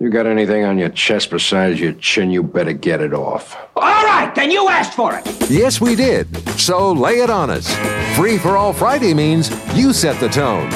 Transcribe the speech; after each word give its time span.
You 0.00 0.10
got 0.10 0.28
anything 0.28 0.64
on 0.64 0.78
your 0.78 0.90
chest 0.90 1.30
besides 1.30 1.80
your 1.80 1.92
chin, 1.94 2.30
you 2.30 2.44
better 2.44 2.72
get 2.72 3.00
it 3.00 3.12
off. 3.12 3.56
All 3.74 4.04
right, 4.04 4.32
then 4.32 4.48
you 4.48 4.68
asked 4.68 4.94
for 4.94 5.18
it. 5.18 5.50
Yes, 5.50 5.80
we 5.80 5.96
did. 5.96 6.28
So 6.50 6.92
lay 6.92 7.14
it 7.14 7.30
on 7.30 7.50
us. 7.50 7.74
Free 8.14 8.38
for 8.38 8.56
all 8.56 8.72
Friday 8.72 9.12
means 9.12 9.50
you 9.76 9.92
set 9.92 10.20
the 10.20 10.28
tone. 10.28 10.70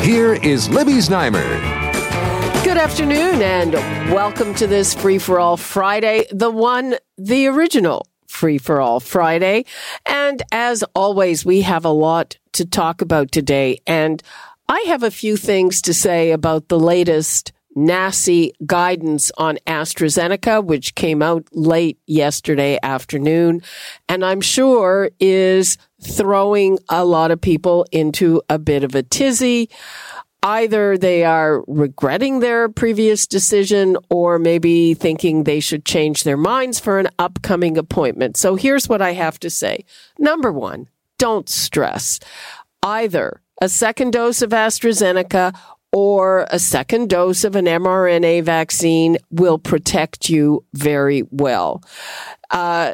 Here 0.00 0.34
is 0.34 0.68
Libby 0.68 0.92
Znaimer. 0.92 1.42
Good 2.62 2.76
afternoon 2.76 3.42
and 3.42 3.72
welcome 4.12 4.54
to 4.54 4.68
this 4.68 4.94
Free 4.94 5.18
for 5.18 5.40
All 5.40 5.56
Friday, 5.56 6.26
the 6.30 6.50
one, 6.50 6.94
the 7.16 7.48
original 7.48 8.06
Free 8.28 8.58
for 8.58 8.80
All 8.80 9.00
Friday. 9.00 9.64
And 10.06 10.40
as 10.52 10.84
always, 10.94 11.44
we 11.44 11.62
have 11.62 11.84
a 11.84 11.90
lot 11.90 12.38
to 12.52 12.64
talk 12.64 13.02
about 13.02 13.32
today. 13.32 13.80
And 13.88 14.22
I 14.68 14.84
have 14.86 15.02
a 15.02 15.10
few 15.10 15.36
things 15.36 15.82
to 15.82 15.92
say 15.92 16.30
about 16.30 16.68
the 16.68 16.78
latest 16.78 17.50
NACI 17.76 18.52
guidance 18.66 19.30
on 19.38 19.58
AstraZeneca, 19.66 20.64
which 20.64 20.94
came 20.94 21.22
out 21.22 21.46
late 21.52 21.98
yesterday 22.06 22.78
afternoon, 22.82 23.62
and 24.08 24.24
I'm 24.24 24.40
sure 24.40 25.10
is 25.20 25.78
throwing 26.02 26.78
a 26.88 27.04
lot 27.04 27.30
of 27.30 27.40
people 27.40 27.86
into 27.92 28.42
a 28.48 28.58
bit 28.58 28.84
of 28.84 28.94
a 28.94 29.02
tizzy. 29.02 29.68
Either 30.42 30.96
they 30.96 31.24
are 31.24 31.64
regretting 31.66 32.38
their 32.38 32.68
previous 32.68 33.26
decision 33.26 33.96
or 34.08 34.38
maybe 34.38 34.94
thinking 34.94 35.42
they 35.42 35.58
should 35.58 35.84
change 35.84 36.22
their 36.22 36.36
minds 36.36 36.78
for 36.78 37.00
an 37.00 37.08
upcoming 37.18 37.76
appointment. 37.76 38.36
So 38.36 38.54
here's 38.54 38.88
what 38.88 39.02
I 39.02 39.12
have 39.14 39.40
to 39.40 39.50
say. 39.50 39.84
Number 40.18 40.52
one, 40.52 40.88
don't 41.18 41.48
stress. 41.48 42.20
Either 42.84 43.40
a 43.60 43.68
second 43.68 44.12
dose 44.12 44.40
of 44.40 44.50
AstraZeneca 44.50 45.58
or 45.92 46.46
a 46.50 46.58
second 46.58 47.08
dose 47.10 47.44
of 47.44 47.56
an 47.56 47.64
mRNA 47.64 48.42
vaccine 48.42 49.16
will 49.30 49.58
protect 49.58 50.28
you 50.28 50.64
very 50.74 51.22
well. 51.30 51.82
Uh, 52.50 52.92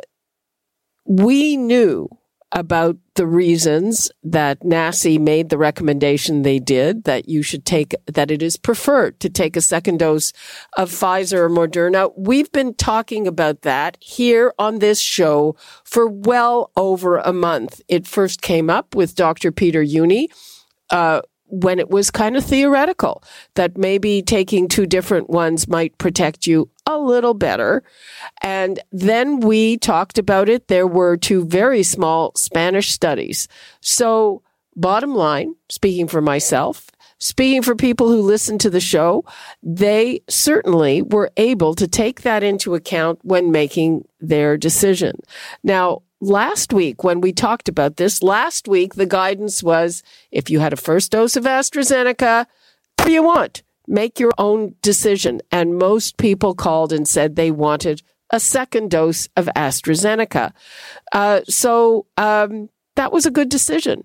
we 1.06 1.56
knew 1.56 2.08
about 2.54 2.96
the 3.16 3.26
reasons 3.26 4.12
that 4.22 4.60
NACI 4.60 5.20
made 5.20 5.48
the 5.48 5.58
recommendation 5.58 6.42
they 6.42 6.60
did 6.60 7.02
that 7.02 7.28
you 7.28 7.42
should 7.42 7.64
take, 7.64 7.94
that 8.06 8.30
it 8.30 8.42
is 8.42 8.56
preferred 8.56 9.18
to 9.20 9.28
take 9.28 9.56
a 9.56 9.60
second 9.60 9.98
dose 9.98 10.32
of 10.76 10.90
Pfizer 10.90 11.38
or 11.38 11.50
Moderna. 11.50 12.12
We've 12.16 12.50
been 12.52 12.74
talking 12.74 13.26
about 13.26 13.62
that 13.62 13.96
here 14.00 14.54
on 14.56 14.78
this 14.78 15.00
show 15.00 15.56
for 15.84 16.06
well 16.06 16.70
over 16.76 17.18
a 17.18 17.32
month. 17.32 17.80
It 17.88 18.06
first 18.06 18.40
came 18.40 18.70
up 18.70 18.94
with 18.94 19.16
Dr. 19.16 19.50
Peter 19.50 19.84
Jüni. 19.84 20.28
Uh, 20.90 21.22
when 21.60 21.78
it 21.78 21.90
was 21.90 22.10
kind 22.10 22.36
of 22.36 22.44
theoretical 22.44 23.22
that 23.54 23.78
maybe 23.78 24.22
taking 24.22 24.68
two 24.68 24.86
different 24.86 25.30
ones 25.30 25.68
might 25.68 25.96
protect 25.98 26.46
you 26.46 26.68
a 26.86 26.98
little 26.98 27.34
better. 27.34 27.82
And 28.42 28.80
then 28.92 29.40
we 29.40 29.76
talked 29.78 30.18
about 30.18 30.48
it. 30.48 30.68
There 30.68 30.86
were 30.86 31.16
two 31.16 31.44
very 31.44 31.82
small 31.82 32.32
Spanish 32.34 32.90
studies. 32.90 33.48
So 33.80 34.42
bottom 34.76 35.14
line, 35.14 35.54
speaking 35.68 36.08
for 36.08 36.20
myself, 36.20 36.90
speaking 37.18 37.62
for 37.62 37.76
people 37.76 38.08
who 38.08 38.20
listen 38.20 38.58
to 38.58 38.70
the 38.70 38.80
show, 38.80 39.24
they 39.62 40.20
certainly 40.28 41.02
were 41.02 41.30
able 41.36 41.74
to 41.74 41.86
take 41.88 42.22
that 42.22 42.42
into 42.42 42.74
account 42.74 43.18
when 43.22 43.50
making 43.50 44.04
their 44.20 44.56
decision. 44.56 45.18
Now, 45.62 46.02
last 46.24 46.72
week 46.72 47.04
when 47.04 47.20
we 47.20 47.32
talked 47.32 47.68
about 47.68 47.96
this, 47.96 48.22
last 48.22 48.66
week 48.66 48.94
the 48.94 49.06
guidance 49.06 49.62
was 49.62 50.02
if 50.30 50.50
you 50.50 50.60
had 50.60 50.72
a 50.72 50.76
first 50.76 51.12
dose 51.12 51.36
of 51.36 51.44
AstraZeneca, 51.44 52.46
what 52.96 53.06
do 53.06 53.12
you 53.12 53.22
want? 53.22 53.62
Make 53.86 54.18
your 54.18 54.32
own 54.38 54.74
decision. 54.82 55.40
And 55.50 55.76
most 55.76 56.16
people 56.16 56.54
called 56.54 56.92
and 56.92 57.06
said 57.06 57.36
they 57.36 57.50
wanted 57.50 58.02
a 58.30 58.40
second 58.40 58.90
dose 58.90 59.28
of 59.36 59.48
AstraZeneca. 59.54 60.52
Uh, 61.12 61.40
so 61.46 62.06
um, 62.16 62.70
that 62.96 63.12
was 63.12 63.26
a 63.26 63.30
good 63.30 63.48
decision. 63.48 64.04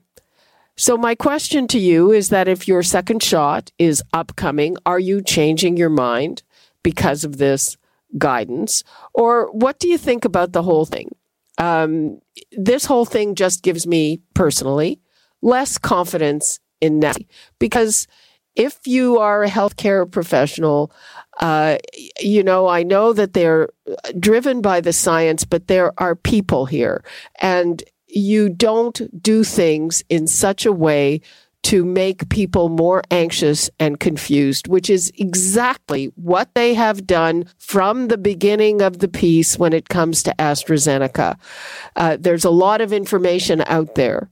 So 0.75 0.97
my 0.97 1.16
question 1.16 1.68
to 1.68 1.80
you 1.80 2.12
is 2.12 2.30
that 2.30 2.47
if 2.47 2.68
your 2.68 2.84
second 2.84 3.22
shot 3.24 3.72
is 3.78 4.03
upcoming, 4.13 4.78
are 4.86 5.00
you 5.00 5.22
changing 5.22 5.78
your 5.78 5.90
mind 5.90 6.44
because 6.84 7.24
of 7.24 7.38
this 7.38 7.78
guidance? 8.18 8.84
Or 9.13 9.51
what 9.51 9.80
do 9.80 9.90
you 9.90 9.97
think 9.97 10.25
about 10.25 10.53
the 10.53 10.63
whole 10.63 10.86
thing? 10.86 11.09
Um, 11.59 12.20
this 12.52 12.86
whole 12.86 13.06
thing 13.06 13.36
just 13.36 13.62
gives 13.62 13.86
me 13.86 14.22
personally 14.34 15.00
less 15.42 15.78
confidence 15.78 16.59
in 16.81 17.02
that 17.02 17.18
because 17.59 18.08
if 18.56 18.80
you 18.86 19.20
are 19.20 19.44
a 19.44 19.50
healthcare 19.50 20.09
professional, 20.09 20.92
uh, 21.40 21.78
you 22.19 22.44
know, 22.44 22.68
I 22.68 22.84
know 22.84 23.14
that 23.14 23.34
they're 23.34 23.69
driven 24.19 24.62
by 24.62 24.81
the 24.81 24.94
science, 24.94 25.46
but 25.46 25.68
there 25.68 25.94
are 25.98 26.16
people 26.16 26.66
here 26.66 27.03
and 27.42 27.84
you 28.08 28.50
don't 28.50 29.02
do 29.22 29.44
things 29.44 30.03
in 30.09 30.28
such 30.28 30.66
a 30.66 30.74
way 30.74 31.22
to 31.64 31.84
make 31.84 32.30
people 32.30 32.70
more 32.70 33.03
anxious 33.12 33.70
and 33.80 34.00
confused, 34.00 34.68
which 34.68 34.90
is 34.90 35.12
exactly 35.18 36.06
what 36.16 36.53
they 36.56 36.74
have 36.74 37.06
done 37.06 37.46
from 37.58 38.08
the 38.08 38.18
beginning 38.18 38.81
of 38.81 39.00
the 39.00 39.08
piece 39.08 39.59
when 39.59 39.74
it 39.74 39.90
comes 39.90 40.24
to 40.24 40.34
AstraZeneca. 40.40 41.38
Uh, 41.96 42.18
there's 42.19 42.46
a 42.46 42.50
lot 42.50 42.81
of 42.81 42.94
information 42.94 43.62
out 43.68 43.96
there. 43.96 44.30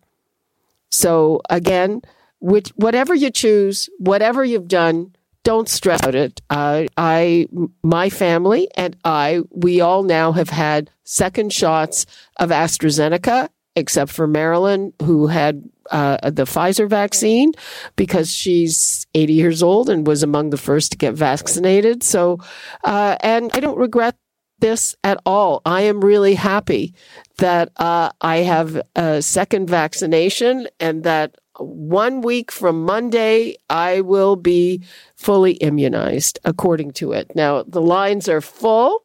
So 0.90 1.42
again, 1.50 2.02
which, 2.40 2.70
whatever 2.76 3.14
you 3.14 3.30
choose, 3.30 3.90
whatever 4.00 4.46
you've 4.46 4.68
done, 4.68 5.14
don't 5.44 5.70
stress 5.70 6.02
about 6.02 6.16
it. 6.16 6.42
Uh, 6.50 6.86
I, 6.98 7.48
my 7.84 8.10
family 8.10 8.70
and 8.76 8.98
I, 9.06 9.42
we 9.52 9.80
all 9.82 10.04
now 10.04 10.32
have 10.32 10.50
had 10.50 10.90
second 11.04 11.54
shots 11.54 12.06
of 12.38 12.50
AstraZeneca 12.50 13.50
except 13.78 14.12
for 14.12 14.26
Marilyn, 14.26 14.92
who 15.04 15.28
had 15.28 15.64
uh, 15.92 16.32
the 16.32 16.44
Pfizer 16.44 16.90
vaccine 16.90 17.52
because 17.96 18.34
she's 18.34 19.06
80 19.14 19.34
years 19.34 19.64
old 19.64 19.90
and 19.90 20.06
was 20.06 20.24
among 20.24 20.50
the 20.50 20.58
first 20.58 20.92
to 20.92 20.98
get 20.98 21.14
vaccinated. 21.14 22.04
So, 22.04 22.40
uh, 22.84 23.18
and 23.22 23.52
I 23.54 23.60
don't 23.60 23.78
regret 23.78 24.16
this 24.60 24.96
at 25.04 25.22
all. 25.28 25.62
I 25.64 25.82
am 25.82 26.04
really 26.04 26.34
happy 26.34 26.96
that 27.38 27.72
uh, 27.78 28.10
I 28.20 28.38
have 28.38 28.82
a 28.96 29.22
second 29.22 29.70
vaccination 29.70 30.68
and 30.80 31.04
that 31.04 31.36
one 31.60 32.22
week 32.22 32.52
from 32.52 32.84
Monday, 32.84 33.58
I 33.70 34.02
will 34.02 34.36
be 34.36 34.84
fully 35.16 35.54
immunized 35.54 36.40
according 36.44 36.92
to 36.94 37.12
it. 37.12 37.32
Now, 37.36 37.64
the 37.64 37.82
lines 37.82 38.28
are 38.28 38.42
full. 38.42 39.04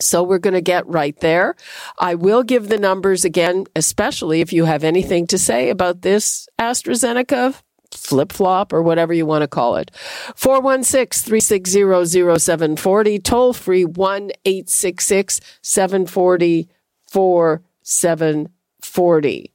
So 0.00 0.22
we're 0.22 0.38
going 0.38 0.54
to 0.54 0.60
get 0.60 0.86
right 0.86 1.18
there. 1.20 1.56
I 1.98 2.14
will 2.14 2.42
give 2.42 2.68
the 2.68 2.78
numbers 2.78 3.24
again, 3.24 3.66
especially 3.76 4.40
if 4.40 4.52
you 4.52 4.64
have 4.64 4.84
anything 4.84 5.26
to 5.28 5.38
say 5.38 5.70
about 5.70 6.02
this 6.02 6.48
AstraZeneca 6.58 7.54
flip 7.96 8.32
flop 8.32 8.72
or 8.72 8.82
whatever 8.82 9.12
you 9.12 9.26
want 9.26 9.42
to 9.42 9.48
call 9.48 9.76
it. 9.76 9.90
416 10.36 11.28
360 11.28 12.38
0740, 12.38 13.18
toll 13.20 13.52
free 13.52 13.84
1 13.84 14.30
866 14.44 15.40
740 15.62 16.68
4740. 17.06 19.50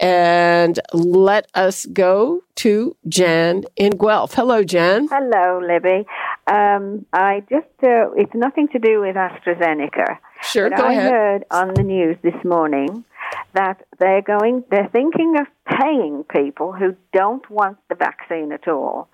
And 0.00 0.80
let 0.92 1.48
us 1.54 1.86
go 1.86 2.42
to 2.56 2.96
Jan 3.08 3.64
in 3.76 3.92
Guelph. 3.92 4.34
Hello, 4.34 4.64
Jan. 4.64 5.06
Hello, 5.08 5.60
Libby. 5.64 6.04
Um, 6.46 7.06
I 7.12 7.44
just, 7.48 7.66
uh, 7.82 8.10
it's 8.16 8.34
nothing 8.34 8.68
to 8.68 8.78
do 8.78 9.00
with 9.00 9.14
AstraZeneca. 9.14 10.18
Sure, 10.42 10.70
but 10.70 10.78
go 10.78 10.84
I 10.86 10.92
ahead. 10.92 11.12
heard 11.12 11.44
on 11.50 11.74
the 11.74 11.84
news 11.84 12.16
this 12.22 12.34
morning 12.44 13.04
that 13.52 13.86
they're 14.00 14.22
going, 14.22 14.64
they're 14.70 14.88
thinking 14.92 15.36
of 15.38 15.46
paying 15.78 16.24
people 16.24 16.72
who 16.72 16.96
don't 17.12 17.48
want 17.48 17.78
the 17.88 17.94
vaccine 17.94 18.50
at 18.52 18.66
all, 18.66 19.08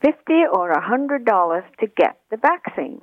fifty 0.00 0.42
or 0.52 0.70
a 0.70 0.80
hundred 0.80 1.24
dollars 1.24 1.64
to 1.80 1.88
get 1.88 2.20
the 2.30 2.36
vaccine. 2.36 3.00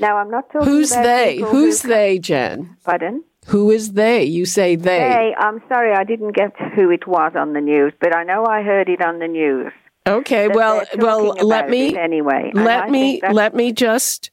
Now, 0.00 0.16
I'm 0.16 0.30
not 0.30 0.50
talking 0.50 0.68
Who's 0.68 0.90
about 0.92 1.02
they? 1.02 1.36
Who's 1.36 1.82
who, 1.82 1.88
they, 1.88 2.18
Jen? 2.18 2.76
Pardon? 2.84 3.24
Who 3.48 3.70
is 3.70 3.92
they? 3.92 4.24
You 4.24 4.46
say 4.46 4.76
they. 4.76 4.98
Hey, 4.98 5.34
I'm 5.38 5.62
sorry, 5.68 5.94
I 5.94 6.04
didn't 6.04 6.32
get 6.32 6.52
who 6.74 6.90
it 6.90 7.06
was 7.06 7.32
on 7.34 7.52
the 7.52 7.60
news, 7.60 7.92
but 8.00 8.14
I 8.14 8.24
know 8.24 8.46
I 8.46 8.62
heard 8.62 8.88
it 8.88 9.02
on 9.02 9.18
the 9.18 9.28
news. 9.28 9.72
Okay, 10.08 10.48
well, 10.48 10.84
well, 10.96 11.34
let 11.42 11.68
me 11.68 11.96
anyway. 11.96 12.50
Let 12.54 12.90
me 12.90 13.20
let 13.30 13.54
me 13.54 13.72
just 13.72 14.30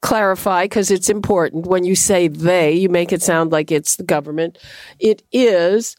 clarify 0.00 0.64
because 0.64 0.90
it's 0.90 1.10
important. 1.10 1.66
When 1.66 1.84
you 1.84 1.94
say 1.94 2.28
they, 2.28 2.72
you 2.72 2.88
make 2.88 3.12
it 3.12 3.22
sound 3.22 3.52
like 3.52 3.70
it's 3.70 3.96
the 3.96 4.04
government. 4.04 4.58
It 4.98 5.22
is 5.32 5.96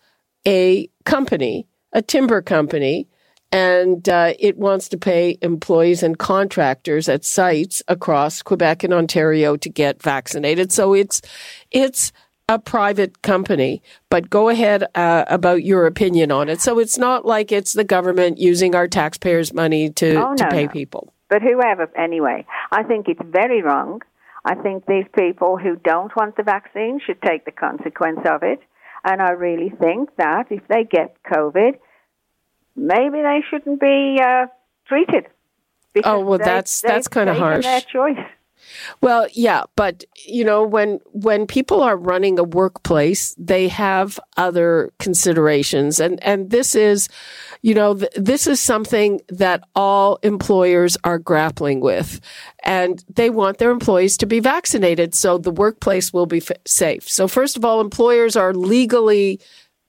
a 0.48 0.90
company, 1.06 1.68
a 1.94 2.02
timber 2.02 2.42
company, 2.42 3.08
and 3.52 4.08
uh, 4.08 4.34
it 4.40 4.58
wants 4.58 4.90
to 4.90 4.98
pay 4.98 5.38
employees 5.42 6.04
and 6.04 6.18
contractors 6.18 7.10
at 7.10 7.26
sites 7.26 7.82
across 7.88 8.42
Quebec 8.42 8.84
and 8.84 8.94
Ontario 8.94 9.58
to 9.58 9.70
get 9.70 10.02
vaccinated. 10.02 10.72
So 10.72 10.94
it's 10.94 11.22
it's 11.72 12.12
a 12.50 12.58
private 12.60 13.22
company, 13.22 13.82
but 14.10 14.30
go 14.30 14.50
ahead 14.50 14.84
uh, 14.96 15.24
about 15.28 15.64
your 15.64 15.86
opinion 15.86 16.32
on 16.32 16.50
it. 16.50 16.60
So 16.60 16.80
it's 16.80 16.98
not 16.98 17.24
like 17.26 17.52
it's 17.52 17.74
the 17.74 17.84
government 17.84 18.40
using 18.40 18.74
our 18.76 18.88
taxpayers' 18.88 19.54
money 19.54 19.90
to, 19.92 20.16
Oh, 20.16 20.36
to 20.36 20.48
pay 20.50 20.66
no. 20.66 20.72
people. 20.72 21.14
But 21.30 21.44
whoever, 21.44 21.90
anyway, 21.96 22.46
I 22.72 22.82
think 22.84 23.08
it's 23.08 23.22
very 23.24 23.62
wrong. 23.62 24.02
I 24.44 24.56
think 24.56 24.86
these 24.88 25.06
people 25.18 25.58
who 25.58 25.76
don't 25.76 26.14
want 26.16 26.36
the 26.38 26.44
vaccine 26.44 27.00
should 27.06 27.22
take 27.22 27.46
the 27.46 27.52
consequence 27.52 28.22
of 28.26 28.42
it. 28.42 28.60
And 29.04 29.22
I 29.22 29.32
really 29.32 29.70
think 29.70 30.10
that 30.18 30.48
if 30.50 30.68
they 30.68 30.86
get 30.86 31.16
COVID, 31.32 31.74
maybe 32.76 33.22
they 33.22 33.42
shouldn't 33.50 33.80
be 33.80 34.20
uh, 34.22 34.48
treated. 34.88 35.28
Because 35.94 36.12
Oh, 36.12 36.20
well, 36.22 36.40
they- 36.40 36.46
that's- 36.46 36.82
that's 36.82 37.08
kinda 37.08 37.34
harsh. 37.36 37.64
Their 37.66 37.82
choice. 37.82 38.26
Well, 39.02 39.28
yeah, 39.34 39.64
but 39.76 40.04
you 40.26 40.44
know 40.44 40.64
when 40.64 41.00
when 41.12 41.48
people 41.48 41.82
are 41.82 41.98
running 41.98 42.40
a 42.40 42.44
workplace, 42.44 43.36
they 43.38 43.68
have 43.68 44.20
other 44.38 44.92
considerations, 45.00 46.00
and 46.00 46.22
and 46.24 46.50
this 46.50 46.76
is, 46.76 47.10
you 47.62 47.74
know, 47.74 47.96
th- 47.96 48.12
this 48.16 48.48
is 48.48 48.60
something 48.60 49.22
that 49.30 49.64
all 49.76 50.20
employers 50.24 50.98
are 51.04 51.20
grappling 51.20 51.80
with, 51.80 52.20
and 52.64 53.04
they 53.14 53.30
want 53.30 53.58
their 53.58 53.72
employees 53.72 54.18
to 54.18 54.26
be 54.26 54.40
vaccinated 54.40 55.16
so 55.16 55.38
the 55.38 55.52
workplace 55.52 56.14
will 56.14 56.26
be 56.26 56.38
f- 56.38 56.52
safe. 56.66 57.08
So 57.10 57.28
first 57.28 57.58
of 57.58 57.66
all, 57.66 57.82
employers 57.82 58.36
are 58.36 58.54
legally 58.54 59.40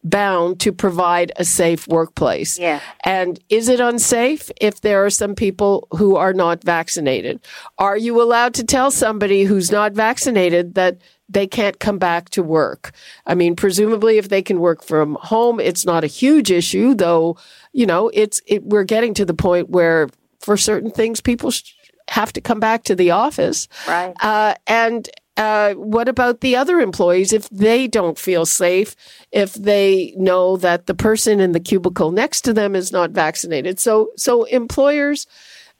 bound 0.02 0.60
to 0.60 0.72
provide 0.72 1.32
a 1.36 1.44
safe 1.44 1.86
workplace. 1.86 2.58
Yeah. 2.58 2.80
And 3.04 3.38
is 3.48 3.68
it 3.68 3.80
unsafe 3.80 4.50
if 4.60 4.80
there 4.80 5.04
are 5.04 5.10
some 5.10 5.34
people 5.34 5.86
who 5.90 6.16
are 6.16 6.32
not 6.32 6.64
vaccinated? 6.64 7.40
Are 7.78 7.96
you 7.96 8.20
allowed 8.22 8.54
to 8.54 8.64
tell 8.64 8.90
somebody 8.90 9.44
who's 9.44 9.70
not 9.70 9.92
vaccinated 9.92 10.74
that 10.74 10.98
they 11.28 11.46
can't 11.46 11.78
come 11.78 11.98
back 11.98 12.30
to 12.30 12.42
work? 12.42 12.92
I 13.26 13.34
mean, 13.34 13.54
presumably 13.56 14.16
if 14.16 14.30
they 14.30 14.42
can 14.42 14.58
work 14.58 14.82
from 14.82 15.18
home, 15.20 15.60
it's 15.60 15.84
not 15.84 16.02
a 16.02 16.08
huge 16.08 16.50
issue, 16.50 16.94
though, 16.94 17.36
you 17.72 17.86
know, 17.86 18.10
it's, 18.14 18.40
it, 18.46 18.64
we're 18.64 18.84
getting 18.84 19.14
to 19.14 19.24
the 19.26 19.34
point 19.34 19.68
where 19.68 20.08
for 20.40 20.56
certain 20.56 20.90
things, 20.90 21.20
people 21.20 21.50
sh- 21.50 21.74
have 22.08 22.32
to 22.32 22.40
come 22.40 22.58
back 22.58 22.84
to 22.84 22.94
the 22.94 23.10
office. 23.10 23.68
Right. 23.86 24.14
Uh, 24.20 24.54
and 24.66 25.08
uh, 25.40 25.74
what 25.74 26.08
about 26.08 26.40
the 26.40 26.54
other 26.56 26.80
employees 26.80 27.32
if 27.32 27.48
they 27.50 27.88
don't 27.88 28.18
feel 28.18 28.44
safe, 28.46 28.94
if 29.32 29.54
they 29.54 30.14
know 30.16 30.56
that 30.58 30.86
the 30.86 30.94
person 30.94 31.40
in 31.40 31.52
the 31.52 31.60
cubicle 31.60 32.12
next 32.12 32.42
to 32.42 32.52
them 32.52 32.76
is 32.76 32.92
not 32.92 33.10
vaccinated? 33.12 33.80
So, 33.80 34.10
so 34.16 34.44
employers 34.44 35.26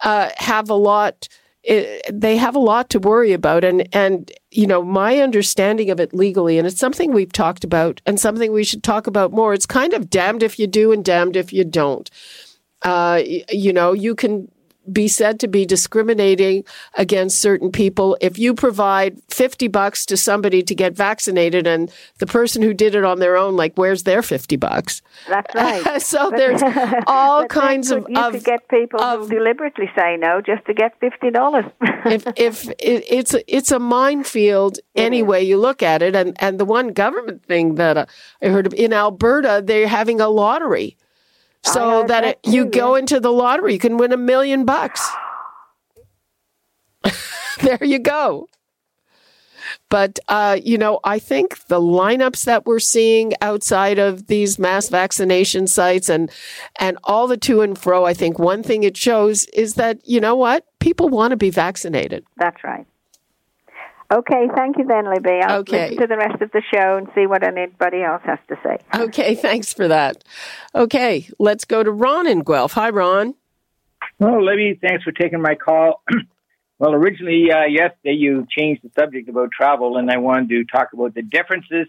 uh, 0.03 0.31
have 0.39 0.71
a 0.71 0.75
lot. 0.75 1.29
eh, 1.65 2.01
They 2.11 2.37
have 2.39 2.57
a 2.57 2.61
lot 2.73 2.89
to 2.91 2.99
worry 2.99 3.33
about, 3.33 3.65
and 3.65 3.89
and 3.95 4.33
you 4.51 4.67
know 4.67 4.83
my 4.83 5.19
understanding 5.19 5.91
of 5.91 6.01
it 6.01 6.15
legally, 6.15 6.59
and 6.59 6.67
it's 6.67 6.81
something 6.81 7.13
we've 7.13 7.33
talked 7.33 7.65
about, 7.65 8.01
and 8.07 8.19
something 8.21 8.53
we 8.53 8.65
should 8.65 8.83
talk 8.83 9.07
about 9.07 9.33
more. 9.33 9.55
It's 9.55 9.67
kind 9.67 9.93
of 9.95 10.09
damned 10.11 10.43
if 10.43 10.59
you 10.59 10.67
do 10.67 10.93
and 10.93 11.05
damned 11.05 11.37
if 11.37 11.53
you 11.53 11.65
don't. 11.65 12.11
Uh, 12.83 13.23
you 13.51 13.73
know, 13.73 13.93
you 13.93 14.15
can 14.15 14.49
be 14.91 15.09
said 15.09 15.39
to 15.41 15.49
be 15.49 15.67
discriminating 15.67 16.65
against 16.95 17.39
certain 17.39 17.71
people. 17.71 18.17
If 18.21 18.39
you 18.39 18.55
provide 18.55 19.21
50 19.29 19.69
bucks 19.69 20.07
to 20.07 20.17
somebody 20.17 20.63
to 20.63 20.75
get 20.75 20.95
vaccinated 20.95 21.67
and 21.67 21.93
the 22.19 22.27
person 22.27 22.63
who 22.63 22.73
did 22.75 22.95
it 22.95 23.05
on 23.05 23.19
their 23.19 23.37
own 23.37 23.57
like 23.57 23.75
where's 23.77 24.05
their 24.05 24.23
50 24.23 24.57
bucks? 24.57 25.03
That's 25.29 25.55
right. 25.55 26.03
so 26.03 26.31
there's 26.31 26.63
all 27.07 27.47
kinds 27.47 27.91
of, 27.91 28.07
You 28.09 28.21
of 28.21 28.33
could 28.33 28.45
get 28.45 28.69
people 28.69 29.01
of- 29.01 29.29
who 29.29 29.29
deliberately 29.29 29.91
say 29.97 30.17
no 30.17 30.41
just 30.41 30.65
to 30.67 30.75
get 30.75 30.99
fifty 31.01 31.31
dollars. 31.31 31.65
if 32.07 32.27
if 32.37 32.69
it, 32.71 33.05
it's 33.09 33.35
a, 33.35 33.57
it's 33.57 33.71
a 33.73 33.79
minefield 33.79 34.79
any 34.97 35.23
way 35.23 35.43
you 35.43 35.59
look 35.59 35.83
at 35.83 36.03
it. 36.03 36.17
And 36.17 36.37
and 36.41 36.59
the 36.59 36.65
one 36.65 36.89
government 36.89 37.45
thing 37.45 37.77
that 37.77 37.97
uh, 37.97 38.07
I 38.43 38.49
heard 38.49 38.67
of 38.67 38.75
in 38.75 38.93
Alberta 38.93 39.63
they're 39.65 39.89
having 39.89 40.21
a 40.21 40.29
lottery 40.29 40.97
so 41.63 42.01
that, 42.01 42.09
that 42.09 42.25
it, 42.25 42.39
you 42.45 42.65
too, 42.65 42.71
go 42.71 42.95
yeah. 42.95 43.01
into 43.01 43.21
the 43.21 43.33
lottery 43.33 43.73
you 43.73 43.79
can 43.79 43.97
win 43.97 44.13
a 44.13 44.17
million 44.17 44.65
bucks 44.65 45.09
there 47.63 47.83
you 47.83 47.99
go 47.99 48.49
but 49.89 50.19
uh, 50.29 50.59
you 50.63 50.79
know 50.79 51.01
i 51.05 51.19
think 51.19 51.67
the 51.67 51.81
lineups 51.81 52.45
that 52.45 52.67
we're 52.67 52.79
seeing 52.79 53.33
outside 53.41 53.99
of 53.99 54.27
these 54.27 54.59
mass 54.59 54.89
vaccination 54.89 55.67
sites 55.67 56.09
and 56.09 56.31
and 56.79 56.99
all 57.05 57.27
the 57.27 57.37
to 57.37 57.61
and 57.61 57.79
fro 57.79 58.05
i 58.05 58.15
think 58.15 58.39
one 58.39 58.63
thing 58.63 58.83
it 58.83 58.97
shows 58.97 59.45
is 59.47 59.75
that 59.75 59.99
you 60.07 60.21
know 60.21 60.35
what 60.35 60.65
people 60.81 61.09
want 61.09 61.31
to 61.31 61.37
be 61.37 61.51
vaccinated 61.51 62.25
That's 62.37 62.63
right. 62.65 62.87
Okay, 64.13 64.49
thank 64.57 64.77
you 64.77 64.85
then, 64.85 65.09
Libby. 65.09 65.41
I'll 65.41 65.61
Okay. 65.61 65.91
listen 65.91 65.99
to 65.99 66.07
the 66.09 66.17
rest 66.17 66.43
of 66.43 66.51
the 66.51 66.63
show 66.75 66.97
and 66.97 67.07
see 67.15 67.27
what 67.27 67.45
anybody 67.45 68.03
else 68.03 68.23
has 68.25 68.41
to 68.49 68.57
say. 68.63 68.79
Okay, 68.95 69.37
thanks 69.37 69.73
for 69.73 69.87
that. 69.87 70.25
Okay, 70.75 71.29
let's 71.39 71.65
go 71.65 71.85
to 71.85 71.93
Ron 71.93 72.27
in 72.27 72.41
Guelph. 72.43 72.73
Hi, 72.73 72.91
Ron. 72.91 73.35
Well, 74.19 74.45
Libby, 74.45 74.79
thanks 74.83 75.05
for 75.05 75.13
taking 75.13 75.41
my 75.41 75.55
call. 75.55 76.03
well, 76.81 76.93
originally, 76.93 77.53
uh, 77.53 77.67
yesterday 77.67 78.15
you 78.15 78.47
changed 78.51 78.83
the 78.83 78.91
subject 78.99 79.29
about 79.29 79.53
travel, 79.53 79.97
and 79.97 80.11
I 80.11 80.17
wanted 80.19 80.49
to 80.51 80.65
talk 80.65 80.93
about 80.93 81.15
the 81.15 81.23
differences 81.23 81.87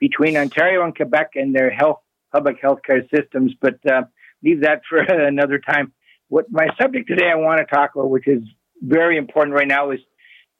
between 0.00 0.36
Ontario 0.36 0.82
and 0.82 0.94
Quebec 0.96 1.30
and 1.36 1.54
their 1.54 1.70
health, 1.70 2.00
public 2.32 2.56
health 2.60 2.80
care 2.84 3.02
systems, 3.14 3.52
but 3.60 3.78
uh, 3.86 4.02
leave 4.42 4.62
that 4.62 4.82
for 4.88 4.98
another 4.98 5.58
time. 5.60 5.92
What 6.28 6.46
my 6.50 6.68
subject 6.80 7.08
today 7.08 7.30
I 7.30 7.36
want 7.36 7.60
to 7.60 7.64
talk 7.72 7.94
about, 7.94 8.10
which 8.10 8.26
is 8.26 8.42
very 8.82 9.16
important 9.18 9.54
right 9.54 9.68
now, 9.68 9.90
is 9.90 10.00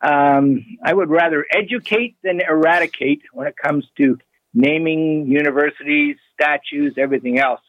um, 0.00 0.64
I 0.84 0.92
would 0.92 1.10
rather 1.10 1.44
educate 1.52 2.16
than 2.22 2.40
eradicate 2.40 3.22
when 3.32 3.46
it 3.46 3.56
comes 3.56 3.86
to 3.98 4.18
naming 4.54 5.26
universities, 5.26 6.16
statues, 6.34 6.94
everything 6.96 7.38
else. 7.38 7.60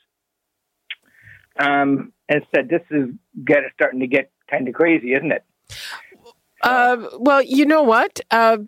Um, 1.60 2.14
and 2.30 2.44
said 2.56 2.70
this 2.70 2.82
is 2.90 3.10
get 3.46 3.60
starting 3.74 4.00
to 4.00 4.08
get 4.08 4.32
kind 4.50 4.68
of 4.68 4.74
crazy, 4.74 5.14
isn't 5.14 5.32
it? 5.32 5.44
Uh, 6.62 7.10
well, 7.20 7.42
you 7.42 7.66
know 7.66 7.84
what? 7.84 8.22
Uh, 8.32 8.60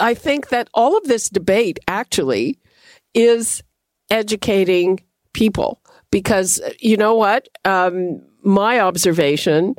I 0.00 0.14
think 0.14 0.48
that 0.48 0.68
all 0.74 0.96
of 0.96 1.04
this 1.04 1.28
debate 1.28 1.78
actually 1.88 2.58
is 3.14 3.62
educating 4.10 5.00
people 5.32 5.80
because 6.10 6.60
you 6.78 6.96
know 6.96 7.14
what? 7.14 7.48
Um, 7.64 8.22
my 8.42 8.78
observation, 8.80 9.74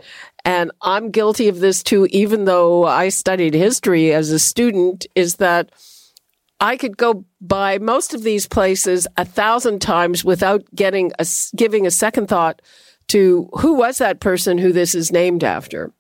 and 0.46 0.72
I'm 0.84 1.10
guilty 1.10 1.48
of 1.48 1.60
this 1.60 1.82
too, 1.82 2.08
even 2.12 2.46
though 2.46 2.86
I 2.86 3.10
studied 3.10 3.56
history 3.56 4.14
as 4.14 4.30
a 4.30 4.38
student, 4.38 5.08
is 5.16 5.36
that 5.38 5.72
I 6.60 6.78
could 6.78 6.98
go 6.98 7.26
by 7.42 7.80
most 7.80 8.14
of 8.14 8.24
these 8.24 8.48
places 8.48 9.08
a 9.18 9.26
thousand 9.26 9.82
times 9.82 10.24
without 10.24 10.64
getting 10.74 11.12
a, 11.20 11.26
giving 11.56 11.86
a 11.86 11.92
second 11.92 12.28
thought 12.28 12.62
to 13.08 13.50
who 13.54 13.74
was 13.74 13.98
that 13.98 14.20
person 14.20 14.58
who 14.58 14.72
this 14.72 14.96
is 14.96 15.12
named 15.12 15.44
after. 15.44 15.92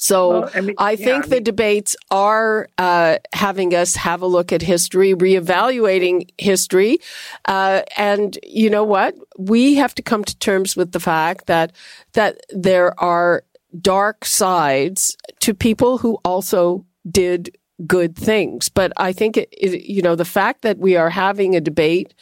So 0.00 0.42
Well, 0.42 0.50
I 0.54 0.60
mean, 0.60 0.76
I 0.78 0.92
yeah, 0.96 1.04
think 1.04 1.24
I 1.24 1.28
the 1.28 1.40
debates 1.40 1.96
are 2.12 2.68
uh, 2.78 3.18
having 3.32 3.74
us 3.74 3.96
have 3.96 4.22
a 4.22 4.26
look 4.26 4.52
at 4.52 4.62
history, 4.62 5.12
reevaluating 5.12 6.30
history, 6.38 6.98
uh, 7.46 7.82
and 7.96 8.38
you 8.44 8.70
know 8.70 8.84
what? 8.84 9.16
We 9.36 9.74
have 9.74 9.96
to 9.96 10.02
come 10.02 10.22
to 10.22 10.38
terms 10.38 10.76
with 10.76 10.92
the 10.92 11.00
fact 11.00 11.46
that 11.46 11.72
that 12.12 12.38
there 12.50 12.98
are 13.00 13.42
dark 13.80 14.24
sides 14.24 15.16
to 15.40 15.52
people 15.52 15.98
who 15.98 16.18
also 16.24 16.86
did 17.10 17.56
good 17.84 18.14
things. 18.14 18.68
But 18.68 18.92
I 18.96 19.12
think 19.12 19.36
it, 19.36 19.48
it, 19.50 19.82
you 19.82 20.02
know 20.02 20.14
the 20.14 20.24
fact 20.24 20.62
that 20.62 20.78
we 20.78 20.94
are 20.96 21.10
having 21.10 21.56
a 21.56 21.60
debate 21.60 22.14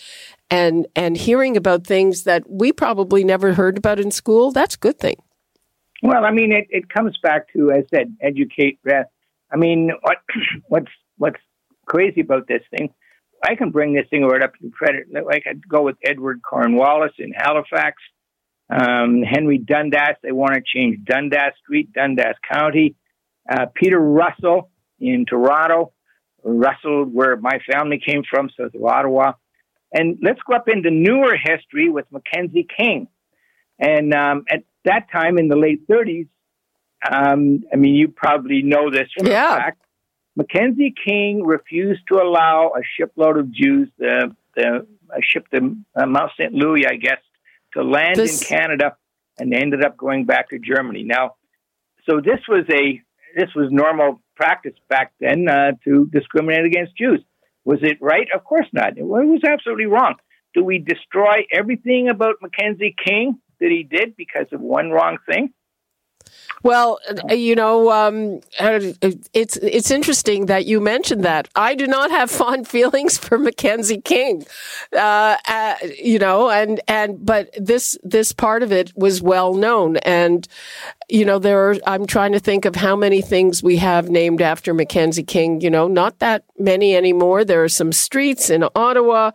and 0.50 0.86
and 0.96 1.14
hearing 1.14 1.58
about 1.58 1.86
things 1.86 2.22
that 2.24 2.48
we 2.48 2.72
probably 2.72 3.22
never 3.22 3.52
heard 3.52 3.76
about 3.76 4.00
in 4.00 4.10
school, 4.10 4.50
that's 4.50 4.76
a 4.76 4.78
good 4.78 4.98
thing. 4.98 5.16
Well, 6.02 6.24
I 6.24 6.30
mean, 6.30 6.52
it, 6.52 6.66
it 6.70 6.88
comes 6.88 7.16
back 7.22 7.52
to, 7.54 7.70
as 7.70 7.84
I 7.92 7.96
said, 7.96 8.16
educate. 8.20 8.78
uh, 8.88 9.04
I 9.52 9.56
mean, 9.56 9.90
what 10.02 10.18
what's 10.68 10.90
what's 11.18 11.40
crazy 11.86 12.20
about 12.20 12.46
this 12.48 12.62
thing? 12.76 12.92
I 13.44 13.54
can 13.54 13.70
bring 13.70 13.94
this 13.94 14.06
thing 14.10 14.24
right 14.24 14.42
up 14.42 14.54
to 14.60 14.70
credit. 14.70 15.06
Like 15.12 15.44
I'd 15.48 15.66
go 15.68 15.82
with 15.82 15.96
Edward 16.04 16.40
Cornwallis 16.42 17.12
in 17.18 17.32
Halifax, 17.32 17.96
um, 18.70 19.22
Henry 19.22 19.58
Dundas. 19.58 20.16
They 20.22 20.32
want 20.32 20.54
to 20.54 20.62
change 20.64 21.04
Dundas 21.04 21.54
Street, 21.62 21.92
Dundas 21.92 22.36
County. 22.50 22.96
Uh, 23.48 23.66
Peter 23.74 23.98
Russell 23.98 24.70
in 24.98 25.24
Toronto, 25.24 25.92
Russell, 26.42 27.04
where 27.04 27.36
my 27.36 27.60
family 27.70 28.00
came 28.04 28.22
from, 28.28 28.50
south 28.58 28.74
of 28.74 28.84
Ottawa. 28.84 29.32
And 29.92 30.18
let's 30.20 30.40
go 30.48 30.56
up 30.56 30.68
into 30.68 30.90
newer 30.90 31.36
history 31.36 31.88
with 31.88 32.06
Mackenzie 32.10 32.66
King. 32.76 33.06
And 33.78 34.12
um, 34.14 34.44
at 34.50 34.64
that 34.86 35.10
time 35.12 35.38
in 35.38 35.48
the 35.48 35.56
late 35.56 35.86
30s, 35.88 36.28
um, 37.10 37.62
I 37.72 37.76
mean, 37.76 37.94
you 37.94 38.08
probably 38.08 38.62
know 38.62 38.90
this 38.90 39.08
for 39.16 39.26
Yeah. 39.28 39.54
a 39.54 39.58
fact. 39.58 39.82
Mackenzie 40.36 40.94
King 41.04 41.44
refused 41.44 42.02
to 42.08 42.16
allow 42.22 42.72
a 42.76 42.82
shipload 42.96 43.38
of 43.38 43.50
Jews, 43.52 43.88
the, 43.98 44.34
the 44.54 44.86
a 45.10 45.22
ship 45.22 45.46
to 45.54 45.76
uh, 45.94 46.06
Mount 46.06 46.32
St. 46.38 46.52
Louis, 46.52 46.86
I 46.86 46.96
guess, 46.96 47.20
to 47.74 47.82
land 47.82 48.16
This- 48.16 48.42
in 48.42 48.56
Canada, 48.58 48.96
and 49.38 49.52
they 49.52 49.56
ended 49.58 49.84
up 49.84 49.96
going 49.96 50.24
back 50.24 50.50
to 50.50 50.58
Germany. 50.58 51.04
Now, 51.04 51.36
so 52.08 52.20
this 52.20 52.40
was 52.48 52.64
a 52.70 53.00
this 53.36 53.50
was 53.54 53.68
normal 53.70 54.20
practice 54.34 54.72
back 54.88 55.12
then 55.20 55.46
uh, 55.48 55.72
to 55.84 56.06
discriminate 56.10 56.64
against 56.64 56.96
Jews. 56.96 57.20
Was 57.66 57.80
it 57.82 57.98
right? 58.00 58.26
Of 58.34 58.44
course 58.44 58.66
not. 58.72 58.96
It 58.96 59.04
was 59.04 59.42
absolutely 59.44 59.86
wrong. 59.86 60.14
Do 60.54 60.64
we 60.64 60.78
destroy 60.78 61.44
everything 61.52 62.08
about 62.08 62.36
Mackenzie 62.40 62.94
King 63.04 63.38
that 63.60 63.70
he 63.70 63.82
did 63.82 64.16
because 64.16 64.46
of 64.52 64.60
one 64.60 64.90
wrong 64.90 65.18
thing? 65.26 65.52
Well, 66.62 66.98
you 67.30 67.54
know, 67.54 67.92
um, 67.92 68.40
uh, 68.58 68.80
it's 69.32 69.56
it's 69.58 69.90
interesting 69.90 70.46
that 70.46 70.66
you 70.66 70.80
mentioned 70.80 71.24
that. 71.24 71.48
I 71.54 71.74
do 71.74 71.86
not 71.86 72.10
have 72.10 72.30
fond 72.42 72.66
feelings 72.66 73.18
for 73.18 73.38
Mackenzie 73.38 74.00
King, 74.00 74.44
uh, 74.92 75.36
uh, 75.46 75.74
you 76.02 76.18
know, 76.18 76.50
and 76.50 76.80
and 76.88 77.24
but 77.24 77.50
this 77.56 77.96
this 78.02 78.32
part 78.32 78.62
of 78.62 78.72
it 78.72 78.92
was 78.96 79.22
well 79.22 79.54
known, 79.54 79.98
and 79.98 80.48
you 81.08 81.24
know, 81.24 81.38
there. 81.38 81.70
Are, 81.70 81.76
I'm 81.86 82.06
trying 82.06 82.32
to 82.32 82.40
think 82.40 82.64
of 82.64 82.74
how 82.74 82.96
many 82.96 83.22
things 83.22 83.62
we 83.62 83.76
have 83.76 84.08
named 84.08 84.40
after 84.40 84.74
Mackenzie 84.74 85.22
King. 85.22 85.60
You 85.60 85.70
know, 85.70 85.86
not 85.86 86.18
that 86.18 86.44
many 86.58 86.96
anymore. 86.96 87.44
There 87.44 87.62
are 87.62 87.68
some 87.68 87.92
streets 87.92 88.50
in 88.50 88.64
Ottawa. 88.74 89.32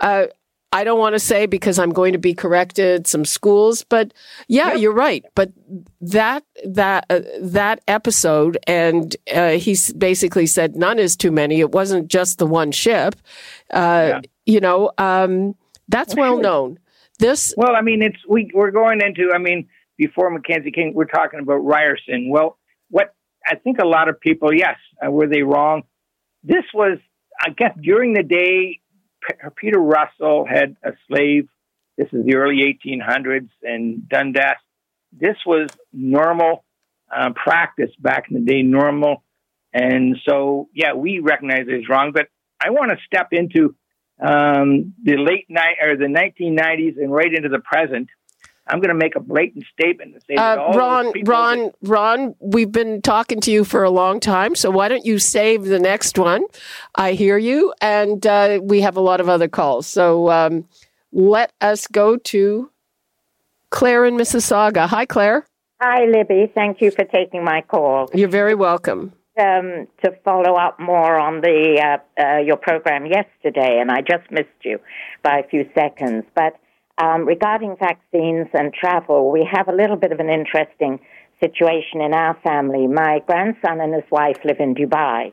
Uh, 0.00 0.26
I 0.72 0.84
don't 0.84 0.98
want 0.98 1.14
to 1.14 1.18
say 1.18 1.46
because 1.46 1.78
I'm 1.78 1.92
going 1.92 2.12
to 2.12 2.18
be 2.18 2.34
corrected. 2.34 3.06
Some 3.06 3.24
schools, 3.24 3.84
but 3.84 4.12
yeah, 4.48 4.74
you're 4.74 4.92
right. 4.92 5.24
But 5.34 5.52
that 6.00 6.44
that 6.64 7.06
uh, 7.08 7.20
that 7.40 7.80
episode, 7.88 8.58
and 8.66 9.14
uh, 9.32 9.52
he 9.52 9.76
basically 9.96 10.46
said 10.46 10.76
none 10.76 10.98
is 10.98 11.16
too 11.16 11.30
many. 11.30 11.60
It 11.60 11.72
wasn't 11.72 12.08
just 12.08 12.38
the 12.38 12.46
one 12.46 12.72
ship. 12.72 13.16
Uh, 13.72 14.20
You 14.44 14.60
know, 14.60 14.92
um, 14.96 15.56
that's 15.88 16.14
well 16.14 16.38
known. 16.38 16.78
This 17.18 17.54
Well, 17.56 17.74
I 17.74 17.80
mean, 17.80 18.02
it's 18.02 18.18
we 18.28 18.50
we're 18.54 18.70
going 18.70 19.00
into. 19.00 19.32
I 19.34 19.38
mean, 19.38 19.68
before 19.96 20.30
Mackenzie 20.30 20.70
King, 20.70 20.92
we're 20.94 21.06
talking 21.06 21.40
about 21.40 21.56
Ryerson. 21.56 22.28
Well, 22.30 22.58
what 22.90 23.14
I 23.46 23.56
think 23.56 23.78
a 23.78 23.86
lot 23.86 24.08
of 24.08 24.20
people, 24.20 24.54
yes, 24.54 24.76
uh, 25.04 25.10
were 25.10 25.26
they 25.26 25.42
wrong? 25.42 25.82
This 26.42 26.64
was, 26.74 26.98
I 27.40 27.50
guess, 27.50 27.72
during 27.80 28.14
the 28.14 28.22
day. 28.22 28.80
Peter 29.56 29.78
Russell 29.78 30.46
had 30.46 30.76
a 30.82 30.92
slave. 31.08 31.48
This 31.96 32.08
is 32.12 32.24
the 32.24 32.36
early 32.36 32.78
1800s, 32.84 33.48
and 33.62 34.08
Dundas. 34.08 34.58
This 35.12 35.36
was 35.46 35.68
normal 35.92 36.64
uh, 37.14 37.30
practice 37.30 37.90
back 37.98 38.24
in 38.30 38.34
the 38.34 38.52
day, 38.52 38.62
normal, 38.62 39.22
and 39.72 40.16
so 40.28 40.68
yeah, 40.74 40.92
we 40.94 41.20
recognize 41.20 41.64
it's 41.68 41.88
wrong. 41.88 42.12
But 42.12 42.28
I 42.60 42.70
want 42.70 42.90
to 42.90 42.98
step 43.06 43.28
into 43.32 43.74
um, 44.20 44.94
the 45.02 45.16
late 45.16 45.46
night 45.48 45.76
or 45.82 45.96
the 45.96 46.06
1990s 46.06 46.96
and 46.96 47.12
right 47.12 47.32
into 47.32 47.48
the 47.48 47.60
present. 47.60 48.08
I'm 48.68 48.78
going 48.80 48.88
to 48.88 48.94
make 48.94 49.14
a 49.14 49.20
blatant 49.20 49.64
statement 49.72 50.14
and 50.14 50.22
say 50.22 50.36
that 50.36 50.58
uh, 50.58 50.72
Ron, 50.76 51.12
Ron, 51.24 51.58
that- 51.58 51.74
Ron. 51.82 52.34
We've 52.40 52.70
been 52.70 53.00
talking 53.00 53.40
to 53.42 53.50
you 53.52 53.64
for 53.64 53.84
a 53.84 53.90
long 53.90 54.18
time, 54.20 54.54
so 54.54 54.70
why 54.70 54.88
don't 54.88 55.04
you 55.04 55.18
save 55.18 55.64
the 55.64 55.78
next 55.78 56.18
one? 56.18 56.44
I 56.94 57.12
hear 57.12 57.38
you, 57.38 57.72
and 57.80 58.26
uh, 58.26 58.60
we 58.62 58.80
have 58.80 58.96
a 58.96 59.00
lot 59.00 59.20
of 59.20 59.28
other 59.28 59.48
calls. 59.48 59.86
So 59.86 60.30
um, 60.30 60.66
let 61.12 61.52
us 61.60 61.86
go 61.86 62.16
to 62.16 62.70
Claire 63.70 64.04
in 64.04 64.16
Mississauga. 64.16 64.88
Hi, 64.88 65.06
Claire. 65.06 65.46
Hi, 65.80 66.06
Libby. 66.06 66.50
Thank 66.54 66.80
you 66.80 66.90
for 66.90 67.04
taking 67.04 67.44
my 67.44 67.60
call. 67.60 68.10
You're 68.14 68.28
very 68.28 68.54
welcome. 68.54 69.12
Um, 69.38 69.86
to 70.02 70.12
follow 70.24 70.54
up 70.54 70.80
more 70.80 71.18
on 71.18 71.42
the 71.42 71.98
uh, 72.18 72.22
uh, 72.22 72.38
your 72.38 72.56
program 72.56 73.04
yesterday, 73.04 73.78
and 73.80 73.90
I 73.90 74.00
just 74.00 74.30
missed 74.30 74.48
you 74.64 74.80
by 75.22 75.40
a 75.40 75.46
few 75.48 75.68
seconds. 75.74 76.24
But 76.34 76.58
um, 76.98 77.26
regarding 77.26 77.76
vaccines 77.78 78.48
and 78.54 78.72
travel, 78.72 79.30
we 79.30 79.48
have 79.50 79.68
a 79.68 79.72
little 79.72 79.96
bit 79.96 80.12
of 80.12 80.20
an 80.20 80.30
interesting 80.30 81.00
situation 81.40 82.00
in 82.00 82.14
our 82.14 82.34
family. 82.42 82.86
My 82.86 83.20
grandson 83.26 83.80
and 83.80 83.94
his 83.94 84.10
wife 84.10 84.38
live 84.44 84.60
in 84.60 84.74
Dubai 84.74 85.32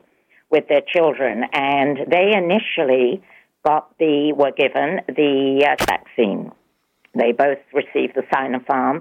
with 0.50 0.68
their 0.68 0.82
children, 0.82 1.44
and 1.52 1.98
they 2.08 2.32
initially 2.36 3.22
got 3.64 3.96
the 3.98 4.32
were 4.36 4.52
given 4.52 5.00
the 5.08 5.66
uh, 5.66 5.84
vaccine. 5.86 6.52
They 7.14 7.32
both 7.32 7.58
received 7.72 8.14
the 8.14 8.22
Sinopharm, 8.32 9.00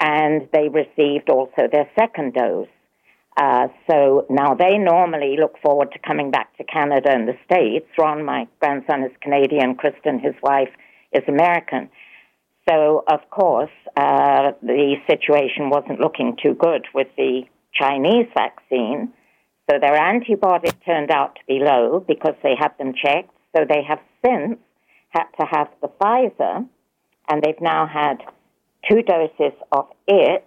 and 0.00 0.48
they 0.52 0.68
received 0.68 1.30
also 1.30 1.68
their 1.70 1.88
second 1.98 2.34
dose. 2.34 2.68
Uh, 3.36 3.68
so 3.88 4.26
now 4.28 4.54
they 4.54 4.76
normally 4.76 5.36
look 5.38 5.56
forward 5.62 5.92
to 5.92 5.98
coming 6.00 6.30
back 6.30 6.54
to 6.56 6.64
Canada 6.64 7.10
and 7.10 7.28
the 7.28 7.38
States. 7.44 7.86
Ron, 7.96 8.24
my 8.24 8.46
grandson, 8.60 9.04
is 9.04 9.12
Canadian. 9.22 9.76
Kristen, 9.76 10.18
his 10.18 10.34
wife, 10.42 10.68
is 11.12 11.22
American. 11.28 11.90
So, 12.68 13.04
of 13.08 13.20
course, 13.30 13.70
uh, 13.96 14.52
the 14.62 14.96
situation 15.08 15.70
wasn't 15.70 16.00
looking 16.00 16.36
too 16.42 16.54
good 16.54 16.86
with 16.94 17.08
the 17.16 17.42
Chinese 17.74 18.26
vaccine. 18.34 19.12
So 19.70 19.78
their 19.80 19.96
antibodies 19.96 20.74
turned 20.84 21.10
out 21.10 21.36
to 21.36 21.40
be 21.46 21.58
low 21.60 22.04
because 22.06 22.34
they 22.42 22.54
had 22.58 22.76
them 22.78 22.92
checked. 22.94 23.30
So 23.56 23.64
they 23.68 23.82
have 23.82 24.00
since 24.24 24.58
had 25.10 25.24
to 25.40 25.46
have 25.46 25.68
the 25.80 25.88
Pfizer, 25.88 26.66
and 27.28 27.42
they've 27.42 27.60
now 27.60 27.86
had 27.86 28.18
two 28.88 29.02
doses 29.02 29.52
of 29.70 29.86
it 30.06 30.46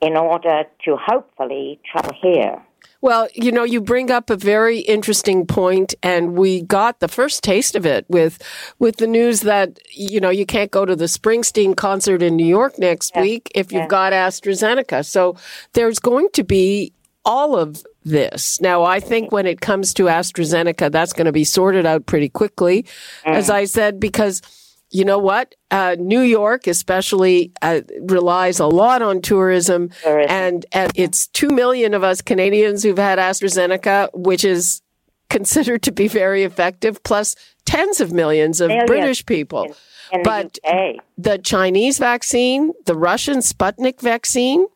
in 0.00 0.16
order 0.16 0.64
to 0.84 0.96
hopefully 0.96 1.80
travel 1.90 2.12
here. 2.20 2.62
Well, 3.00 3.28
you 3.34 3.50
know, 3.52 3.64
you 3.64 3.80
bring 3.80 4.10
up 4.10 4.30
a 4.30 4.36
very 4.36 4.80
interesting 4.80 5.46
point, 5.46 5.94
and 6.02 6.36
we 6.36 6.62
got 6.62 7.00
the 7.00 7.08
first 7.08 7.42
taste 7.42 7.74
of 7.74 7.86
it 7.86 8.04
with 8.08 8.42
with 8.78 8.96
the 8.96 9.06
news 9.06 9.40
that 9.40 9.78
you 9.92 10.20
know 10.20 10.30
you 10.30 10.46
can't 10.46 10.70
go 10.70 10.84
to 10.84 10.96
the 10.96 11.06
Springsteen 11.06 11.76
concert 11.76 12.22
in 12.22 12.36
New 12.36 12.46
York 12.46 12.78
next 12.78 13.16
week 13.16 13.50
if 13.54 13.72
you've 13.72 13.88
got 13.88 14.12
AstraZeneca. 14.12 15.04
So 15.06 15.36
there's 15.72 15.98
going 15.98 16.28
to 16.34 16.44
be 16.44 16.92
all 17.24 17.56
of 17.56 17.84
this. 18.04 18.60
Now, 18.60 18.84
I 18.84 19.00
think 19.00 19.30
when 19.32 19.46
it 19.46 19.60
comes 19.60 19.94
to 19.94 20.04
AstraZeneca, 20.04 20.90
that's 20.90 21.12
going 21.12 21.26
to 21.26 21.32
be 21.32 21.44
sorted 21.44 21.86
out 21.86 22.06
pretty 22.06 22.28
quickly, 22.28 22.86
as 23.24 23.48
mm. 23.48 23.54
I 23.54 23.64
said, 23.66 24.00
because 24.00 24.42
you 24.90 25.04
know 25.04 25.18
what? 25.18 25.54
Uh, 25.70 25.96
New 25.98 26.20
York, 26.20 26.66
especially, 26.66 27.52
uh, 27.62 27.80
relies 28.00 28.58
a 28.58 28.66
lot 28.66 29.02
on 29.02 29.22
tourism, 29.22 29.90
and 30.28 30.66
and 30.72 30.92
it's 30.94 31.28
two 31.28 31.48
million 31.48 31.94
of 31.94 32.02
us 32.02 32.20
Canadians 32.20 32.82
who've 32.82 32.98
had 32.98 33.18
AstraZeneca, 33.18 34.10
which 34.14 34.44
is 34.44 34.82
considered 35.28 35.82
to 35.84 35.92
be 35.92 36.08
very 36.08 36.42
effective, 36.42 37.02
plus 37.04 37.36
tens 37.64 38.00
of 38.00 38.12
millions 38.12 38.60
of 38.60 38.68
Millions. 38.68 38.86
British 38.88 39.26
people. 39.26 39.74
In 40.12 40.22
But 40.24 40.58
the 40.64 40.98
the 41.16 41.38
Chinese 41.38 41.98
vaccine, 41.98 42.72
the 42.86 42.96
Russian 42.96 43.38
Sputnik 43.38 44.00
vaccine, 44.00 44.66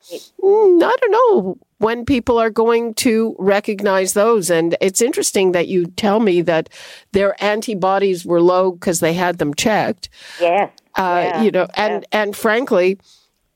mm, 0.40 0.82
I 0.82 0.96
don't 1.00 1.10
know 1.10 1.58
when 1.78 2.04
people 2.04 2.38
are 2.38 2.50
going 2.50 2.94
to 2.94 3.34
recognize 3.38 4.12
those. 4.12 4.50
And 4.50 4.76
it's 4.80 5.02
interesting 5.02 5.52
that 5.52 5.68
you 5.68 5.86
tell 5.86 6.20
me 6.20 6.40
that 6.42 6.68
their 7.12 7.42
antibodies 7.42 8.24
were 8.24 8.40
low 8.40 8.72
because 8.72 9.00
they 9.00 9.14
had 9.14 9.38
them 9.38 9.54
checked. 9.54 10.08
yes. 10.40 10.70
Uh, 10.96 11.22
yeah, 11.24 11.42
you 11.42 11.50
know, 11.50 11.66
and 11.74 12.06
and 12.12 12.36
frankly, 12.36 12.98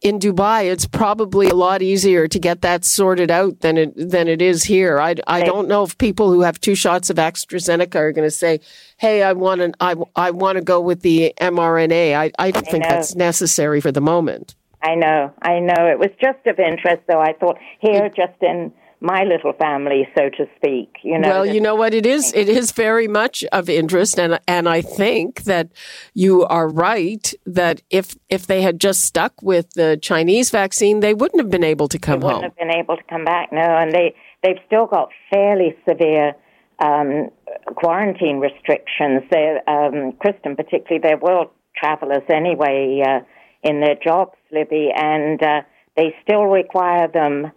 in 0.00 0.20
Dubai, 0.20 0.70
it's 0.70 0.86
probably 0.86 1.48
a 1.48 1.54
lot 1.54 1.82
easier 1.82 2.28
to 2.28 2.38
get 2.38 2.62
that 2.62 2.84
sorted 2.84 3.30
out 3.30 3.60
than 3.60 3.76
it 3.76 3.92
than 3.96 4.28
it 4.28 4.40
is 4.40 4.64
here. 4.64 5.00
I, 5.00 5.16
I 5.26 5.42
don't 5.42 5.66
know 5.66 5.82
if 5.82 5.98
people 5.98 6.32
who 6.32 6.42
have 6.42 6.60
two 6.60 6.74
shots 6.74 7.10
of 7.10 7.16
AstraZeneca 7.16 7.96
are 7.96 8.12
going 8.12 8.26
to 8.26 8.30
say, 8.30 8.60
"Hey, 8.96 9.22
I 9.22 9.32
want 9.32 9.60
to 9.60 9.72
I, 9.80 9.94
I 10.14 10.30
want 10.30 10.56
to 10.56 10.62
go 10.62 10.80
with 10.80 11.02
the 11.02 11.32
mRNA." 11.40 12.14
I 12.16 12.30
I 12.38 12.50
don't 12.52 12.66
think 12.66 12.82
know. 12.82 12.90
that's 12.90 13.16
necessary 13.16 13.80
for 13.80 13.90
the 13.90 14.00
moment. 14.00 14.54
I 14.82 14.94
know, 14.94 15.32
I 15.42 15.58
know. 15.60 15.86
It 15.86 15.98
was 15.98 16.10
just 16.20 16.46
of 16.46 16.58
interest, 16.58 17.02
though. 17.08 17.20
I 17.20 17.32
thought 17.32 17.58
here, 17.80 18.08
just 18.08 18.40
in 18.40 18.72
my 19.00 19.22
little 19.22 19.52
family, 19.52 20.08
so 20.16 20.28
to 20.28 20.46
speak. 20.56 20.96
You 21.02 21.18
know. 21.18 21.28
well, 21.28 21.46
you 21.46 21.60
know 21.60 21.74
what 21.74 21.94
it 21.94 22.04
is. 22.04 22.32
It 22.34 22.48
is 22.48 22.72
very 22.72 23.08
much 23.08 23.44
of 23.52 23.68
interest, 23.68 24.18
and 24.18 24.38
and 24.46 24.68
I 24.68 24.82
think 24.82 25.44
that 25.44 25.68
you 26.14 26.44
are 26.44 26.68
right 26.68 27.32
that 27.46 27.82
if 27.90 28.16
if 28.28 28.46
they 28.46 28.62
had 28.62 28.80
just 28.80 29.04
stuck 29.04 29.40
with 29.42 29.70
the 29.74 29.98
Chinese 30.00 30.50
vaccine, 30.50 31.00
they 31.00 31.14
wouldn't 31.14 31.40
have 31.40 31.50
been 31.50 31.64
able 31.64 31.88
to 31.88 31.98
come 31.98 32.20
they 32.20 32.26
wouldn't 32.26 32.42
home. 32.42 32.50
have 32.50 32.56
been 32.56 32.76
able 32.76 32.96
to 32.96 33.04
come 33.08 33.24
back. 33.24 33.52
No, 33.52 33.60
and 33.60 33.92
they 33.92 34.14
they've 34.42 34.60
still 34.66 34.86
got 34.86 35.10
fairly 35.32 35.76
severe 35.88 36.34
um, 36.80 37.30
quarantine 37.74 38.38
restrictions. 38.38 39.22
They're, 39.30 39.68
um, 39.68 40.12
Kristen, 40.20 40.56
particularly, 40.56 41.00
they're 41.02 41.18
world 41.18 41.50
travelers 41.76 42.22
anyway 42.28 43.02
uh, 43.06 43.20
in 43.62 43.80
their 43.80 43.96
jobs, 43.96 44.36
Libby, 44.52 44.90
and 44.94 45.42
uh, 45.42 45.62
they 45.96 46.14
still 46.22 46.44
require 46.44 47.08
them 47.08 47.50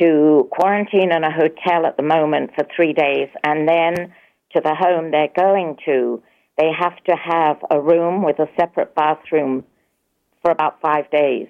to 0.00 0.48
quarantine 0.50 1.12
in 1.12 1.24
a 1.24 1.30
hotel 1.30 1.86
at 1.86 1.96
the 1.96 2.02
moment 2.02 2.50
for 2.54 2.66
three 2.74 2.92
days, 2.92 3.28
and 3.44 3.68
then 3.68 4.12
to 4.54 4.60
the 4.60 4.74
home 4.74 5.10
they're 5.10 5.28
going 5.36 5.76
to. 5.84 6.22
They 6.58 6.70
have 6.78 6.96
to 7.04 7.16
have 7.16 7.58
a 7.70 7.80
room 7.80 8.22
with 8.22 8.38
a 8.38 8.46
separate 8.58 8.94
bathroom 8.94 9.64
for 10.42 10.50
about 10.50 10.80
five 10.80 11.10
days. 11.10 11.48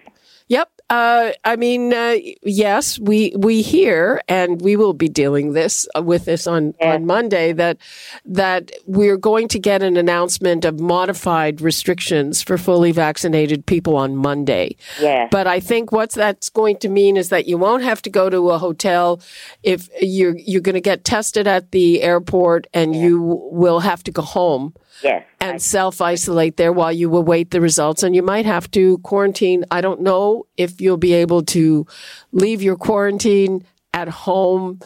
Yep. 0.49 0.71
Uh, 0.93 1.33
I 1.43 1.57
mean, 1.57 1.95
uh, 1.95 2.17
yes, 2.43 2.99
we 2.99 3.33
we 3.39 3.63
hear, 3.63 4.21
and 4.29 4.61
we 4.61 4.77
will 4.77 4.93
be 4.93 5.09
dealing 5.09 5.55
this 5.55 5.89
uh, 5.97 6.03
with 6.03 6.27
this 6.27 6.47
on 6.47 6.75
Yeah. 6.79 6.93
on 6.93 7.07
Monday 7.07 7.55
that 7.55 7.79
that 8.27 8.73
we're 8.87 9.17
going 9.17 9.49
to 9.49 9.59
get 9.59 9.83
an 9.83 9.97
announcement 9.97 10.67
of 10.67 10.81
modified 10.81 11.63
restrictions 11.63 12.43
for 12.43 12.59
fully 12.59 12.93
vaccinated 12.93 13.65
people 13.65 13.97
on 13.97 14.17
Monday. 14.17 14.77
Yeah. 15.01 15.29
But 15.31 15.47
I 15.47 15.61
think 15.61 15.93
what 15.93 16.11
that's 16.11 16.51
going 16.51 16.77
to 16.81 16.91
mean 16.91 17.17
is 17.17 17.31
that 17.31 17.49
you 17.49 17.57
won't 17.57 17.85
have 17.85 18.03
to 18.03 18.11
go 18.11 18.29
to 18.29 18.51
a 18.51 18.59
hotel 18.59 19.23
if 19.63 19.89
you're 20.03 20.37
you're 20.37 20.61
going 20.61 20.75
to 20.83 20.91
get 20.91 21.05
tested 21.05 21.47
at 21.47 21.71
the 21.71 22.03
airport, 22.03 22.67
and 22.75 22.95
you 22.95 23.41
will 23.51 23.81
have 23.81 24.03
to 24.05 24.13
go 24.13 24.21
home 24.21 24.75
Yes. 25.03 25.25
and 25.41 25.61
self 25.61 26.01
isolate 26.01 26.57
there 26.57 26.73
while 26.73 26.93
you 26.93 27.15
await 27.17 27.51
the 27.51 27.61
results. 27.61 28.03
And 28.03 28.15
you 28.15 28.23
might 28.23 28.47
have 28.47 28.71
to 28.73 28.99
quarantine. 28.99 29.65
I 29.71 29.81
don't 29.81 30.01
know 30.01 30.47
if 30.57 30.81
you'll 30.81 30.97
be 30.97 31.15
able 31.15 31.43
to 31.45 31.87
leave 32.33 32.63
your 32.63 32.77
quarantine 32.77 33.65
at 33.95 34.09
home 34.09 34.81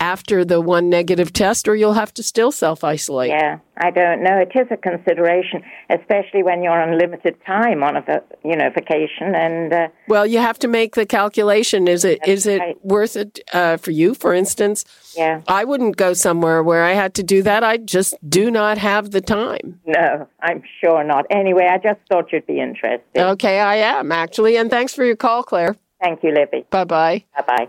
after 0.00 0.44
the 0.44 0.60
one 0.60 0.88
negative 0.90 1.32
test, 1.32 1.66
or 1.68 1.74
you'll 1.74 1.94
have 1.94 2.12
to 2.14 2.22
still 2.22 2.52
self 2.52 2.84
isolate. 2.84 3.30
Yeah, 3.30 3.58
I 3.78 3.90
don't 3.90 4.22
know. 4.22 4.38
It 4.38 4.52
is 4.58 4.66
a 4.70 4.76
consideration, 4.76 5.62
especially 5.90 6.42
when 6.42 6.62
you're 6.62 6.80
on 6.80 6.98
limited 6.98 7.36
time 7.46 7.82
on 7.82 7.96
a 7.96 8.22
you 8.44 8.56
know 8.56 8.70
vacation. 8.70 9.34
And 9.34 9.72
uh, 9.72 9.88
Well, 10.08 10.26
you 10.26 10.38
have 10.38 10.58
to 10.60 10.68
make 10.68 10.94
the 10.94 11.06
calculation. 11.06 11.88
Is 11.88 12.04
it 12.04 12.20
is 12.26 12.46
it 12.46 12.60
right. 12.60 12.84
worth 12.84 13.16
it 13.16 13.40
uh, 13.52 13.76
for 13.78 13.90
you? 13.90 14.14
For 14.14 14.34
instance, 14.34 14.84
yeah, 15.16 15.40
I 15.48 15.64
wouldn't 15.64 15.96
go 15.96 16.12
somewhere 16.12 16.62
where 16.62 16.84
I 16.84 16.92
had 16.92 17.14
to 17.14 17.22
do 17.22 17.42
that. 17.42 17.64
I 17.64 17.78
just 17.78 18.14
do 18.28 18.50
not 18.50 18.78
have 18.78 19.10
the 19.10 19.20
time. 19.20 19.80
no, 19.86 20.28
I'm 20.40 20.62
sure 20.80 21.02
not. 21.04 21.26
Anyway, 21.30 21.66
I 21.70 21.78
just 21.78 22.00
thought 22.10 22.32
you'd 22.32 22.46
be 22.46 22.60
interested. 22.60 23.00
Okay, 23.16 23.60
I 23.60 23.76
am 23.76 24.12
actually. 24.12 24.56
And 24.56 24.70
thanks 24.70 24.94
for 24.94 25.04
your 25.04 25.16
call, 25.16 25.42
Claire. 25.42 25.76
Thank 26.02 26.22
you, 26.22 26.32
Libby. 26.32 26.66
Bye 26.70 26.84
bye. 26.84 27.24
Bye 27.36 27.44
bye. 27.46 27.68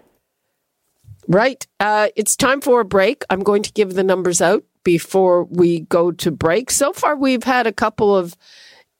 Right. 1.27 1.65
Uh, 1.79 2.07
it's 2.15 2.35
time 2.35 2.61
for 2.61 2.79
a 2.79 2.85
break. 2.85 3.23
I'm 3.29 3.41
going 3.41 3.63
to 3.63 3.71
give 3.73 3.93
the 3.93 4.03
numbers 4.03 4.41
out 4.41 4.63
before 4.83 5.43
we 5.43 5.81
go 5.81 6.11
to 6.11 6.31
break. 6.31 6.71
So 6.71 6.93
far, 6.93 7.15
we've 7.17 7.43
had 7.43 7.67
a 7.67 7.73
couple 7.73 8.15
of 8.15 8.37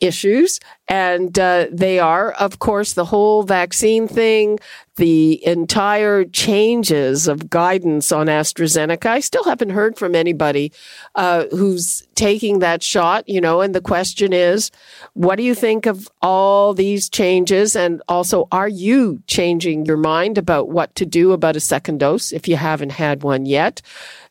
issues, 0.02 0.60
and 0.88 1.38
uh, 1.38 1.68
they 1.72 2.00
are, 2.00 2.32
of 2.34 2.60
course, 2.60 2.94
the 2.94 3.06
whole 3.06 3.44
vaccine 3.44 4.08
thing, 4.08 4.60
the 4.96 5.46
entire 5.46 6.26
changes 6.26 7.28
of 7.28 7.50
guidance 7.50 8.12
on 8.12 8.28
AstraZeneca. 8.28 9.06
I 9.06 9.20
still 9.20 9.44
haven't 9.44 9.70
heard 9.70 9.98
from 9.98 10.16
anybody 10.16 10.72
uh, 11.16 11.46
who's 11.52 12.08
taking 12.16 12.60
that 12.60 12.82
shot, 12.82 13.28
you 13.30 13.40
know, 13.40 13.62
and 13.62 13.76
the 13.76 13.82
question 13.82 14.34
is, 14.34 14.72
what 15.14 15.36
do 15.36 15.44
you 15.44 15.54
think 15.54 15.86
of 15.86 16.10
all 16.22 16.74
these 16.74 17.10
changes? 17.10 17.76
And 17.76 18.02
also, 18.08 18.48
are 18.52 18.68
you 18.68 19.22
changing 19.28 19.86
your 19.86 19.98
mind 19.98 20.38
about 20.38 20.70
what 20.70 20.96
to 20.96 21.06
do 21.06 21.32
about 21.32 21.56
a 21.56 21.60
second 21.60 22.00
dose 22.00 22.32
if 22.32 22.48
you 22.48 22.56
haven't 22.56 22.92
had 22.92 23.24
one 23.24 23.46
yet? 23.46 23.82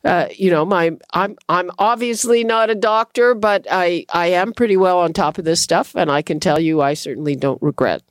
Uh, 0.03 0.27
you 0.35 0.49
know, 0.49 0.63
my 0.63 0.91
I'm 1.13 1.35
I'm 1.49 1.71
obviously 1.79 2.43
not 2.43 2.69
a 2.69 2.75
doctor, 2.75 3.33
but 3.33 3.67
I 3.69 4.05
I 4.13 4.27
am 4.27 4.53
pretty 4.53 4.77
well 4.77 4.99
on 4.99 5.11
top 5.11 5.37
of 5.37 5.45
this 5.45 5.59
stuff, 5.59 5.95
and 5.95 6.11
I 6.11 6.21
can 6.21 6.39
tell 6.47 6.59
you 6.59 6.81
I 6.81 6.93
certainly 6.93 7.35
don't 7.35 7.61
regret 7.61 8.01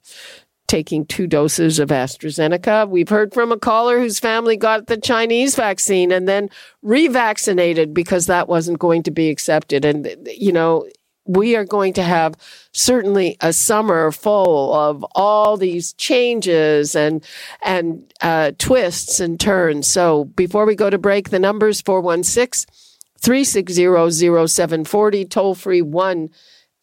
taking 0.67 1.07
two 1.07 1.27
doses 1.27 1.79
of 1.79 1.91
AstraZeneca. 1.91 2.89
We've 2.89 3.09
heard 3.09 3.33
from 3.33 3.53
a 3.53 3.59
caller 3.59 3.99
whose 3.99 4.19
family 4.19 4.57
got 4.57 4.89
the 4.89 4.97
Chinese 4.97 5.55
vaccine 5.55 6.11
and 6.11 6.29
then 6.29 6.51
revaccinated 6.85 7.95
because 7.95 8.27
that 8.27 8.49
wasn't 8.49 8.79
going 8.79 9.05
to 9.05 9.11
be 9.11 9.31
accepted. 9.31 9.85
And, 9.85 10.09
you 10.27 10.53
know, 10.53 10.87
we 11.25 11.57
are 11.57 11.65
going 11.65 11.93
to 11.95 12.03
have 12.03 12.35
certainly 12.73 13.37
a 13.41 13.53
summer 13.53 14.13
full 14.13 14.75
of 14.75 15.05
all 15.15 15.57
these 15.57 15.93
changes 15.95 16.95
and 16.95 17.25
and 17.63 18.13
uh, 18.21 18.53
twists 18.59 19.19
and 19.19 19.41
turns. 19.41 19.87
So 19.87 20.25
before 20.25 20.67
we 20.67 20.75
go 20.75 20.91
to 20.91 20.99
break, 20.99 21.31
the 21.31 21.39
numbers 21.39 21.81
416 21.81 22.73
360 23.21 24.47
0740, 24.49 25.25
toll 25.25 25.55
free 25.55 25.83
1 25.83 26.29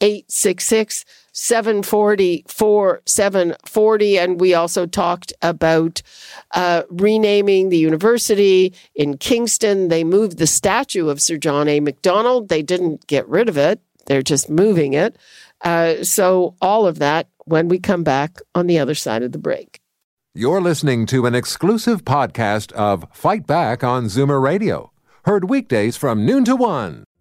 866 0.01 1.05
740 1.33 2.45
4740. 2.47 4.17
And 4.19 4.39
we 4.39 4.53
also 4.53 4.85
talked 4.85 5.33
about 5.41 6.01
uh, 6.51 6.83
renaming 6.89 7.69
the 7.69 7.77
university 7.77 8.73
in 8.95 9.17
Kingston. 9.17 9.89
They 9.89 10.03
moved 10.03 10.37
the 10.37 10.47
statue 10.47 11.09
of 11.09 11.21
Sir 11.21 11.37
John 11.37 11.67
A. 11.67 11.79
Macdonald. 11.79 12.49
They 12.49 12.61
didn't 12.61 13.07
get 13.07 13.27
rid 13.27 13.49
of 13.49 13.57
it, 13.57 13.81
they're 14.05 14.21
just 14.21 14.49
moving 14.49 14.93
it. 14.93 15.17
Uh, 15.61 16.03
so, 16.03 16.55
all 16.61 16.85
of 16.85 16.99
that 16.99 17.29
when 17.45 17.69
we 17.69 17.79
come 17.79 18.03
back 18.03 18.39
on 18.53 18.67
the 18.67 18.79
other 18.79 18.95
side 18.95 19.23
of 19.23 19.31
the 19.31 19.37
break. 19.37 19.79
You're 20.35 20.61
listening 20.61 21.05
to 21.07 21.25
an 21.25 21.35
exclusive 21.35 22.03
podcast 22.03 22.71
of 22.73 23.05
Fight 23.13 23.45
Back 23.47 23.83
on 23.83 24.05
Zoomer 24.05 24.41
Radio. 24.41 24.91
Heard 25.25 25.49
weekdays 25.49 25.95
from 25.95 26.25
noon 26.25 26.43
to 26.45 26.55
one. 26.55 27.05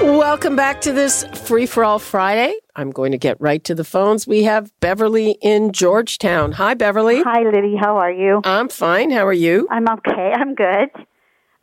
Welcome 0.00 0.54
back 0.54 0.80
to 0.82 0.92
this 0.92 1.24
Free 1.24 1.66
for 1.66 1.84
All 1.84 1.98
Friday. 1.98 2.54
I'm 2.76 2.92
going 2.92 3.10
to 3.10 3.18
get 3.18 3.40
right 3.40 3.62
to 3.64 3.74
the 3.74 3.82
phones. 3.82 4.28
We 4.28 4.44
have 4.44 4.70
Beverly 4.78 5.36
in 5.42 5.72
Georgetown. 5.72 6.52
Hi, 6.52 6.74
Beverly. 6.74 7.20
Hi, 7.24 7.42
Liddy. 7.42 7.74
How 7.76 7.96
are 7.96 8.12
you? 8.12 8.40
I'm 8.44 8.68
fine. 8.68 9.10
How 9.10 9.26
are 9.26 9.32
you? 9.32 9.66
I'm 9.68 9.88
okay. 9.88 10.32
I'm 10.36 10.54
good. 10.54 10.90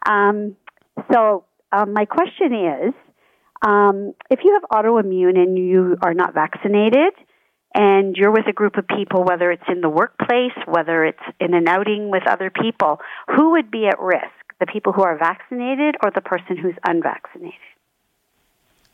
Um, 0.05 0.57
so, 1.13 1.45
um, 1.71 1.93
my 1.93 2.03
question 2.03 2.53
is 2.53 2.93
um, 3.65 4.13
if 4.29 4.39
you 4.43 4.59
have 4.59 4.69
autoimmune 4.69 5.37
and 5.37 5.57
you 5.57 5.95
are 6.01 6.13
not 6.13 6.33
vaccinated, 6.33 7.13
and 7.73 8.15
you're 8.17 8.31
with 8.31 8.47
a 8.47 8.53
group 8.53 8.77
of 8.77 8.85
people, 8.85 9.23
whether 9.23 9.49
it's 9.51 9.63
in 9.69 9.79
the 9.79 9.89
workplace, 9.89 10.55
whether 10.65 11.05
it's 11.05 11.23
in 11.39 11.53
an 11.53 11.69
outing 11.69 12.09
with 12.11 12.23
other 12.27 12.49
people, 12.49 12.99
who 13.33 13.51
would 13.51 13.71
be 13.71 13.87
at 13.87 13.99
risk? 13.99 14.25
The 14.59 14.65
people 14.65 14.93
who 14.93 15.03
are 15.03 15.17
vaccinated 15.17 15.95
or 16.03 16.11
the 16.11 16.21
person 16.21 16.57
who's 16.57 16.75
unvaccinated? 16.87 17.53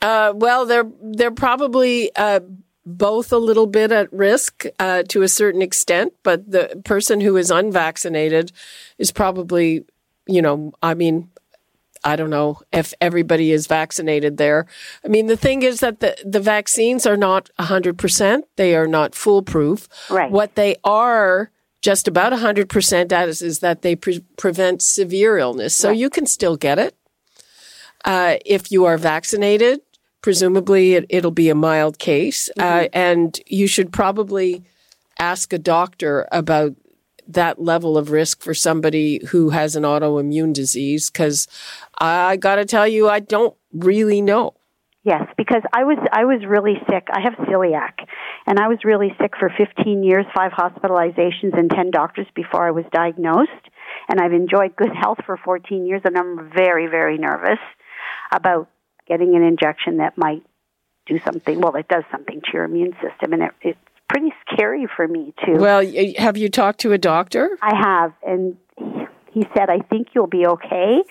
Uh, 0.02 0.34
well, 0.36 0.66
they're 0.66 0.90
they're 1.02 1.32
probably 1.32 2.16
uh, 2.16 2.40
both 2.86 3.32
a 3.32 3.38
little 3.38 3.68
bit 3.68 3.92
at 3.92 4.12
risk 4.12 4.66
uh, 4.80 5.04
to 5.10 5.22
a 5.22 5.28
certain 5.28 5.62
extent, 5.62 6.14
but 6.24 6.50
the 6.50 6.82
person 6.84 7.22
who 7.22 7.38
is 7.38 7.52
unvaccinated 7.52 8.52
is 8.98 9.12
probably, 9.12 9.86
you 10.28 10.42
know, 10.42 10.74
I 10.82 10.96
mean, 10.96 11.30
I 12.04 12.16
don't 12.16 12.32
know 12.32 12.60
if 12.72 12.94
everybody 13.00 13.52
is 13.52 13.68
vaccinated 13.68 14.38
there. 14.38 14.66
I 15.06 15.08
mean, 15.08 15.28
the 15.28 15.38
thing 15.38 15.62
is 15.62 15.82
that 15.82 16.00
the, 16.00 16.18
the 16.26 16.40
vaccines 16.40 17.06
are 17.06 17.18
not 17.18 17.50
100%. 17.60 18.42
They 18.56 18.76
are 18.76 18.88
not 18.88 19.14
foolproof. 19.14 19.88
Right. 20.10 20.32
What 20.32 20.56
they 20.56 20.78
are 20.84 21.52
just 21.82 22.08
about 22.08 22.34
100% 22.34 23.12
at 23.12 23.30
is, 23.30 23.42
is 23.42 23.60
that 23.60 23.84
they 23.84 23.96
pre- 23.96 24.26
prevent 24.38 24.82
severe 24.82 25.38
illness. 25.38 25.76
So 25.76 25.92
you 25.92 26.10
can 26.10 26.26
still 26.26 26.58
get 26.58 26.80
it. 26.80 26.96
Uh, 28.04 28.38
if 28.46 28.72
you 28.72 28.86
are 28.86 28.98
vaccinated, 28.98 29.82
presumably 30.21 30.93
it, 30.93 31.05
it'll 31.10 31.31
be 31.31 31.49
a 31.49 31.55
mild 31.55 31.99
case. 31.99 32.49
Uh, 32.60 32.88
and 32.93 33.39
you 33.47 33.67
should 33.67 33.91
probably 33.91 34.63
ask 35.19 35.53
a 35.53 35.60
doctor 35.60 36.27
about 36.31 36.73
that 37.27 37.62
level 37.62 37.97
of 37.97 38.12
risk 38.12 38.41
for 38.41 38.53
somebody 38.53 39.23
who 39.27 39.49
has 39.49 39.75
an 39.75 39.84
autoimmune 39.84 40.53
disease 40.53 41.10
because 41.10 41.47
I 41.99 42.38
got 42.38 42.55
to 42.55 42.65
tell 42.65 42.88
you, 42.88 43.10
I 43.10 43.19
don't 43.19 43.55
really 43.73 44.21
know. 44.21 44.55
Yes, 45.03 45.23
because 45.36 45.63
I 45.73 45.84
was 45.84 45.97
I 46.13 46.25
was 46.25 46.45
really 46.47 46.75
sick. 46.88 47.07
I 47.12 47.21
have 47.21 47.34
celiac, 47.47 48.05
and 48.45 48.60
I 48.60 48.67
was 48.67 48.77
really 48.84 49.10
sick 49.19 49.31
for 49.39 49.49
15 49.57 50.03
years, 50.03 50.27
five 50.36 50.51
hospitalizations, 50.51 51.57
and 51.57 51.71
10 51.71 51.89
doctors 51.89 52.27
before 52.36 52.67
I 52.67 52.69
was 52.69 52.86
diagnosed. 52.91 53.49
And 54.10 54.21
I've 54.21 54.34
enjoyed 54.34 54.75
good 54.75 54.91
health 55.01 55.17
for 55.25 55.38
14 55.43 55.88
years, 55.88 56.03
and 56.05 56.15
I'm 56.15 56.51
very 56.55 56.86
very 56.86 57.17
nervous 57.17 57.57
about 58.31 58.69
getting 59.12 59.36
an 59.36 59.43
injection 59.43 59.97
that 59.97 60.17
might 60.17 60.41
do 61.06 61.19
something. 61.26 61.60
Well, 61.60 61.76
it 61.76 61.89
does 61.89 62.06
something 62.10 62.39
to 62.39 62.47
your 62.54 62.63
immune 62.63 62.93
system, 62.93 63.34
and 63.34 63.43
it, 63.43 63.52
it's 63.62 63.80
pretty 64.08 64.34
scary 64.50 64.88
for 64.95 65.06
me 65.06 65.34
too. 65.45 65.56
Well, 65.56 65.86
have 66.17 66.38
you 66.38 66.47
talked 66.47 66.80
to 66.82 66.93
a 66.93 66.97
doctor? 66.97 67.58
I 67.62 67.76
have, 67.76 68.13
and 68.26 68.56
he 69.32 69.45
said, 69.54 69.69
"I 69.69 69.80
think 69.80 70.10
you'll 70.15 70.28
be 70.28 70.47
okay, 70.47 71.04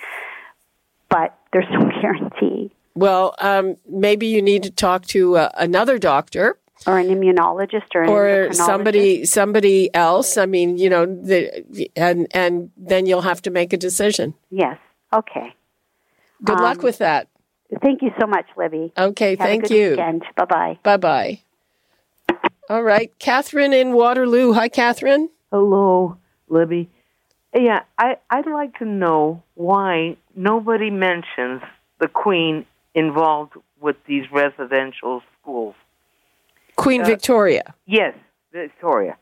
but 1.09 1.37
there's 1.53 1.67
no 1.69 1.91
guarantee." 2.01 2.71
Well, 2.95 3.35
um, 3.37 3.75
maybe 3.87 4.27
you 4.27 4.41
need 4.41 4.63
to 4.63 4.71
talk 4.71 5.05
to 5.07 5.37
uh, 5.37 5.49
another 5.53 5.99
doctor 5.99 6.57
or 6.87 6.97
an 6.97 7.07
immunologist 7.07 7.93
or 7.93 8.01
an 8.03 8.09
or 8.09 8.53
somebody 8.53 9.25
somebody 9.25 9.93
else. 9.93 10.37
I 10.37 10.47
mean, 10.47 10.79
you 10.79 10.89
know, 10.89 11.05
the, 11.05 11.89
and 11.95 12.27
and 12.31 12.71
then 12.75 13.05
you'll 13.05 13.21
have 13.21 13.43
to 13.43 13.51
make 13.51 13.73
a 13.73 13.77
decision. 13.77 14.33
Yes. 14.49 14.79
Okay. 15.13 15.53
Good 16.43 16.57
um, 16.57 16.63
luck 16.63 16.81
with 16.81 16.97
that. 16.97 17.27
Thank 17.81 18.01
you 18.01 18.11
so 18.19 18.27
much, 18.27 18.45
Libby. 18.57 18.91
Okay, 18.97 19.31
have 19.31 19.39
thank 19.39 19.69
you. 19.69 19.95
Bye 19.95 20.45
bye. 20.45 20.79
Bye 20.83 20.97
bye. 20.97 21.39
All 22.69 22.83
right, 22.83 23.11
Catherine 23.19 23.73
in 23.73 23.93
Waterloo. 23.93 24.53
Hi, 24.53 24.67
Catherine. 24.67 25.29
Hello, 25.51 26.17
Libby. 26.49 26.89
Yeah, 27.53 27.81
I, 27.97 28.17
I'd 28.29 28.47
like 28.47 28.79
to 28.79 28.85
know 28.85 29.43
why 29.55 30.17
nobody 30.35 30.89
mentions 30.89 31.61
the 31.99 32.07
Queen 32.07 32.65
involved 32.95 33.53
with 33.79 33.97
these 34.05 34.23
residential 34.31 35.21
schools. 35.41 35.75
Queen 36.75 37.01
uh, 37.01 37.05
Victoria. 37.05 37.73
Yes, 37.85 38.15
Victoria. 38.53 39.17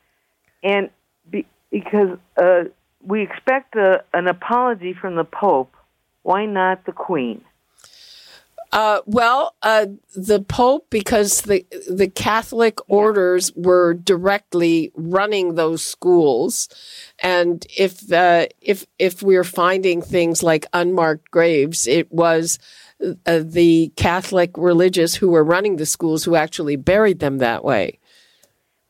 And 0.64 0.90
be, 1.30 1.46
because 1.72 2.18
uh, 2.38 2.66
we 3.04 3.24
expect 3.24 3.76
a, 3.76 4.04
an 4.14 4.28
apology 4.28 4.94
from 4.94 5.16
the 5.16 5.24
Pope, 5.24 5.74
why 6.24 6.46
not 6.46 6.86
the 6.86 6.92
Queen? 6.92 7.44
Uh, 8.72 9.02
well, 9.06 9.56
uh, 9.64 9.88
the 10.16 10.42
Pope, 10.42 10.88
because 10.92 11.42
the 11.42 11.66
the 11.90 12.08
Catholic 12.08 12.78
orders 12.88 13.52
were 13.56 13.96
directly 13.96 14.92
running 14.94 15.56
those 15.56 15.84
schools, 15.84 16.70
and 17.24 17.66
if 17.76 18.12
uh, 18.12 18.46
if 18.62 18.86
if 19.00 19.24
we're 19.24 19.44
finding 19.44 20.04
things 20.04 20.44
like 20.44 20.68
unmarked 20.72 21.32
graves, 21.32 21.88
it 21.88 22.12
was 22.12 22.60
uh, 23.26 23.42
the 23.44 23.92
Catholic 23.96 24.52
religious 24.56 25.16
who 25.16 25.30
were 25.30 25.44
running 25.44 25.78
the 25.78 25.86
schools 25.88 26.24
who 26.24 26.36
actually 26.36 26.76
buried 26.76 27.20
them 27.20 27.40
that 27.40 27.64
way. 27.64 27.98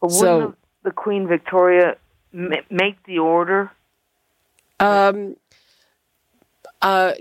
But 0.02 0.12
so, 0.12 0.56
the 0.84 0.92
Queen 0.92 1.26
Victoria 1.26 1.96
make 2.34 3.02
the 3.06 3.20
order? 3.20 3.72
Um, 4.80 5.36
uh, 6.82 7.14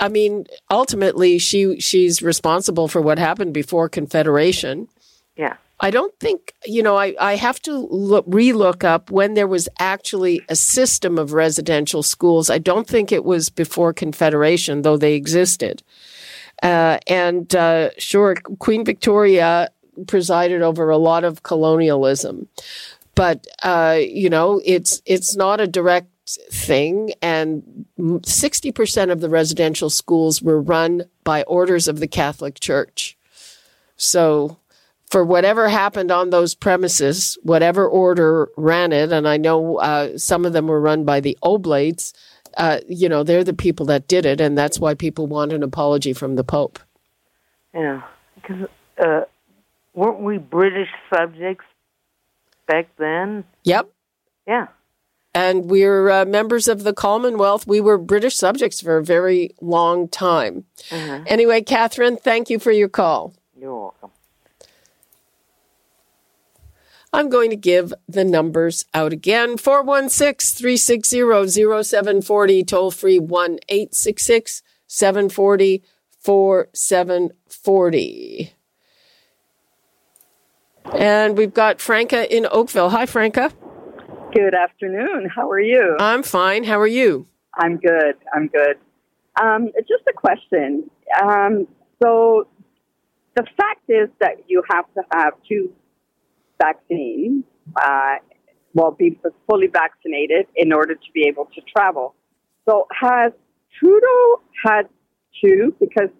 I 0.00 0.08
mean, 0.08 0.46
ultimately, 0.70 1.38
she 1.38 1.80
she's 1.80 2.22
responsible 2.22 2.88
for 2.88 3.00
what 3.00 3.18
happened 3.18 3.54
before 3.54 3.88
Confederation. 3.88 4.88
Yeah. 5.36 5.56
I 5.82 5.90
don't 5.90 6.14
think, 6.20 6.52
you 6.66 6.82
know, 6.82 6.96
I, 6.96 7.14
I 7.18 7.36
have 7.36 7.60
to 7.62 7.72
look, 7.72 8.26
relook 8.26 8.84
up 8.84 9.10
when 9.10 9.32
there 9.32 9.46
was 9.46 9.66
actually 9.78 10.42
a 10.50 10.54
system 10.54 11.18
of 11.18 11.32
residential 11.32 12.02
schools. 12.02 12.50
I 12.50 12.58
don't 12.58 12.86
think 12.86 13.10
it 13.10 13.24
was 13.24 13.48
before 13.48 13.94
Confederation, 13.94 14.82
though 14.82 14.98
they 14.98 15.14
existed. 15.14 15.82
Uh, 16.62 16.98
and 17.06 17.54
uh, 17.54 17.90
sure, 17.96 18.34
Queen 18.58 18.84
Victoria 18.84 19.70
presided 20.06 20.60
over 20.60 20.90
a 20.90 20.98
lot 20.98 21.24
of 21.24 21.42
colonialism, 21.42 22.48
but 23.14 23.46
uh, 23.62 23.98
you 23.98 24.28
know, 24.28 24.60
it's 24.64 25.00
it's 25.06 25.34
not 25.34 25.60
a 25.60 25.66
direct 25.66 26.09
thing. 26.50 27.12
And 27.22 27.86
60% 27.98 29.10
of 29.10 29.20
the 29.20 29.28
residential 29.28 29.90
schools 29.90 30.42
were 30.42 30.60
run 30.60 31.04
by 31.24 31.42
orders 31.44 31.88
of 31.88 32.00
the 32.00 32.08
Catholic 32.08 32.60
Church. 32.60 33.16
So, 33.96 34.58
for 35.10 35.24
whatever 35.24 35.68
happened 35.68 36.12
on 36.12 36.30
those 36.30 36.54
premises, 36.54 37.36
whatever 37.42 37.86
order 37.86 38.48
ran 38.56 38.92
it, 38.92 39.10
and 39.10 39.26
I 39.26 39.36
know 39.36 39.78
uh, 39.78 40.16
some 40.16 40.44
of 40.44 40.52
them 40.52 40.68
were 40.68 40.80
run 40.80 41.04
by 41.04 41.18
the 41.18 41.36
Oblates, 41.42 42.12
uh, 42.56 42.78
you 42.88 43.08
know, 43.08 43.24
they're 43.24 43.44
the 43.44 43.52
people 43.52 43.86
that 43.86 44.06
did 44.06 44.24
it, 44.24 44.40
and 44.40 44.56
that's 44.56 44.78
why 44.78 44.94
people 44.94 45.26
want 45.26 45.52
an 45.52 45.62
apology 45.62 46.12
from 46.12 46.36
the 46.36 46.44
Pope. 46.44 46.78
Yeah, 47.74 48.02
because 48.36 48.68
uh, 49.04 49.22
weren't 49.94 50.20
we 50.20 50.38
British 50.38 50.88
subjects 51.12 51.64
back 52.66 52.88
then? 52.96 53.44
Yep. 53.64 53.90
Yeah 54.46 54.68
and 55.34 55.66
we're 55.66 56.10
uh, 56.10 56.24
members 56.24 56.68
of 56.68 56.82
the 56.82 56.92
Commonwealth. 56.92 57.66
We 57.66 57.80
were 57.80 57.98
British 57.98 58.36
subjects 58.36 58.80
for 58.80 58.96
a 58.96 59.04
very 59.04 59.54
long 59.60 60.08
time. 60.08 60.64
Mm-hmm. 60.88 61.24
Anyway, 61.26 61.62
Catherine, 61.62 62.16
thank 62.16 62.50
you 62.50 62.58
for 62.58 62.72
your 62.72 62.88
call. 62.88 63.34
You're 63.58 63.78
welcome. 63.78 64.10
I'm 67.12 67.28
going 67.28 67.50
to 67.50 67.56
give 67.56 67.92
the 68.08 68.24
numbers 68.24 68.84
out 68.94 69.12
again 69.12 69.56
416 69.56 70.56
360 70.56 71.82
0740, 71.82 72.64
toll 72.64 72.92
free 72.92 73.18
1 73.18 73.58
866 73.68 74.62
740 74.86 75.82
4740. 76.20 78.52
And 80.96 81.36
we've 81.36 81.54
got 81.54 81.80
Franca 81.80 82.32
in 82.34 82.46
Oakville. 82.50 82.90
Hi, 82.90 83.06
Franca. 83.06 83.52
Good 84.32 84.54
afternoon. 84.54 85.28
How 85.34 85.50
are 85.50 85.60
you? 85.60 85.96
I'm 85.98 86.22
fine. 86.22 86.62
How 86.62 86.78
are 86.78 86.86
you? 86.86 87.26
I'm 87.54 87.78
good. 87.78 88.14
I'm 88.32 88.46
good. 88.46 88.76
Um, 89.40 89.70
just 89.88 90.04
a 90.08 90.12
question. 90.12 90.88
Um, 91.20 91.66
so, 92.00 92.46
the 93.34 93.44
fact 93.56 93.82
is 93.88 94.08
that 94.20 94.36
you 94.46 94.62
have 94.70 94.84
to 94.94 95.02
have 95.12 95.32
two 95.48 95.72
vaccines, 96.62 97.44
uh, 97.74 98.16
well, 98.72 98.92
be 98.92 99.18
fully 99.48 99.66
vaccinated 99.66 100.46
in 100.54 100.72
order 100.72 100.94
to 100.94 101.12
be 101.12 101.26
able 101.26 101.46
to 101.46 101.60
travel. 101.62 102.14
So, 102.68 102.86
has 102.92 103.32
Trudeau 103.80 104.42
had 104.64 104.82
two? 105.40 105.74
Because 105.80 106.10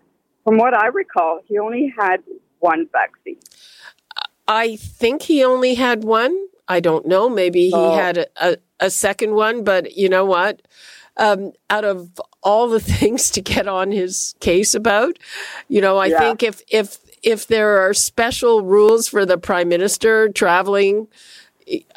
from 0.42 0.56
what 0.56 0.74
I 0.74 0.88
recall, 0.88 1.40
he 1.46 1.58
only 1.58 1.94
had 1.96 2.24
one 2.58 2.88
vaccine. 2.90 3.38
I 4.48 4.74
think 4.74 5.22
he 5.22 5.44
only 5.44 5.74
had 5.74 6.02
one. 6.02 6.48
I 6.70 6.78
don't 6.78 7.04
know. 7.04 7.28
Maybe 7.28 7.66
he 7.66 7.74
oh. 7.74 7.96
had 7.96 8.16
a, 8.18 8.26
a, 8.40 8.56
a, 8.78 8.90
second 8.90 9.34
one, 9.34 9.64
but 9.64 9.96
you 9.96 10.08
know 10.08 10.24
what? 10.24 10.62
Um, 11.16 11.50
out 11.68 11.84
of 11.84 12.20
all 12.44 12.68
the 12.68 12.78
things 12.98 13.28
to 13.32 13.40
get 13.40 13.66
on 13.66 13.90
his 13.90 14.36
case 14.38 14.72
about, 14.72 15.18
you 15.66 15.80
know, 15.80 15.98
I 15.98 16.06
yeah. 16.06 16.20
think 16.20 16.44
if 16.44 16.62
if 16.68 16.98
if 17.24 17.48
there 17.48 17.80
are 17.80 17.92
special 17.92 18.62
rules 18.62 19.08
for 19.08 19.26
the 19.26 19.36
prime 19.36 19.68
minister 19.68 20.28
traveling, 20.28 21.08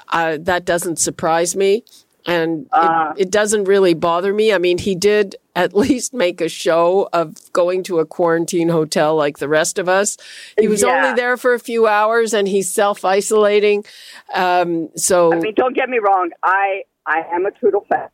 uh, 0.09 0.39
that 0.41 0.65
doesn't 0.65 0.97
surprise 0.97 1.55
me 1.55 1.85
and 2.25 2.67
uh, 2.71 3.13
it, 3.17 3.23
it, 3.23 3.31
doesn't 3.31 3.65
really 3.65 3.93
bother 3.93 4.33
me. 4.33 4.53
I 4.53 4.57
mean, 4.57 4.77
he 4.77 4.95
did 4.95 5.35
at 5.55 5.73
least 5.75 6.13
make 6.13 6.41
a 6.41 6.49
show 6.49 7.09
of 7.13 7.51
going 7.53 7.83
to 7.83 7.99
a 7.99 8.05
quarantine 8.05 8.69
hotel 8.69 9.15
like 9.15 9.37
the 9.37 9.49
rest 9.49 9.77
of 9.79 9.89
us. 9.89 10.17
He 10.59 10.67
was 10.67 10.83
yeah. 10.83 10.89
only 10.89 11.13
there 11.15 11.37
for 11.37 11.53
a 11.53 11.59
few 11.59 11.87
hours 11.87 12.33
and 12.33 12.47
he's 12.47 12.69
self 12.69 13.03
isolating. 13.05 13.85
Um, 14.33 14.89
so, 14.95 15.33
I 15.33 15.39
mean, 15.39 15.53
don't 15.55 15.75
get 15.75 15.89
me 15.89 15.99
wrong. 15.99 16.31
I 16.43 16.83
I 17.05 17.23
am 17.33 17.45
a 17.45 17.51
Trudeau 17.51 17.85
fan. 17.89 18.09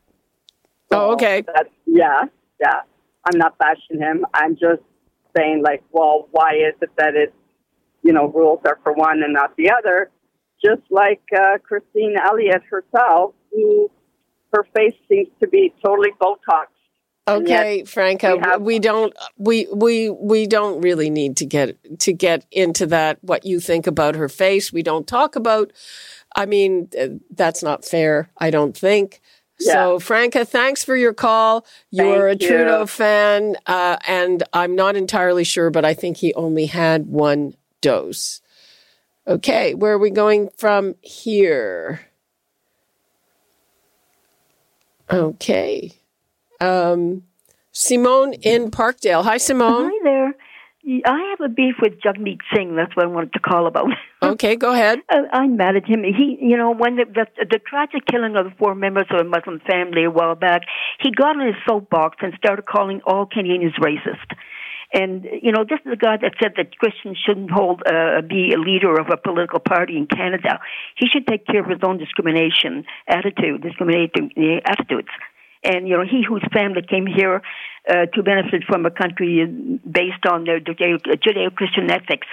So 0.92 1.00
oh, 1.00 1.12
okay. 1.12 1.44
yeah, 1.86 2.22
yeah. 2.60 2.80
I'm 3.24 3.38
not 3.38 3.58
bashing 3.58 4.00
him. 4.00 4.24
I'm 4.34 4.54
just 4.56 4.82
saying, 5.36 5.62
like, 5.62 5.84
well, 5.92 6.26
why 6.32 6.54
is 6.54 6.74
it 6.80 6.90
that 6.96 7.14
it's 7.14 7.32
you 8.02 8.12
know 8.12 8.26
rules 8.28 8.60
are 8.64 8.78
for 8.82 8.92
one 8.92 9.22
and 9.22 9.32
not 9.32 9.56
the 9.56 9.70
other? 9.70 10.10
Just 10.64 10.82
like 10.90 11.22
uh, 11.34 11.58
Christine 11.62 12.16
Elliott 12.22 12.62
herself, 12.68 13.34
who 13.52 13.90
her 14.52 14.66
face 14.76 14.94
seems 15.08 15.28
to 15.40 15.48
be 15.48 15.72
totally 15.84 16.10
Botox. 16.20 16.66
Okay, 17.28 17.84
Franca, 17.84 18.36
we, 18.36 18.42
have- 18.42 18.62
we, 18.62 18.78
don't 18.78 19.12
we 19.36 19.68
we 19.72 20.10
we 20.10 20.46
don't 20.46 20.80
really 20.80 21.10
need 21.10 21.36
to 21.36 21.46
get 21.46 21.76
to 22.00 22.12
get 22.12 22.44
into 22.50 22.86
that 22.86 23.22
what 23.22 23.44
you 23.46 23.60
think 23.60 23.86
about 23.86 24.16
her 24.16 24.28
face. 24.28 24.72
We 24.72 24.82
don't 24.82 25.06
talk 25.06 25.36
about 25.36 25.72
I 26.34 26.46
mean, 26.46 26.88
uh, 26.98 27.08
that's 27.30 27.62
not 27.62 27.84
fair, 27.84 28.30
I 28.38 28.50
don't 28.50 28.76
think. 28.76 29.20
Yeah. 29.58 29.72
So, 29.72 29.98
Franca, 29.98 30.44
thanks 30.44 30.82
for 30.82 30.96
your 30.96 31.12
call. 31.12 31.66
You're 31.90 32.28
Thank 32.30 32.42
a 32.42 32.46
Trudeau 32.46 32.80
you. 32.80 32.86
fan, 32.86 33.56
uh, 33.66 33.98
and 34.06 34.42
I'm 34.52 34.74
not 34.74 34.96
entirely 34.96 35.44
sure, 35.44 35.70
but 35.70 35.84
I 35.84 35.92
think 35.92 36.16
he 36.16 36.32
only 36.34 36.66
had 36.66 37.06
one 37.06 37.54
dose. 37.80 38.40
Okay, 39.26 39.74
where 39.74 39.92
are 39.92 39.98
we 39.98 40.10
going 40.10 40.48
from 40.56 40.94
here? 41.02 42.00
Okay. 45.12 45.92
Um, 46.60 47.24
Simone 47.72 48.34
in 48.34 48.70
Parkdale. 48.70 49.24
Hi, 49.24 49.38
Simone. 49.38 49.90
Hi 49.92 49.98
there. 50.04 50.34
I 51.06 51.30
have 51.30 51.40
a 51.44 51.52
beef 51.52 51.74
with 51.80 52.00
Jagmeet 52.00 52.38
Singh. 52.54 52.74
That's 52.74 52.96
what 52.96 53.04
I 53.04 53.08
wanted 53.08 53.34
to 53.34 53.38
call 53.40 53.66
about. 53.66 53.88
Okay, 54.22 54.54
go 54.54 54.72
ahead. 54.74 54.98
Uh, 55.08 55.22
I'm 55.32 55.56
mad 55.56 55.76
at 55.76 55.86
him. 55.86 56.04
He, 56.04 56.36
you 56.42 56.58
know, 56.58 56.74
when 56.74 56.96
the, 56.96 57.06
the 57.06 57.26
the 57.46 57.58
tragic 57.58 58.04
killing 58.04 58.36
of 58.36 58.44
the 58.44 58.52
four 58.58 58.74
members 58.74 59.06
of 59.08 59.18
a 59.18 59.24
Muslim 59.24 59.60
family 59.66 60.04
a 60.04 60.10
while 60.10 60.34
back, 60.34 60.60
he 61.00 61.10
got 61.10 61.40
on 61.40 61.46
his 61.46 61.56
soapbox 61.66 62.18
and 62.20 62.34
started 62.36 62.66
calling 62.66 63.00
all 63.06 63.24
Canadians 63.24 63.72
racist. 63.80 64.36
And 64.92 65.24
you 65.42 65.52
know, 65.52 65.64
this 65.68 65.78
is 65.86 65.92
a 65.92 65.96
guy 65.96 66.16
that 66.16 66.32
said 66.42 66.54
that 66.56 66.76
Christians 66.78 67.16
shouldn't 67.24 67.50
hold 67.50 67.82
uh, 67.86 68.22
be 68.22 68.52
a 68.52 68.58
leader 68.58 68.98
of 68.98 69.06
a 69.12 69.16
political 69.16 69.60
party 69.60 69.96
in 69.96 70.06
Canada. 70.06 70.58
He 70.96 71.06
should 71.06 71.26
take 71.26 71.46
care 71.46 71.62
of 71.62 71.70
his 71.70 71.78
own 71.82 71.98
discrimination 71.98 72.84
attitude, 73.06 73.62
discriminating 73.62 74.32
uh, 74.36 74.60
attitudes. 74.66 75.08
And 75.62 75.86
you 75.86 75.96
know, 75.96 76.04
he 76.04 76.24
whose 76.26 76.42
family 76.52 76.82
came 76.82 77.06
here 77.06 77.42
uh, 77.88 78.06
to 78.14 78.22
benefit 78.22 78.64
from 78.66 78.86
a 78.86 78.90
country 78.90 79.46
based 79.84 80.26
on 80.28 80.44
their 80.44 80.58
Judeo-Christian 80.58 81.90
ethics 81.90 82.26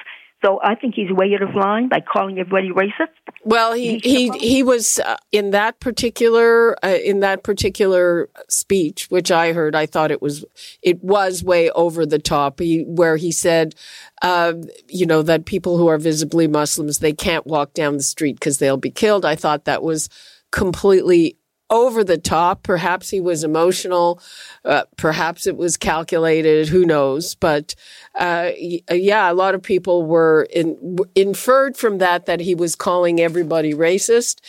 So 0.46 0.60
I 0.64 0.76
think 0.76 0.94
he's 0.94 1.12
way 1.12 1.34
out 1.34 1.42
of 1.42 1.56
line 1.56 1.90
by 1.90 2.00
calling 2.00 2.38
everybody 2.38 2.70
racist. 2.70 3.08
Well, 3.44 3.74
he 3.74 3.98
he 4.00 4.30
he 4.38 4.62
was 4.62 5.00
uh, 5.00 5.18
in 5.32 5.50
that 5.52 5.80
particular 5.80 6.76
uh, 6.86 6.98
in 7.04 7.22
that 7.22 7.44
particular 7.44 8.30
speech, 8.48 9.08
which 9.10 9.32
I 9.32 9.54
heard. 9.54 9.76
I 9.76 9.88
thought 9.88 10.12
it 10.12 10.22
was 10.22 10.46
it 10.84 11.04
was 11.04 11.44
way 11.44 11.72
over 11.72 12.06
the 12.06 12.20
top. 12.20 12.60
He, 12.60 12.84
where 12.84 13.18
he 13.18 13.32
said, 13.32 13.74
uh, 14.22 14.54
you 14.88 15.08
know, 15.08 15.24
that 15.24 15.46
people 15.46 15.78
who 15.78 15.88
are 15.88 15.98
visibly 15.98 16.48
Muslims 16.48 17.00
they 17.00 17.14
can't 17.14 17.48
walk 17.48 17.74
down 17.74 17.98
the 17.98 18.04
street 18.04 18.34
because 18.34 18.60
they'll 18.60 18.78
be 18.78 18.92
killed. 18.92 19.26
I 19.26 19.36
thought 19.36 19.66
that 19.66 19.82
was 19.82 20.08
completely 20.52 21.38
over 21.70 22.04
the 22.04 22.18
top. 22.18 22.64
Perhaps 22.64 23.10
he 23.10 23.20
was 23.20 23.44
emotional. 23.44 24.22
Uh, 24.64 24.84
perhaps 24.96 25.48
it 25.48 25.58
was 25.58 25.78
calculated. 25.78 26.70
Who 26.70 26.86
knows? 26.86 27.36
But 27.36 27.76
uh, 28.16 28.52
yeah, 28.92 29.32
a 29.32 29.34
lot 29.34 29.56
of 29.56 29.62
people 29.62 30.06
were 30.06 30.48
in, 30.52 30.98
inferred 31.16 31.78
from 31.78 31.98
that 32.00 32.26
that 32.26 32.40
he 32.40 32.56
was 32.56 32.76
calling 32.76 33.20
everybody 33.20 33.74
racist. 33.74 34.40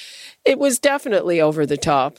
It 0.44 0.59
was 0.59 0.78
definitely 0.78 1.40
over 1.40 1.66
the 1.66 1.76
top, 1.76 2.18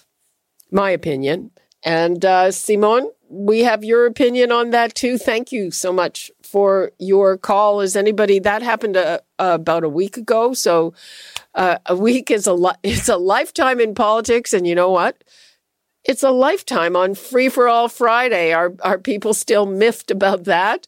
my 0.72 0.92
opinion. 0.92 1.52
And 1.84 2.26
uh, 2.26 2.52
Simon, 2.52 3.10
we 3.30 3.60
have 3.64 3.84
your 3.84 4.06
opinion 4.06 4.52
on 4.52 4.72
that 4.72 4.96
too. 4.96 5.18
Thank 5.18 5.52
you 5.52 5.72
so 5.72 5.94
much 5.94 6.32
for 6.44 6.92
your 6.98 7.38
call. 7.38 7.80
Is 7.80 7.96
anybody 7.96 8.40
that 8.40 8.62
happened 8.62 8.98
uh, 8.98 9.20
about 9.38 9.84
a 9.84 9.90
week 9.90 10.18
ago? 10.18 10.54
So 10.54 10.94
uh, 11.56 11.78
a 11.86 11.96
week 11.96 12.30
is 12.32 12.48
a 12.48 12.54
li- 12.54 12.72
it's 12.84 13.10
a 13.10 13.18
lifetime 13.18 13.80
in 13.80 13.94
politics, 13.96 14.54
and 14.54 14.68
you 14.68 14.76
know 14.76 14.90
what? 14.90 15.24
It's 16.06 16.24
a 16.24 16.32
lifetime 16.32 16.96
on 16.96 17.14
Free 17.14 17.50
for 17.50 17.68
All 17.68 17.90
Friday. 17.90 18.54
Are 18.54 18.74
are 18.82 18.98
people 18.98 19.34
still 19.34 19.66
miffed 19.66 20.10
about 20.10 20.46
that? 20.46 20.88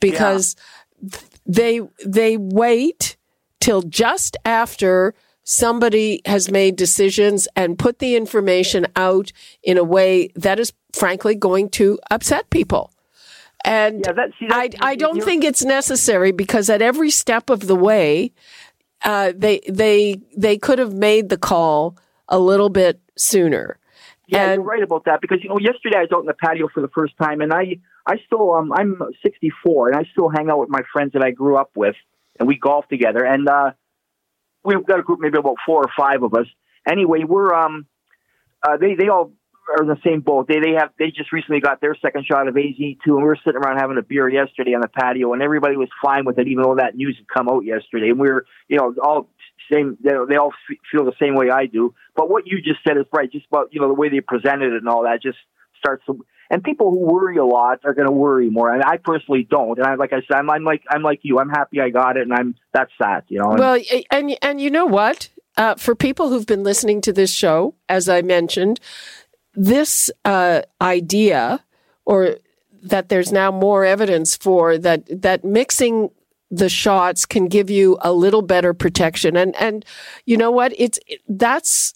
because 0.00 0.56
yeah. 1.00 1.18
they 1.46 1.80
they 2.04 2.36
wait 2.36 3.16
till 3.60 3.82
just 3.82 4.36
after 4.44 5.14
somebody 5.50 6.22
has 6.26 6.48
made 6.48 6.76
decisions 6.76 7.48
and 7.56 7.76
put 7.76 7.98
the 7.98 8.14
information 8.14 8.86
out 8.94 9.32
in 9.64 9.76
a 9.76 9.82
way 9.82 10.28
that 10.36 10.60
is 10.60 10.72
frankly 10.92 11.34
going 11.34 11.68
to 11.68 11.98
upset 12.08 12.48
people. 12.50 12.92
And 13.64 14.04
yeah, 14.06 14.12
that, 14.12 14.30
see, 14.38 14.46
that, 14.46 14.76
I, 14.80 14.90
I 14.90 14.94
don't 14.94 15.20
think 15.20 15.42
it's 15.42 15.64
necessary 15.64 16.30
because 16.30 16.70
at 16.70 16.80
every 16.80 17.10
step 17.10 17.50
of 17.50 17.66
the 17.66 17.74
way, 17.74 18.32
uh, 19.02 19.32
they 19.36 19.60
they 19.68 20.20
they 20.36 20.56
could 20.56 20.78
have 20.78 20.94
made 20.94 21.30
the 21.30 21.36
call 21.36 21.98
a 22.28 22.38
little 22.38 22.70
bit 22.70 23.00
sooner. 23.16 23.76
Yeah, 24.28 24.52
and, 24.52 24.54
you're 24.54 24.64
right 24.64 24.82
about 24.82 25.04
that 25.06 25.20
because 25.20 25.42
you 25.42 25.48
know 25.48 25.58
yesterday 25.58 25.96
I 25.96 26.02
was 26.02 26.10
out 26.14 26.20
in 26.20 26.26
the 26.26 26.34
patio 26.34 26.68
for 26.72 26.80
the 26.80 26.88
first 26.94 27.14
time, 27.20 27.40
and 27.40 27.52
I 27.52 27.80
I 28.06 28.18
still 28.24 28.54
um 28.54 28.72
I'm 28.72 29.02
64 29.22 29.88
and 29.88 29.96
I 29.96 30.04
still 30.12 30.28
hang 30.28 30.48
out 30.48 30.60
with 30.60 30.70
my 30.70 30.82
friends 30.92 31.12
that 31.14 31.24
I 31.24 31.32
grew 31.32 31.56
up 31.56 31.72
with, 31.74 31.96
and 32.38 32.46
we 32.46 32.56
golf 32.56 32.86
together. 32.88 33.24
And 33.24 33.48
uh, 33.48 33.72
we've 34.64 34.84
got 34.86 35.00
a 35.00 35.02
group, 35.02 35.20
maybe 35.20 35.38
about 35.38 35.56
four 35.64 35.82
or 35.82 35.90
five 35.96 36.22
of 36.22 36.34
us. 36.34 36.46
Anyway, 36.88 37.24
we're 37.26 37.52
um, 37.54 37.86
uh, 38.66 38.76
they 38.76 38.94
they 38.94 39.08
all 39.08 39.32
are 39.70 39.82
in 39.82 39.88
the 39.88 39.98
same 40.04 40.20
boat. 40.20 40.48
They 40.48 40.60
they 40.60 40.72
have 40.78 40.90
they 40.98 41.10
just 41.10 41.32
recently 41.32 41.60
got 41.60 41.80
their 41.80 41.94
second 42.00 42.26
shot 42.26 42.48
of 42.48 42.56
AZ 42.56 42.76
too, 42.76 43.16
and 43.16 43.16
we 43.16 43.24
were 43.24 43.38
sitting 43.44 43.60
around 43.60 43.78
having 43.78 43.98
a 43.98 44.02
beer 44.02 44.28
yesterday 44.28 44.74
on 44.74 44.80
the 44.80 44.88
patio, 44.88 45.32
and 45.32 45.42
everybody 45.42 45.76
was 45.76 45.88
fine 46.02 46.24
with 46.24 46.38
it, 46.38 46.48
even 46.48 46.62
though 46.62 46.76
that 46.76 46.96
news 46.96 47.16
had 47.16 47.28
come 47.28 47.48
out 47.48 47.64
yesterday. 47.64 48.10
And 48.10 48.18
we 48.18 48.28
are 48.28 48.44
you 48.68 48.78
know 48.78 48.94
all 49.02 49.28
same 49.70 49.96
they, 50.02 50.12
they 50.28 50.36
all 50.36 50.52
f- 50.70 50.76
feel 50.90 51.04
the 51.04 51.12
same 51.20 51.34
way 51.34 51.50
I 51.50 51.66
do. 51.66 51.94
But 52.16 52.30
what 52.30 52.46
you 52.46 52.60
just 52.60 52.80
said 52.86 52.96
is 52.96 53.06
right, 53.12 53.30
just 53.30 53.46
about 53.46 53.68
you 53.72 53.80
know 53.80 53.88
the 53.88 53.94
way 53.94 54.08
they 54.08 54.20
presented 54.20 54.72
it 54.72 54.78
and 54.78 54.88
all 54.88 55.04
that 55.04 55.22
just 55.22 55.38
starts 55.78 56.04
to 56.06 56.24
and 56.50 56.62
people 56.64 56.90
who 56.90 56.98
worry 56.98 57.36
a 57.36 57.44
lot 57.44 57.80
are 57.84 57.94
going 57.94 58.08
to 58.08 58.12
worry 58.12 58.50
more. 58.50 58.72
And 58.74 58.82
I 58.82 58.96
personally 58.96 59.46
don't. 59.48 59.78
And 59.78 59.86
I, 59.86 59.94
like 59.94 60.12
I 60.12 60.16
said, 60.16 60.36
I'm, 60.36 60.50
I'm, 60.50 60.64
like 60.64 60.82
I'm 60.90 61.02
like 61.02 61.20
you. 61.22 61.38
I'm 61.38 61.48
happy 61.48 61.80
I 61.80 61.90
got 61.90 62.16
it, 62.16 62.22
and 62.22 62.32
I'm 62.32 62.56
that's 62.72 62.92
that. 62.98 63.24
You 63.28 63.38
know. 63.38 63.50
And, 63.52 63.58
well, 63.58 63.80
and 64.10 64.36
and 64.42 64.60
you 64.60 64.70
know 64.70 64.86
what? 64.86 65.28
Uh, 65.56 65.74
for 65.76 65.94
people 65.94 66.28
who've 66.28 66.46
been 66.46 66.62
listening 66.62 67.00
to 67.02 67.12
this 67.12 67.32
show, 67.32 67.74
as 67.88 68.08
I 68.08 68.22
mentioned, 68.22 68.80
this 69.54 70.10
uh, 70.24 70.62
idea 70.80 71.64
or 72.04 72.36
that 72.82 73.08
there's 73.08 73.30
now 73.30 73.50
more 73.50 73.84
evidence 73.84 74.36
for 74.36 74.78
that 74.78 75.22
that 75.22 75.44
mixing 75.44 76.10
the 76.50 76.68
shots 76.68 77.26
can 77.26 77.46
give 77.46 77.70
you 77.70 77.96
a 78.00 78.12
little 78.12 78.42
better 78.42 78.74
protection. 78.74 79.36
And 79.36 79.54
and 79.56 79.84
you 80.26 80.36
know 80.36 80.50
what? 80.50 80.72
It's 80.76 80.98
that's 81.28 81.94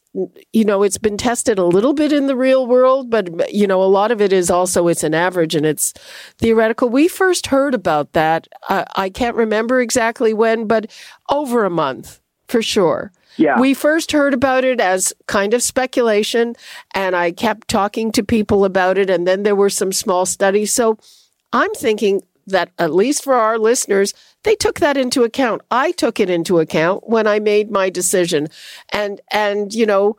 you 0.52 0.64
know 0.64 0.82
it's 0.82 0.98
been 0.98 1.16
tested 1.16 1.58
a 1.58 1.64
little 1.64 1.92
bit 1.92 2.12
in 2.12 2.28
the 2.28 2.36
real 2.36 2.68
world 2.68 3.10
but 3.10 3.52
you 3.52 3.66
know 3.66 3.82
a 3.82 3.84
lot 3.84 4.12
of 4.12 4.20
it 4.20 4.32
is 4.32 4.48
also 4.48 4.86
it's 4.86 5.02
an 5.02 5.12
average 5.14 5.54
and 5.54 5.66
it's 5.66 5.92
theoretical. 6.38 6.88
We 6.88 7.08
first 7.08 7.48
heard 7.48 7.74
about 7.74 8.12
that. 8.12 8.46
Uh, 8.68 8.84
i 8.94 9.10
can't 9.10 9.36
remember 9.36 9.80
exactly 9.80 10.32
when 10.32 10.66
but 10.66 10.90
over 11.30 11.64
a 11.64 11.70
month 11.70 12.20
for 12.46 12.62
sure. 12.62 13.12
Yeah. 13.36 13.58
We 13.58 13.74
first 13.74 14.12
heard 14.12 14.32
about 14.32 14.64
it 14.64 14.80
as 14.80 15.12
kind 15.26 15.54
of 15.54 15.62
speculation, 15.62 16.54
and 16.94 17.16
I 17.16 17.32
kept 17.32 17.66
talking 17.68 18.12
to 18.12 18.22
people 18.22 18.64
about 18.64 18.96
it, 18.96 19.10
and 19.10 19.26
then 19.26 19.42
there 19.42 19.56
were 19.56 19.70
some 19.70 19.92
small 19.92 20.24
studies. 20.24 20.72
So 20.72 20.98
I'm 21.52 21.72
thinking 21.74 22.22
that, 22.46 22.70
at 22.78 22.94
least 22.94 23.24
for 23.24 23.34
our 23.34 23.58
listeners, 23.58 24.14
they 24.44 24.54
took 24.54 24.80
that 24.80 24.96
into 24.96 25.24
account. 25.24 25.62
I 25.70 25.92
took 25.92 26.20
it 26.20 26.30
into 26.30 26.60
account 26.60 27.08
when 27.08 27.26
I 27.26 27.40
made 27.40 27.70
my 27.70 27.90
decision. 27.90 28.48
And, 28.90 29.20
and, 29.30 29.74
you 29.74 29.86
know, 29.86 30.16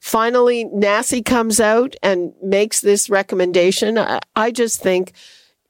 finally 0.00 0.64
NACI 0.66 1.24
comes 1.24 1.60
out 1.60 1.96
and 2.02 2.32
makes 2.42 2.80
this 2.80 3.10
recommendation. 3.10 3.98
I, 3.98 4.20
I 4.36 4.50
just 4.50 4.80
think, 4.80 5.12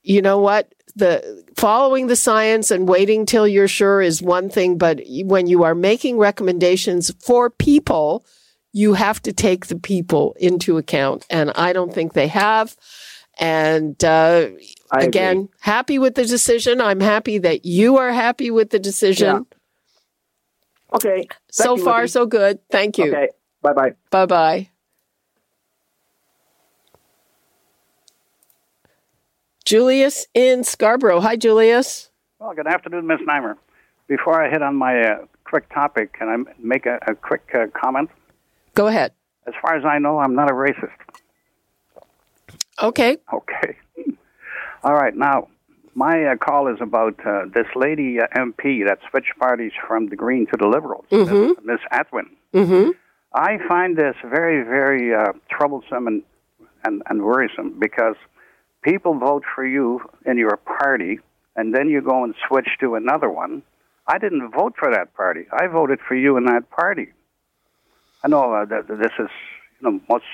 you 0.02 0.22
know 0.22 0.38
what? 0.38 0.74
The 0.94 1.44
following 1.56 2.08
the 2.08 2.16
science 2.16 2.70
and 2.70 2.88
waiting 2.88 3.24
till 3.24 3.48
you're 3.48 3.68
sure 3.68 4.02
is 4.02 4.20
one 4.20 4.50
thing, 4.50 4.76
but 4.76 5.00
when 5.24 5.46
you 5.46 5.62
are 5.62 5.74
making 5.74 6.18
recommendations 6.18 7.10
for 7.18 7.48
people, 7.48 8.26
you 8.72 8.94
have 8.94 9.20
to 9.22 9.32
take 9.32 9.66
the 9.66 9.78
people 9.78 10.34
into 10.38 10.76
account. 10.76 11.24
And 11.30 11.50
I 11.54 11.72
don't 11.72 11.94
think 11.94 12.12
they 12.12 12.28
have. 12.28 12.76
And 13.38 14.02
uh, 14.04 14.48
again, 15.00 15.36
agree. 15.36 15.48
happy 15.60 15.98
with 15.98 16.14
the 16.14 16.24
decision. 16.24 16.80
I'm 16.80 17.00
happy 17.00 17.38
that 17.38 17.64
you 17.64 17.96
are 17.98 18.12
happy 18.12 18.50
with 18.50 18.70
the 18.70 18.78
decision. 18.78 19.46
Yeah. 19.50 19.58
Okay. 20.94 21.26
so 21.50 21.76
you, 21.76 21.84
far, 21.84 22.00
Libby. 22.00 22.08
so 22.08 22.26
good. 22.26 22.58
Thank 22.70 22.98
you. 22.98 23.12
Okay. 23.14 23.28
Bye 23.62 23.72
bye. 23.72 23.92
Bye 24.10 24.26
bye. 24.26 24.68
Julius 29.64 30.26
in 30.34 30.64
Scarborough. 30.64 31.20
Hi, 31.20 31.36
Julius. 31.36 32.10
Well, 32.38 32.52
good 32.54 32.66
afternoon, 32.66 33.06
Miss 33.06 33.20
Neimer. 33.20 33.56
Before 34.08 34.44
I 34.44 34.50
hit 34.50 34.60
on 34.60 34.76
my 34.76 35.00
uh, 35.00 35.26
quick 35.44 35.72
topic, 35.72 36.12
can 36.12 36.28
I 36.28 36.52
make 36.58 36.84
a, 36.86 36.98
a 37.06 37.14
quick 37.14 37.48
uh, 37.54 37.66
comment? 37.72 38.10
Go 38.74 38.88
ahead. 38.88 39.12
As 39.46 39.54
far 39.62 39.76
as 39.76 39.84
I 39.84 39.98
know, 39.98 40.18
I'm 40.18 40.34
not 40.34 40.50
a 40.50 40.54
racist. 40.54 40.90
Okay. 42.82 43.16
Okay. 43.32 43.76
All 44.84 44.94
right. 44.94 45.14
Now, 45.14 45.48
my 45.94 46.24
uh, 46.24 46.36
call 46.36 46.68
is 46.68 46.78
about 46.80 47.14
uh, 47.26 47.42
this 47.54 47.66
lady 47.76 48.18
uh, 48.20 48.26
MP 48.36 48.86
that 48.86 48.98
switched 49.10 49.38
parties 49.38 49.72
from 49.86 50.08
the 50.08 50.16
Green 50.16 50.46
to 50.46 50.56
the 50.58 50.66
Liberals. 50.66 51.04
Miss 51.64 51.80
Atwin. 51.92 52.30
Mm-hmm. 52.54 52.90
I 53.34 53.58
find 53.68 53.96
this 53.96 54.16
very, 54.24 54.62
very 54.64 55.14
uh, 55.14 55.32
troublesome 55.50 56.06
and, 56.06 56.22
and, 56.84 57.02
and 57.06 57.22
worrisome 57.22 57.78
because 57.78 58.16
people 58.82 59.18
vote 59.18 59.44
for 59.54 59.66
you 59.66 60.00
in 60.26 60.36
your 60.36 60.56
party 60.56 61.18
and 61.56 61.74
then 61.74 61.88
you 61.88 62.00
go 62.00 62.24
and 62.24 62.34
switch 62.48 62.68
to 62.80 62.94
another 62.94 63.30
one. 63.30 63.62
I 64.06 64.18
didn't 64.18 64.50
vote 64.50 64.74
for 64.78 64.90
that 64.90 65.14
party. 65.14 65.42
I 65.52 65.66
voted 65.66 66.00
for 66.06 66.14
you 66.14 66.36
in 66.36 66.44
that 66.46 66.70
party. 66.70 67.08
I 68.24 68.28
know 68.28 68.52
uh, 68.52 68.64
that 68.66 68.88
that 68.88 68.98
this 68.98 69.12
is 69.18 69.30
you 69.80 69.90
know 69.90 70.00
most. 70.08 70.24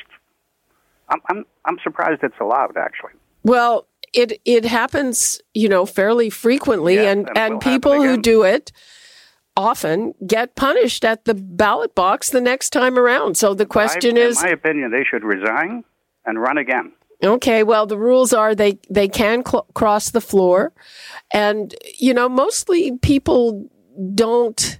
I'm 1.08 1.20
I'm 1.28 1.44
I'm 1.64 1.78
surprised 1.82 2.22
it's 2.22 2.38
allowed 2.40 2.76
actually. 2.76 3.12
Well, 3.44 3.86
it 4.12 4.40
it 4.44 4.64
happens, 4.64 5.40
you 5.54 5.68
know, 5.68 5.86
fairly 5.86 6.30
frequently, 6.30 6.98
and 6.98 7.28
and 7.36 7.60
people 7.60 8.02
who 8.02 8.20
do 8.20 8.42
it 8.42 8.72
often 9.56 10.14
get 10.26 10.54
punished 10.54 11.04
at 11.04 11.24
the 11.24 11.34
ballot 11.34 11.94
box 11.94 12.30
the 12.30 12.40
next 12.40 12.70
time 12.70 12.98
around. 12.98 13.36
So 13.36 13.54
the 13.54 13.66
question 13.66 14.16
I, 14.16 14.20
is, 14.20 14.38
in 14.42 14.48
my 14.48 14.52
opinion, 14.52 14.90
they 14.92 15.04
should 15.04 15.24
resign 15.24 15.84
and 16.24 16.40
run 16.40 16.58
again. 16.58 16.92
Okay, 17.24 17.64
well, 17.64 17.84
the 17.86 17.98
rules 17.98 18.32
are 18.32 18.54
they 18.54 18.78
they 18.88 19.08
can 19.08 19.44
cl- 19.44 19.66
cross 19.74 20.10
the 20.10 20.20
floor, 20.20 20.72
and 21.32 21.74
you 21.98 22.14
know, 22.14 22.28
mostly 22.28 22.96
people 22.98 23.68
don't 24.14 24.78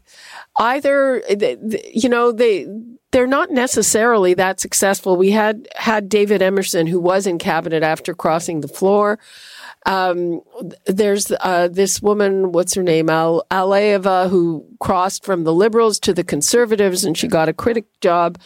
either. 0.61 1.23
th- 1.29 1.59
th- 1.71 1.91
You 1.93 2.09
know, 2.09 2.31
they 2.31 2.69
they're 3.11 3.27
not 3.27 3.51
necessarily 3.51 4.35
that 4.35 4.61
successful. 4.61 5.17
We 5.17 5.31
had 5.31 5.67
had 5.77 6.09
David 6.09 6.43
Emerson, 6.43 6.87
who 6.87 7.01
was 7.01 7.27
in 7.27 7.39
cabinet 7.39 7.83
after 7.83 8.15
crossing 8.15 8.61
the 8.61 8.69
floor. 8.69 9.19
Um, 9.87 10.43
there's 10.87 11.33
uh, 11.41 11.69
this 11.69 12.03
woman, 12.03 12.53
what's 12.53 12.75
her 12.75 12.83
name, 12.83 13.09
Al- 13.09 13.47
Alleslev, 13.51 14.29
who 14.29 14.67
crossed 14.81 15.25
from 15.25 15.45
the 15.45 15.55
liberals 15.55 15.99
to 16.01 16.13
the 16.13 16.25
conservatives, 16.25 17.05
and 17.05 17.17
she 17.17 17.29
got 17.29 17.49
a 17.49 17.55
critic 17.55 17.87
job. 18.01 18.39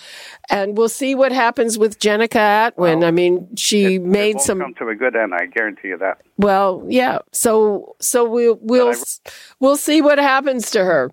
And 0.51 0.77
we'll 0.77 0.89
see 0.89 1.15
what 1.17 1.33
happens 1.33 1.79
with 1.79 1.99
Jenica 1.99 2.71
Atwin. 2.71 3.05
I 3.05 3.11
mean, 3.11 3.49
she 3.57 3.99
made 3.99 4.37
Won't 4.37 4.47
some. 4.47 4.61
come 4.61 4.75
to 4.75 4.89
a 4.89 4.95
good 4.95 5.17
end. 5.17 5.35
I 5.35 5.47
guarantee 5.47 5.89
you 5.89 5.99
that. 5.99 6.21
Well, 6.37 6.85
yeah. 6.89 7.19
So, 7.33 7.97
so 8.01 8.29
we'll 8.29 8.59
we'll 8.61 8.95
we'll 9.59 9.77
see 9.77 10.03
what 10.03 10.19
happens 10.19 10.71
to 10.73 10.85
her. 10.85 11.11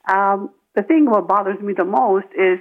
Um, 0.08 0.50
the 0.76 0.84
thing 0.84 1.06
what 1.10 1.28
bothers 1.28 1.60
me 1.62 1.74
the 1.74 1.86
most 1.86 2.28
is 2.38 2.60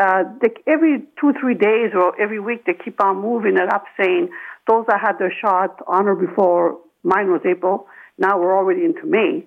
uh, 0.00 0.24
they, 0.40 0.48
every 0.66 1.02
two, 1.20 1.32
three 1.40 1.54
days 1.54 1.92
or 1.94 2.18
every 2.20 2.40
week 2.40 2.64
they 2.64 2.74
keep 2.74 3.02
on 3.02 3.20
moving 3.20 3.56
it 3.56 3.72
up, 3.72 3.84
saying 4.00 4.30
those 4.68 4.86
that 4.86 5.00
had 5.00 5.18
their 5.18 5.32
shot 5.40 5.80
on 5.86 6.06
or 6.06 6.14
before 6.14 6.78
mine 7.02 7.30
was 7.30 7.42
April. 7.44 7.86
Now 8.18 8.38
we're 8.38 8.56
already 8.56 8.84
into 8.84 9.04
May. 9.06 9.46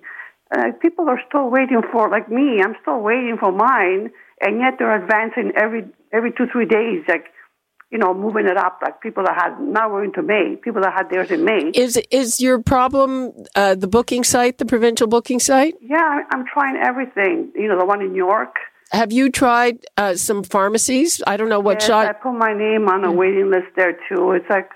Uh, 0.54 0.72
people 0.80 1.08
are 1.08 1.20
still 1.28 1.48
waiting 1.50 1.80
for, 1.90 2.08
like 2.08 2.30
me, 2.30 2.60
I'm 2.62 2.76
still 2.82 3.00
waiting 3.00 3.36
for 3.40 3.50
mine, 3.50 4.10
and 4.40 4.60
yet 4.60 4.74
they're 4.78 4.94
advancing 5.02 5.52
every 5.56 5.84
every 6.12 6.30
two, 6.30 6.46
three 6.52 6.66
days, 6.66 7.02
like 7.08 7.26
you 7.94 8.00
know, 8.00 8.12
moving 8.12 8.46
it 8.46 8.56
up. 8.56 8.80
Like 8.82 9.00
people 9.00 9.22
that 9.22 9.36
had 9.40 9.60
now 9.60 9.88
we're 9.88 10.02
into 10.02 10.20
May. 10.20 10.56
People 10.60 10.82
that 10.82 10.92
had 10.92 11.08
theirs 11.10 11.30
in 11.30 11.44
May. 11.44 11.70
Is 11.74 11.96
is 12.10 12.40
your 12.40 12.60
problem 12.60 13.32
uh, 13.54 13.76
the 13.76 13.86
booking 13.86 14.24
site, 14.24 14.58
the 14.58 14.66
provincial 14.66 15.06
booking 15.06 15.38
site? 15.38 15.76
Yeah, 15.80 16.22
I'm 16.32 16.44
trying 16.52 16.76
everything. 16.76 17.52
You 17.54 17.68
know, 17.68 17.78
the 17.78 17.86
one 17.86 18.02
in 18.02 18.10
New 18.12 18.26
York. 18.26 18.56
Have 18.90 19.12
you 19.12 19.30
tried 19.30 19.86
uh, 19.96 20.16
some 20.16 20.42
pharmacies? 20.42 21.22
I 21.24 21.36
don't 21.36 21.48
know 21.48 21.60
what 21.60 21.76
Yes, 21.80 21.86
shot. 21.86 22.08
I 22.08 22.12
put 22.14 22.32
my 22.32 22.52
name 22.52 22.88
on 22.88 23.04
a 23.04 23.12
waiting 23.12 23.48
list 23.52 23.68
there 23.76 23.96
too. 24.08 24.32
It's 24.32 24.50
like 24.50 24.70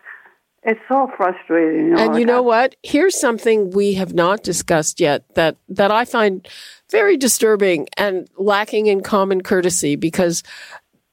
it's 0.63 0.81
so 0.89 1.11
frustrating. 1.17 1.87
You 1.87 1.95
know, 1.95 1.99
and 1.99 2.15
you 2.15 2.21
like 2.21 2.27
know 2.27 2.43
what? 2.43 2.77
Here's 2.85 3.19
something 3.19 3.71
we 3.71 3.95
have 3.95 4.15
not 4.15 4.45
discussed 4.45 5.01
yet 5.01 5.25
that 5.35 5.57
that 5.71 5.91
I 5.91 6.05
find 6.05 6.47
very 6.89 7.17
disturbing 7.17 7.89
and 7.97 8.29
lacking 8.37 8.87
in 8.87 9.03
common 9.03 9.43
courtesy 9.43 9.97
because 9.97 10.45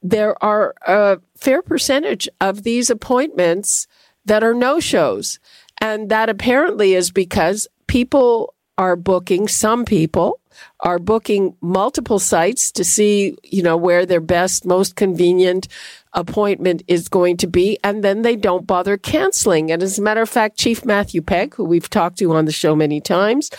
there 0.09 0.41
are 0.43 0.75
a 0.85 1.19
fair 1.35 1.63
percentage 1.63 2.29
of 2.39 2.61
these 2.61 2.91
appointments 2.91 3.87
that 4.25 4.43
are 4.43 4.53
no 4.53 4.79
shows. 4.79 5.39
And 5.81 6.09
that 6.09 6.29
apparently 6.29 6.93
is 6.93 7.11
because 7.11 7.67
people 7.87 8.53
are 8.77 8.95
booking, 8.95 9.47
some 9.47 9.83
people 9.83 10.41
are 10.81 10.99
booking 10.99 11.55
multiple 11.59 12.19
sites 12.19 12.71
to 12.73 12.83
see, 12.83 13.35
you 13.43 13.63
know, 13.63 13.75
where 13.75 14.05
their 14.05 14.21
best, 14.21 14.63
most 14.65 14.95
convenient 14.95 15.67
appointment 16.13 16.83
is 16.87 17.09
going 17.09 17.37
to 17.37 17.47
be. 17.47 17.79
And 17.83 18.03
then 18.03 18.21
they 18.21 18.35
don't 18.35 18.67
bother 18.67 18.97
canceling. 18.97 19.71
And 19.71 19.81
as 19.81 19.97
a 19.97 20.03
matter 20.03 20.21
of 20.21 20.29
fact, 20.29 20.57
Chief 20.57 20.85
Matthew 20.85 21.21
Pegg, 21.21 21.55
who 21.55 21.65
we've 21.65 21.89
talked 21.89 22.19
to 22.19 22.31
on 22.33 22.45
the 22.45 22.51
show 22.51 22.75
many 22.75 23.01
times, 23.01 23.49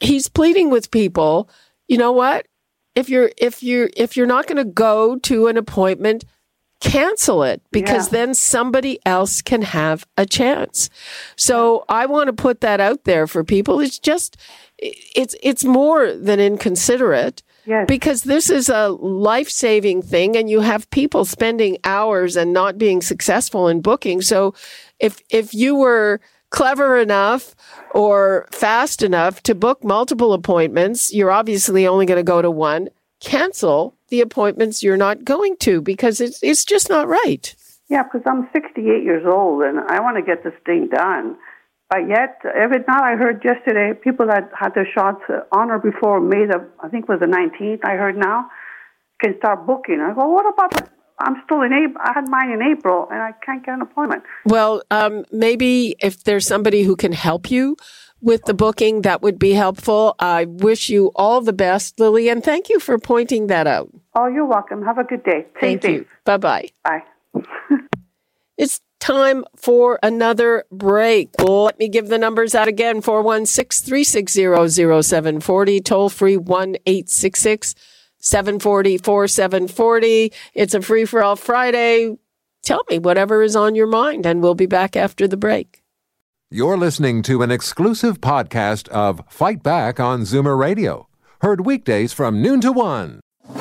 he's 0.00 0.28
pleading 0.28 0.70
with 0.70 0.90
people, 0.90 1.50
you 1.88 1.98
know 1.98 2.12
what? 2.12 2.46
If 2.98 3.08
you're 3.08 3.30
if 3.36 3.62
you're 3.62 3.90
if 3.96 4.16
you're 4.16 4.26
not 4.36 4.46
going 4.48 4.56
to 4.64 4.64
go 4.88 5.16
to 5.30 5.46
an 5.46 5.56
appointment, 5.56 6.24
cancel 6.80 7.42
it 7.42 7.60
because 7.70 8.06
Yeah. 8.06 8.18
then 8.18 8.34
somebody 8.34 8.98
else 9.04 9.42
can 9.42 9.62
have 9.62 10.06
a 10.16 10.26
chance. 10.26 10.90
So 11.36 11.84
I 11.88 12.06
want 12.06 12.26
to 12.28 12.32
put 12.32 12.60
that 12.60 12.80
out 12.80 13.04
there 13.04 13.26
for 13.26 13.44
people. 13.44 13.80
It's 13.80 13.98
just 13.98 14.36
it's 14.78 15.34
it's 15.42 15.64
more 15.64 16.12
than 16.12 16.40
inconsiderate. 16.40 17.42
Yes. 17.66 17.84
Because 17.86 18.22
this 18.22 18.48
is 18.48 18.68
a 18.70 18.88
life 18.88 19.50
saving 19.50 20.00
thing 20.02 20.36
and 20.36 20.48
you 20.48 20.60
have 20.60 20.88
people 20.90 21.24
spending 21.26 21.76
hours 21.84 22.36
and 22.36 22.52
not 22.52 22.78
being 22.78 23.02
successful 23.02 23.68
in 23.68 23.80
booking. 23.80 24.22
So 24.22 24.54
if 24.98 25.20
if 25.30 25.52
you 25.52 25.74
were 25.76 26.20
clever 26.50 26.96
enough 26.96 27.54
or 27.92 28.46
fast 28.50 29.02
enough 29.02 29.42
to 29.44 29.54
book 29.54 29.84
multiple 29.84 30.32
appointments, 30.32 31.12
you're 31.12 31.30
obviously 31.30 31.86
only 31.86 32.06
going 32.06 32.18
to 32.18 32.22
go 32.22 32.42
to 32.42 32.50
one. 32.50 32.88
Cancel 33.20 33.94
the 34.08 34.20
appointments 34.20 34.82
you're 34.82 34.96
not 34.96 35.24
going 35.24 35.56
to 35.58 35.80
because 35.80 36.20
it's 36.20 36.42
it's 36.42 36.64
just 36.64 36.88
not 36.88 37.08
right. 37.08 37.54
Yeah, 37.88 38.02
because 38.02 38.22
I'm 38.26 38.48
68 38.52 39.02
years 39.02 39.24
old 39.26 39.62
and 39.62 39.80
I 39.88 40.00
want 40.00 40.16
to 40.16 40.22
get 40.22 40.44
this 40.44 40.52
thing 40.64 40.88
done. 40.88 41.36
But 41.90 42.06
yet, 42.06 42.40
every 42.54 42.84
now 42.86 43.02
I 43.02 43.16
heard 43.16 43.42
yesterday, 43.42 43.98
people 43.98 44.26
that 44.26 44.50
had 44.54 44.74
their 44.74 44.86
shots 44.86 45.22
on 45.52 45.70
or 45.70 45.78
before 45.78 46.20
May 46.20 46.44
the, 46.44 46.68
I 46.80 46.88
think 46.88 47.04
it 47.04 47.08
was 47.08 47.20
the 47.20 47.26
19th. 47.26 47.80
I 47.82 47.96
heard 47.96 48.16
now 48.16 48.50
can 49.22 49.36
start 49.38 49.66
booking. 49.66 50.00
I 50.00 50.14
go, 50.14 50.28
what 50.28 50.46
about? 50.52 50.70
The, 50.72 50.97
I'm 51.20 51.42
still 51.44 51.62
in 51.62 51.72
April. 51.72 52.02
I 52.04 52.12
had 52.14 52.28
mine 52.28 52.50
in 52.50 52.62
April 52.62 53.08
and 53.10 53.20
I 53.20 53.32
can't 53.44 53.64
get 53.64 53.74
an 53.74 53.82
appointment. 53.82 54.22
Well, 54.44 54.82
um, 54.90 55.24
maybe 55.32 55.96
if 56.00 56.24
there's 56.24 56.46
somebody 56.46 56.82
who 56.82 56.96
can 56.96 57.12
help 57.12 57.50
you 57.50 57.76
with 58.20 58.44
the 58.44 58.54
booking, 58.54 59.02
that 59.02 59.22
would 59.22 59.38
be 59.38 59.52
helpful. 59.52 60.14
I 60.18 60.44
wish 60.44 60.88
you 60.88 61.10
all 61.14 61.40
the 61.40 61.52
best, 61.52 61.98
Lily, 61.98 62.28
and 62.28 62.42
thank 62.42 62.68
you 62.68 62.78
for 62.80 62.98
pointing 62.98 63.48
that 63.48 63.66
out. 63.66 63.90
Oh, 64.14 64.26
you're 64.26 64.46
welcome. 64.46 64.84
Have 64.84 64.98
a 64.98 65.04
good 65.04 65.24
day. 65.24 65.46
Stay 65.58 65.78
Thank 65.78 65.84
you. 65.84 66.06
Bye 66.24 66.36
bye. 66.36 66.68
Bye. 66.84 67.02
It's 68.56 68.80
time 68.98 69.44
for 69.54 70.00
another 70.02 70.64
break. 70.72 71.30
Let 71.40 71.78
me 71.78 71.88
give 71.88 72.08
the 72.08 72.18
numbers 72.18 72.54
out 72.54 72.66
again 72.66 73.00
416 73.00 73.86
360 73.86 74.68
0740, 74.70 75.80
toll 75.80 76.08
free 76.08 76.36
1 76.36 76.76
866 76.84 77.74
740 78.28 78.98
4740. 78.98 80.32
It's 80.52 80.74
a 80.74 80.82
free 80.82 81.06
for 81.06 81.22
all 81.22 81.34
Friday. 81.34 82.18
Tell 82.62 82.82
me 82.90 82.98
whatever 82.98 83.42
is 83.42 83.56
on 83.56 83.74
your 83.74 83.86
mind, 83.86 84.26
and 84.26 84.42
we'll 84.42 84.54
be 84.54 84.66
back 84.66 84.96
after 84.96 85.26
the 85.26 85.38
break. 85.38 85.82
You're 86.50 86.76
listening 86.76 87.22
to 87.22 87.42
an 87.42 87.50
exclusive 87.50 88.20
podcast 88.20 88.88
of 88.88 89.22
Fight 89.30 89.62
Back 89.62 89.98
on 89.98 90.22
Zoomer 90.22 90.58
Radio. 90.58 91.08
Heard 91.40 91.64
weekdays 91.64 92.12
from 92.12 92.42
noon 92.42 92.60
to 92.60 92.72
one. 92.72 93.20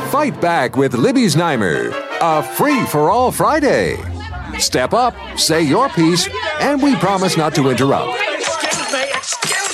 Fight 0.10 0.40
Back 0.42 0.76
with 0.76 0.94
Libby 0.94 1.28
Znaimer, 1.28 1.94
a 2.20 2.44
free 2.44 2.86
for 2.88 3.10
all 3.10 3.32
Friday. 3.32 3.96
Step 4.58 4.92
up, 4.94 5.16
say 5.38 5.62
your 5.62 5.88
piece, 5.90 6.28
and 6.60 6.82
we 6.84 6.94
promise 6.98 7.38
not 7.38 7.56
to 7.56 7.70
interrupt. 7.70 8.20
Excuse 8.34 8.94
me, 8.94 9.04
excuse 9.14 9.54
me, 9.54 9.67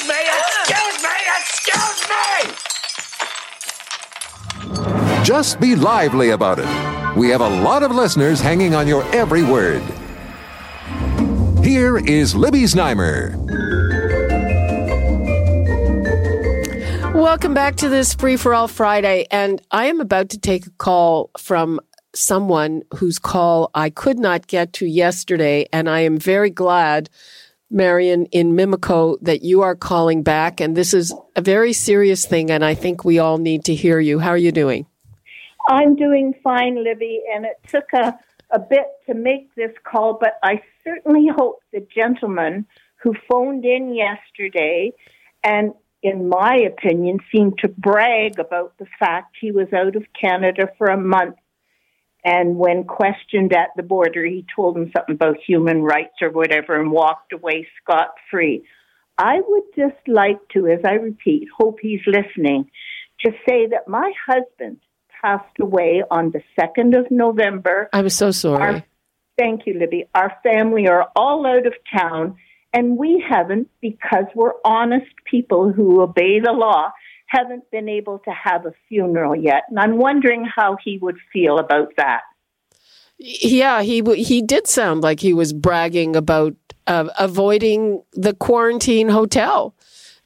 Just 5.23 5.61
be 5.61 5.73
lively 5.73 6.31
about 6.31 6.59
it. 6.59 7.17
We 7.17 7.29
have 7.29 7.39
a 7.39 7.47
lot 7.47 7.81
of 7.81 7.91
listeners 7.91 8.41
hanging 8.41 8.75
on 8.75 8.89
your 8.89 9.05
every 9.15 9.41
word. 9.41 9.81
Here 11.63 11.97
is 11.97 12.35
Libby 12.35 12.63
Znaimer. 12.63 13.33
Welcome 17.13 17.53
back 17.53 17.77
to 17.77 17.87
this 17.87 18.13
Free 18.13 18.35
for 18.35 18.53
All 18.53 18.67
Friday. 18.67 19.25
And 19.31 19.61
I 19.71 19.85
am 19.85 20.01
about 20.01 20.27
to 20.31 20.39
take 20.39 20.65
a 20.65 20.71
call 20.71 21.31
from 21.37 21.79
someone 22.13 22.81
whose 22.95 23.17
call 23.17 23.71
I 23.73 23.91
could 23.91 24.19
not 24.19 24.47
get 24.47 24.73
to 24.73 24.85
yesterday. 24.85 25.67
And 25.71 25.89
I 25.89 26.01
am 26.01 26.17
very 26.17 26.49
glad, 26.49 27.09
Marion 27.69 28.25
in 28.33 28.57
Mimico, 28.57 29.17
that 29.21 29.41
you 29.41 29.61
are 29.61 29.75
calling 29.75 30.21
back. 30.21 30.59
And 30.59 30.75
this 30.75 30.93
is 30.93 31.13
a 31.37 31.41
very 31.41 31.71
serious 31.71 32.25
thing. 32.25 32.51
And 32.51 32.65
I 32.65 32.75
think 32.75 33.05
we 33.05 33.19
all 33.19 33.37
need 33.37 33.63
to 33.65 33.73
hear 33.73 34.01
you. 34.01 34.19
How 34.19 34.31
are 34.31 34.37
you 34.37 34.51
doing? 34.51 34.85
I'm 35.67 35.95
doing 35.95 36.33
fine, 36.43 36.83
Libby, 36.83 37.21
and 37.33 37.45
it 37.45 37.59
took 37.67 37.85
a, 37.93 38.17
a 38.51 38.59
bit 38.59 38.87
to 39.07 39.13
make 39.13 39.53
this 39.55 39.71
call, 39.83 40.17
but 40.19 40.33
I 40.43 40.61
certainly 40.83 41.27
hope 41.35 41.59
the 41.71 41.85
gentleman 41.95 42.65
who 43.01 43.13
phoned 43.29 43.65
in 43.65 43.93
yesterday 43.93 44.93
and 45.43 45.73
in 46.03 46.27
my 46.27 46.57
opinion, 46.57 47.19
seemed 47.31 47.57
to 47.59 47.69
brag 47.69 48.37
about 48.37 48.77
the 48.77 48.85
fact 48.99 49.37
he 49.39 49.51
was 49.51 49.71
out 49.73 49.95
of 49.95 50.03
Canada 50.19 50.67
for 50.77 50.87
a 50.87 50.99
month. 50.99 51.37
And 52.25 52.57
when 52.57 52.83
questioned 52.83 53.53
at 53.53 53.69
the 53.77 53.83
border, 53.83 54.25
he 54.25 54.45
told 54.53 54.75
them 54.75 54.91
something 54.95 55.15
about 55.15 55.37
human 55.45 55.81
rights 55.81 56.15
or 56.21 56.29
whatever 56.29 56.79
and 56.79 56.91
walked 56.91 57.31
away 57.31 57.67
scot 57.81 58.09
free. 58.29 58.63
I 59.17 59.41
would 59.45 59.63
just 59.75 60.07
like 60.07 60.39
to, 60.49 60.67
as 60.67 60.79
I 60.85 60.95
repeat, 60.95 61.47
hope 61.57 61.77
he's 61.81 62.01
listening, 62.05 62.69
to 63.21 63.31
say 63.47 63.67
that 63.67 63.87
my 63.87 64.11
husband 64.27 64.79
passed 65.23 65.59
away 65.59 66.03
on 66.11 66.31
the 66.31 66.41
2nd 66.59 66.97
of 66.99 67.09
November. 67.09 67.89
I'm 67.93 68.09
so 68.09 68.31
sorry. 68.31 68.61
Our, 68.61 68.83
thank 69.37 69.65
you, 69.65 69.79
Libby. 69.79 70.05
Our 70.13 70.33
family 70.43 70.87
are 70.87 71.07
all 71.15 71.45
out 71.45 71.65
of 71.65 71.73
town 71.95 72.37
and 72.73 72.97
we 72.97 73.23
haven't, 73.27 73.69
because 73.81 74.25
we're 74.33 74.53
honest 74.65 75.11
people 75.29 75.71
who 75.71 76.01
obey 76.01 76.39
the 76.39 76.51
law, 76.51 76.91
haven't 77.27 77.69
been 77.71 77.87
able 77.87 78.19
to 78.19 78.31
have 78.31 78.65
a 78.65 78.73
funeral 78.89 79.35
yet. 79.35 79.63
And 79.69 79.79
I'm 79.79 79.97
wondering 79.97 80.43
how 80.43 80.77
he 80.83 80.97
would 80.97 81.17
feel 81.31 81.59
about 81.59 81.89
that. 81.97 82.21
Yeah, 83.19 83.83
he 83.83 84.01
he 84.15 84.41
did 84.41 84.67
sound 84.67 85.01
like 85.01 85.19
he 85.19 85.33
was 85.33 85.53
bragging 85.53 86.15
about 86.15 86.55
uh, 86.87 87.09
avoiding 87.17 88.03
the 88.13 88.33
quarantine 88.33 89.07
hotel, 89.07 89.75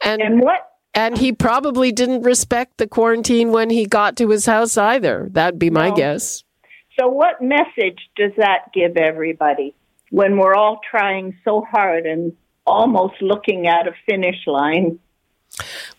and, 0.02 0.22
and 0.22 0.42
what? 0.42 0.67
And 0.98 1.16
he 1.16 1.32
probably 1.32 1.92
didn't 1.92 2.24
respect 2.24 2.80
the 2.80 2.88
quarantine 2.88 3.52
when 3.52 3.70
he 3.70 3.86
got 3.86 4.18
to 4.18 4.30
his 4.30 4.48
house 4.48 4.78
either. 4.78 5.30
That'd 5.32 5.60
be 5.60 5.70
my 5.70 5.90
No. 5.90 5.96
guess. 5.96 6.44
So, 7.00 7.08
what 7.08 7.40
message 7.40 8.00
does 8.16 8.32
that 8.38 8.74
give 8.74 8.98
everybody 8.98 9.76
when 10.10 10.38
we're 10.38 10.56
all 10.56 10.82
trying 10.90 11.36
so 11.46 11.62
hard 11.62 12.08
and 12.08 12.36
almost 12.66 13.22
looking 13.22 13.68
at 13.68 13.88
a 13.88 13.94
finish 14.10 14.48
line? 14.48 14.98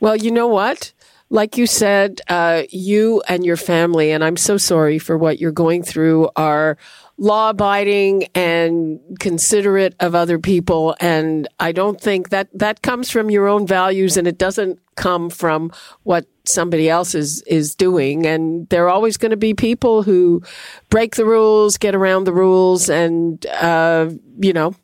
Well, 0.00 0.16
you 0.16 0.32
know 0.32 0.48
what? 0.48 0.92
Like 1.30 1.56
you 1.56 1.68
said, 1.68 2.20
uh, 2.26 2.64
you 2.70 3.22
and 3.28 3.46
your 3.46 3.56
family, 3.56 4.10
and 4.10 4.24
I'm 4.24 4.36
so 4.36 4.56
sorry 4.56 4.98
for 4.98 5.16
what 5.16 5.38
you're 5.38 5.52
going 5.52 5.84
through, 5.84 6.30
are 6.34 6.76
law 7.18 7.50
abiding 7.50 8.24
and 8.34 9.00
considerate 9.18 9.94
of 9.98 10.14
other 10.14 10.38
people. 10.38 10.96
And 11.00 11.48
I 11.58 11.72
don't 11.72 12.00
think 12.00 12.30
that 12.30 12.48
that 12.56 12.80
comes 12.82 13.10
from 13.10 13.28
your 13.28 13.48
own 13.48 13.66
values 13.66 14.16
and 14.16 14.26
it 14.28 14.38
doesn't 14.38 14.78
come 14.94 15.28
from 15.28 15.72
what 16.04 16.26
somebody 16.44 16.88
else 16.88 17.14
is, 17.14 17.42
is 17.42 17.74
doing. 17.74 18.24
And 18.24 18.68
there 18.68 18.84
are 18.86 18.88
always 18.88 19.16
going 19.16 19.32
to 19.32 19.36
be 19.36 19.52
people 19.52 20.04
who 20.04 20.42
break 20.90 21.16
the 21.16 21.24
rules, 21.24 21.76
get 21.76 21.94
around 21.94 22.24
the 22.24 22.32
rules. 22.32 22.88
And, 22.88 23.44
uh, 23.46 24.10
you 24.40 24.52
know, 24.52 24.74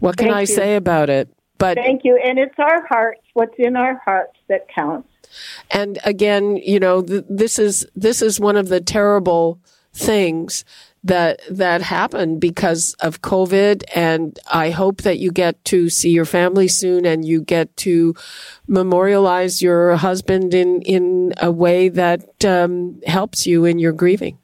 what 0.00 0.16
can 0.16 0.26
Thank 0.26 0.36
I 0.36 0.40
you. 0.40 0.46
say 0.46 0.76
about 0.76 1.08
it? 1.08 1.28
But 1.58 1.76
Thank 1.76 2.02
you. 2.04 2.20
And 2.24 2.38
it's 2.38 2.58
our 2.58 2.84
hearts, 2.88 3.20
what's 3.34 3.54
in 3.58 3.76
our 3.76 4.00
hearts 4.04 4.38
that 4.48 4.66
counts. 4.74 5.08
and 5.70 5.98
again, 6.04 6.56
you 6.56 6.80
know, 6.80 7.02
th- 7.02 7.24
this 7.28 7.58
is 7.58 7.86
this 7.94 8.22
is 8.22 8.40
one 8.40 8.56
of 8.56 8.68
the 8.68 8.80
terrible 8.80 9.60
things 9.92 10.64
that 11.04 11.40
that 11.50 11.82
happened 11.82 12.40
because 12.40 12.94
of 13.00 13.22
COVID. 13.22 13.84
And 13.94 14.38
I 14.50 14.70
hope 14.70 15.02
that 15.02 15.18
you 15.18 15.30
get 15.30 15.64
to 15.66 15.88
see 15.88 16.10
your 16.10 16.24
family 16.24 16.68
soon, 16.68 17.06
and 17.06 17.24
you 17.24 17.42
get 17.42 17.76
to 17.78 18.14
memorialize 18.66 19.62
your 19.62 19.96
husband 19.96 20.54
in 20.54 20.82
in 20.82 21.32
a 21.40 21.50
way 21.50 21.88
that 21.88 22.44
um, 22.44 23.00
helps 23.06 23.46
you 23.46 23.64
in 23.64 23.78
your 23.78 23.92
grieving. 23.92 24.38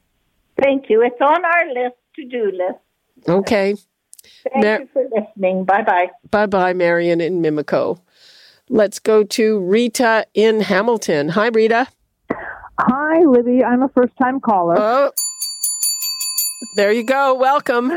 Thank 0.63 0.89
you. 0.89 1.03
It's 1.03 1.21
on 1.21 1.45
our 1.45 1.67
list 1.69 1.97
to 2.17 2.25
do 2.25 2.51
list. 2.53 3.29
Okay. 3.29 3.77
Thank 4.53 4.65
Mar- 4.65 4.81
you 4.81 4.89
for 4.93 5.05
listening. 5.15 5.65
Bye 5.65 5.83
bye. 5.83 6.11
Bye 6.31 6.47
bye, 6.47 6.73
Marion 6.73 7.21
in 7.21 7.43
Mimico. 7.43 8.01
Let's 8.69 8.99
go 8.99 9.23
to 9.23 9.61
Rita 9.61 10.27
in 10.35 10.61
Hamilton. 10.61 11.29
Hi, 11.31 11.49
Rita. 11.49 11.87
Hi, 12.79 13.21
Libby. 13.21 13.63
I'm 13.65 13.83
a 13.83 13.89
first 13.89 14.13
time 14.21 14.41
caller. 14.41 14.75
Oh, 14.77 15.13
there 16.77 16.93
you 16.93 17.05
go. 17.05 17.35
Welcome. 17.35 17.93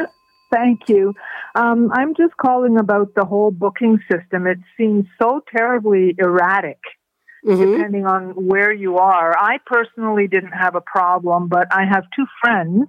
Thank 0.52 0.90
you. 0.90 1.14
Um, 1.56 1.92
I'm 1.94 2.16
just 2.16 2.36
calling 2.38 2.78
about 2.78 3.14
the 3.16 3.26
whole 3.26 3.52
booking 3.52 4.00
system. 4.12 4.48
It 4.48 4.60
seems 4.78 5.06
so 5.22 5.42
terribly 5.56 6.16
erratic. 6.18 6.80
Depending 7.42 8.06
on 8.06 8.48
where 8.48 8.72
you 8.72 8.98
are. 8.98 9.34
I 9.38 9.60
personally 9.66 10.28
didn't 10.28 10.52
have 10.52 10.76
a 10.76 10.82
problem, 10.82 11.48
but 11.48 11.74
I 11.74 11.86
have 11.86 12.04
two 12.14 12.26
friends 12.42 12.88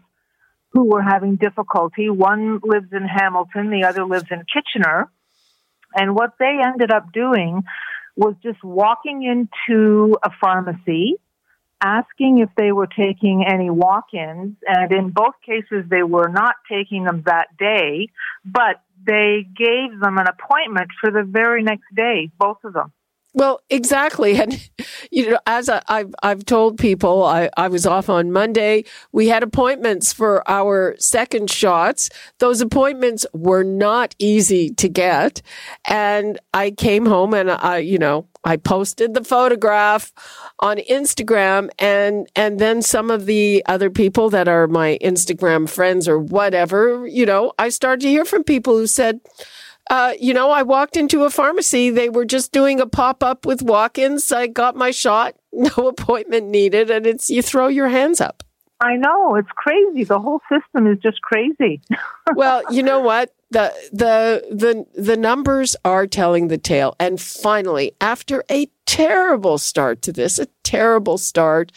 who 0.73 0.85
were 0.85 1.03
having 1.03 1.37
difficulty. 1.37 2.11
One 2.11 2.61
lives 2.65 2.89
in 2.93 3.05
Hamilton, 3.05 3.71
the 3.71 3.85
other 3.85 4.05
lives 4.05 4.27
in 4.31 4.43
Kitchener. 4.53 5.09
And 5.95 6.15
what 6.15 6.33
they 6.41 6.59
ended 6.65 6.91
up 6.91 7.13
doing 7.13 7.63
was 8.17 8.35
just 8.43 8.63
walking 8.65 9.23
into 9.23 10.17
a 10.23 10.31
pharmacy, 10.41 11.17
asking 11.83 12.39
if 12.39 12.51
they 12.57 12.73
were 12.73 12.87
taking 12.87 13.45
any 13.47 13.71
walk-ins, 13.71 14.57
and 14.67 14.93
in 14.93 15.11
both 15.11 15.35
cases 15.45 15.85
they 15.89 16.03
were 16.03 16.29
not 16.29 16.57
taking 16.71 17.05
them 17.05 17.23
that 17.27 17.49
day, 17.59 18.09
but 18.45 18.83
they 19.07 19.47
gave 19.57 19.99
them 20.01 20.19
an 20.19 20.27
appointment 20.27 20.91
for 21.01 21.11
the 21.11 21.23
very 21.23 21.63
next 21.63 21.95
day, 21.95 22.31
both 22.39 22.59
of 22.65 22.73
them. 22.75 22.93
Well, 23.33 23.61
exactly. 23.71 24.41
And, 24.41 24.71
you 25.11 25.31
know, 25.31 25.39
as 25.47 25.69
I, 25.69 25.83
I've, 25.87 26.15
I've 26.23 26.45
told 26.47 26.79
people, 26.79 27.25
I, 27.25 27.51
I 27.59 27.69
was 27.69 27.85
off 27.85 28.09
on 28.09 28.33
Monday. 28.33 28.85
We 29.13 29.29
had 29.29 29.43
appointments 29.43 30.15
for 30.15 30.49
our 30.49 30.97
second 30.99 31.51
shots. 31.51 32.09
Those 32.39 32.63
appointments 32.63 33.27
were 33.35 33.63
not 33.63 34.15
easy 34.19 34.71
to 34.71 34.89
get. 34.89 35.43
And 35.87 36.39
I 36.55 36.71
came 36.71 37.05
home 37.05 37.35
and 37.35 37.51
I, 37.51 37.79
you 37.79 37.99
know, 37.99 38.27
I 38.45 38.57
posted 38.57 39.13
the 39.13 39.23
photograph 39.23 40.11
on 40.61 40.79
Instagram 40.79 41.69
and, 41.79 42.27
and 42.35 42.59
then 42.59 42.81
some 42.81 43.11
of 43.11 43.27
the 43.27 43.63
other 43.67 43.91
people 43.91 44.31
that 44.31 44.49
are 44.49 44.67
my 44.67 44.99
Instagram 45.03 45.69
friends 45.69 46.09
or 46.09 46.19
whatever, 46.19 47.07
you 47.07 47.27
know, 47.27 47.53
I 47.59 47.69
started 47.69 48.01
to 48.03 48.09
hear 48.09 48.25
from 48.25 48.43
people 48.43 48.75
who 48.79 48.87
said, 48.87 49.21
uh, 49.91 50.15
you 50.21 50.33
know, 50.33 50.51
I 50.51 50.63
walked 50.63 50.97
into 50.97 51.25
a 51.25 51.31
pharmacy. 51.31 51.91
They 51.91 52.09
were 52.09 52.25
just 52.25 52.53
doing 52.53 52.81
a 52.81 52.87
pop 52.87 53.25
up 53.25 53.45
with 53.45 53.61
walk 53.61 53.99
ins. 53.99 54.31
I 54.31 54.47
got 54.47 54.77
my 54.77 54.93
shot, 54.93 55.35
no 55.53 55.89
appointment 55.89 56.47
needed. 56.47 56.91
And 56.91 57.07
it's, 57.07 57.29
you 57.29 57.43
throw 57.43 57.67
your 57.67 57.89
hands 57.89 58.21
up. 58.21 58.45
I 58.81 58.97
know, 58.97 59.35
it's 59.35 59.51
crazy. 59.57 60.05
The 60.05 60.19
whole 60.19 60.41
system 60.51 60.87
is 60.87 60.99
just 61.03 61.21
crazy. 61.21 61.83
well, 62.35 62.63
you 62.73 62.83
know 62.83 63.01
what? 63.01 63.35
The, 63.51 63.73
the, 63.93 64.45
the, 64.51 65.03
the 65.03 65.17
numbers 65.17 65.75
are 65.85 66.07
telling 66.07 66.49
the 66.49 66.59
tale. 66.59 66.95
And 67.01 67.21
finally, 67.21 67.93
after 68.01 68.45
a 68.49 68.69
terrible 68.87 69.59
start 69.59 70.03
to 70.03 70.13
this, 70.13 70.39
a 70.39 70.47
terrible 70.63 71.19
start, 71.19 71.73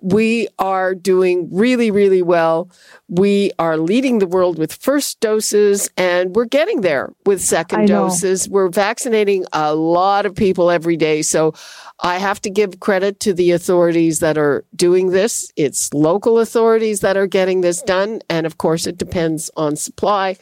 we 0.00 0.48
are 0.58 0.94
doing 0.94 1.48
really, 1.50 1.90
really 1.90 2.22
well. 2.22 2.70
We 3.08 3.52
are 3.58 3.76
leading 3.76 4.18
the 4.18 4.26
world 4.26 4.58
with 4.58 4.72
first 4.72 5.20
doses 5.20 5.90
and 5.96 6.34
we're 6.34 6.46
getting 6.46 6.80
there 6.80 7.12
with 7.26 7.42
second 7.42 7.88
doses. 7.88 8.48
We're 8.48 8.68
vaccinating 8.68 9.44
a 9.52 9.74
lot 9.74 10.24
of 10.24 10.34
people 10.34 10.70
every 10.70 10.96
day. 10.96 11.20
So 11.22 11.54
I 12.00 12.18
have 12.18 12.40
to 12.42 12.50
give 12.50 12.80
credit 12.80 13.20
to 13.20 13.34
the 13.34 13.50
authorities 13.52 14.20
that 14.20 14.38
are 14.38 14.64
doing 14.74 15.10
this. 15.10 15.52
It's 15.56 15.92
local 15.92 16.38
authorities 16.38 17.00
that 17.00 17.16
are 17.16 17.26
getting 17.26 17.60
this 17.60 17.82
done. 17.82 18.20
And 18.30 18.46
of 18.46 18.58
course, 18.58 18.86
it 18.86 18.98
depends 18.98 19.50
on 19.56 19.76
supply. 19.76 20.36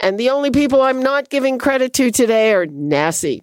And 0.00 0.18
the 0.18 0.30
only 0.30 0.50
people 0.50 0.80
I'm 0.80 1.02
not 1.02 1.28
giving 1.28 1.58
credit 1.58 1.92
to 1.94 2.10
today 2.10 2.52
are 2.52 2.66
NACI. 2.66 3.42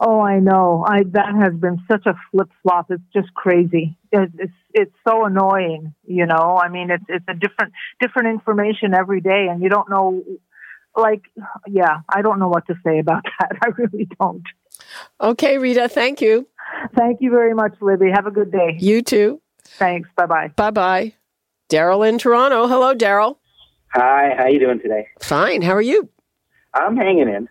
Oh, 0.00 0.20
I 0.20 0.38
know. 0.38 0.84
I 0.86 1.02
that 1.12 1.34
has 1.34 1.54
been 1.54 1.82
such 1.90 2.06
a 2.06 2.14
flip 2.30 2.50
flop. 2.62 2.90
It's 2.90 3.02
just 3.12 3.34
crazy. 3.34 3.96
It's, 4.12 4.32
it's 4.38 4.52
it's 4.72 4.94
so 5.06 5.24
annoying. 5.24 5.94
You 6.04 6.26
know, 6.26 6.60
I 6.62 6.68
mean, 6.68 6.90
it's 6.90 7.04
it's 7.08 7.24
a 7.28 7.34
different 7.34 7.72
different 8.00 8.28
information 8.28 8.94
every 8.94 9.20
day, 9.20 9.48
and 9.50 9.60
you 9.62 9.68
don't 9.68 9.90
know. 9.90 10.22
Like, 10.96 11.22
yeah, 11.66 12.00
I 12.08 12.22
don't 12.22 12.38
know 12.38 12.48
what 12.48 12.66
to 12.68 12.74
say 12.84 12.98
about 12.98 13.24
that. 13.40 13.58
I 13.62 13.68
really 13.76 14.08
don't. 14.20 14.44
Okay, 15.20 15.58
Rita. 15.58 15.88
Thank 15.88 16.20
you. 16.20 16.46
Thank 16.96 17.20
you 17.20 17.30
very 17.30 17.54
much, 17.54 17.74
Libby. 17.80 18.10
Have 18.14 18.26
a 18.26 18.30
good 18.30 18.52
day. 18.52 18.76
You 18.78 19.02
too. 19.02 19.40
Thanks. 19.64 20.08
Bye 20.16 20.26
bye. 20.26 20.48
Bye 20.54 20.70
bye. 20.70 21.12
Daryl 21.68 22.08
in 22.08 22.18
Toronto. 22.18 22.68
Hello, 22.68 22.94
Daryl. 22.94 23.36
Hi, 23.94 24.34
how 24.36 24.46
you 24.46 24.58
doing 24.58 24.80
today? 24.80 25.08
Fine. 25.20 25.62
How 25.62 25.72
are 25.74 25.82
you? 25.82 26.08
I'm 26.74 26.96
hanging 26.96 27.28
in. 27.28 27.48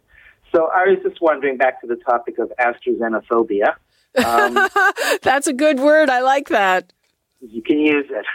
So 0.53 0.69
I 0.73 0.87
was 0.87 0.99
just 1.03 1.19
wondering 1.21 1.57
back 1.57 1.81
to 1.81 1.87
the 1.87 1.95
topic 1.95 2.37
of 2.39 2.51
AstraZenephobia. 2.59 3.75
Um, 4.23 4.53
That's 5.23 5.47
a 5.47 5.53
good 5.53 5.79
word. 5.79 6.09
I 6.09 6.21
like 6.21 6.49
that. 6.49 6.93
you 7.41 7.61
can 7.61 7.79
use 7.79 8.05
it. 8.09 8.25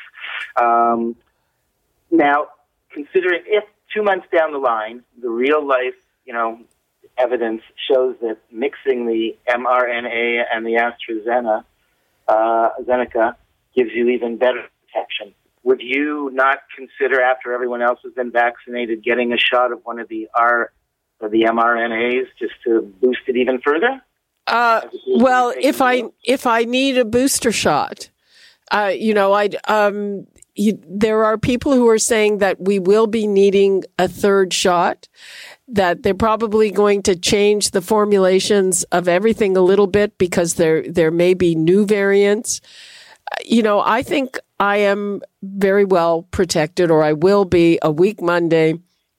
Um, 0.61 1.17
now, 2.11 2.49
considering 2.93 3.43
if 3.47 3.65
two 3.95 4.03
months 4.03 4.27
down 4.35 4.53
the 4.53 4.59
line, 4.59 5.03
the 5.21 5.31
real 5.31 5.67
life, 5.67 5.95
you 6.25 6.33
know, 6.33 6.59
evidence 7.19 7.63
shows 7.89 8.17
that 8.21 8.39
mixing 8.51 9.07
the 9.07 9.37
mRNA 9.49 10.43
and 10.53 10.67
the 10.67 10.73
AstraZeneca 10.73 11.65
uh, 12.29 13.33
gives 13.77 13.91
you 13.95 14.09
even 14.09 14.37
better 14.37 14.65
protection. 14.87 15.35
Would 15.65 15.81
you 15.81 16.31
not 16.33 16.59
consider, 16.77 17.21
after 17.23 17.53
everyone 17.53 17.83
else 17.83 18.01
has 18.05 18.13
been 18.15 18.33
vaccinated, 18.33 19.05
getting 19.05 19.33
a 19.33 19.39
shot 19.39 19.71
of 19.73 19.81
one 19.85 20.01
of 20.01 20.09
the 20.09 20.29
R 20.35 20.73
or 21.21 21.29
the 21.29 21.43
mRNAs 21.43 22.27
just 22.39 22.55
to 22.65 22.93
boost 23.01 23.21
it 23.29 23.37
even 23.37 23.61
further? 23.61 24.03
Uh, 24.49 24.81
well, 25.07 25.55
if 25.57 25.81
I 25.81 26.03
if 26.25 26.47
I 26.47 26.65
need 26.65 26.99
a 26.99 27.05
booster 27.05 27.53
shot, 27.53 28.11
uh, 28.73 28.91
you 28.93 29.15
know, 29.15 29.33
I 29.33 29.51
um, 29.69 30.27
there 30.57 31.25
are 31.25 31.39
people 31.39 31.73
who 31.73 31.89
are 31.89 31.99
saying 31.99 32.39
that 32.39 32.61
we 32.61 32.81
will 32.81 33.07
be 33.07 33.29
needing 33.29 33.85
a 33.99 34.09
third 34.09 34.53
shot. 34.53 35.09
That 35.69 36.03
they're 36.03 36.13
probably 36.13 36.73
going 36.73 37.03
to 37.05 37.15
change 37.15 37.71
the 37.71 37.81
formulations 37.81 38.83
of 38.85 39.07
everything 39.07 39.57
a 39.57 39.63
little 39.63 39.87
bit 39.87 40.19
because 40.19 40.55
there 40.55 40.83
there 40.83 41.13
may 41.13 41.35
be 41.35 41.55
new 41.55 41.87
variants. 41.87 42.61
Uh, 43.31 43.37
You 43.45 43.63
know, 43.63 43.81
I 43.81 44.03
think 44.03 44.39
I 44.63 44.77
am 44.77 45.23
very 45.43 45.85
well 45.85 46.23
protected, 46.31 46.89
or 46.89 47.03
I 47.03 47.15
will 47.15 47.45
be 47.45 47.81
a 47.83 47.91
week 47.91 48.23
Monday 48.23 48.75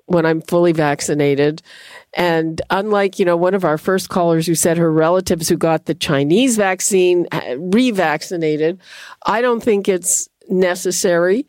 when 0.06 0.26
I'm 0.26 0.40
fully 0.40 0.72
vaccinated. 0.72 1.62
And 2.14 2.62
unlike, 2.70 3.20
you 3.20 3.26
know, 3.26 3.36
one 3.36 3.54
of 3.54 3.66
our 3.66 3.78
first 3.78 4.08
callers 4.08 4.48
who 4.48 4.56
said 4.56 4.78
her 4.78 4.90
relatives 4.90 5.50
who 5.50 5.58
got 5.58 5.86
the 5.86 5.96
Chinese 5.96 6.56
vaccine 6.56 7.28
uh, 7.34 7.42
revaccinated, 7.58 8.80
I 9.26 9.42
don't 9.42 9.62
think 9.62 9.90
it's 9.90 10.30
necessary. 10.48 11.46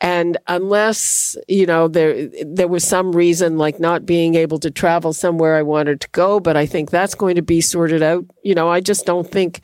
And 0.00 0.38
unless, 0.48 1.36
you 1.46 1.66
know, 1.66 1.86
there, 1.86 2.28
there 2.44 2.66
was 2.66 2.82
some 2.82 3.12
reason 3.12 3.58
like 3.58 3.78
not 3.78 4.04
being 4.04 4.34
able 4.34 4.58
to 4.58 4.72
travel 4.72 5.12
somewhere 5.12 5.54
I 5.54 5.62
wanted 5.62 6.00
to 6.00 6.08
go, 6.10 6.40
but 6.40 6.56
I 6.56 6.66
think 6.66 6.90
that's 6.90 7.14
going 7.14 7.36
to 7.36 7.42
be 7.42 7.60
sorted 7.60 8.02
out. 8.02 8.24
You 8.42 8.56
know, 8.56 8.68
I 8.68 8.80
just 8.80 9.06
don't 9.06 9.30
think 9.30 9.60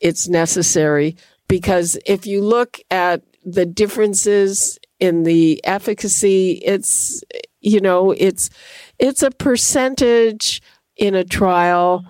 it's 0.00 0.28
necessary 0.28 1.16
because 1.48 1.98
if 2.06 2.26
you 2.26 2.42
look 2.42 2.78
at 2.90 3.22
the 3.44 3.66
differences 3.66 4.78
in 4.98 5.22
the 5.22 5.60
efficacy, 5.64 6.52
it's, 6.64 7.22
you 7.60 7.80
know, 7.80 8.12
it's, 8.12 8.50
it's 8.98 9.22
a 9.22 9.30
percentage 9.30 10.62
in 10.96 11.14
a 11.14 11.24
trial 11.24 12.04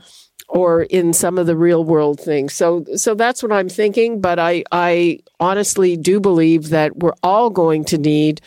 or 0.48 0.82
in 0.84 1.12
some 1.12 1.38
of 1.38 1.46
the 1.46 1.56
real 1.56 1.84
world 1.84 2.20
things. 2.20 2.54
So, 2.54 2.84
so 2.94 3.14
that's 3.14 3.42
what 3.42 3.52
I'm 3.52 3.68
thinking. 3.68 4.20
But 4.20 4.38
I, 4.38 4.64
I 4.70 5.18
honestly 5.40 5.96
do 5.96 6.20
believe 6.20 6.68
that 6.70 6.96
we're 6.96 7.16
all 7.22 7.50
going 7.50 7.84
to 7.86 7.98
need 7.98 8.40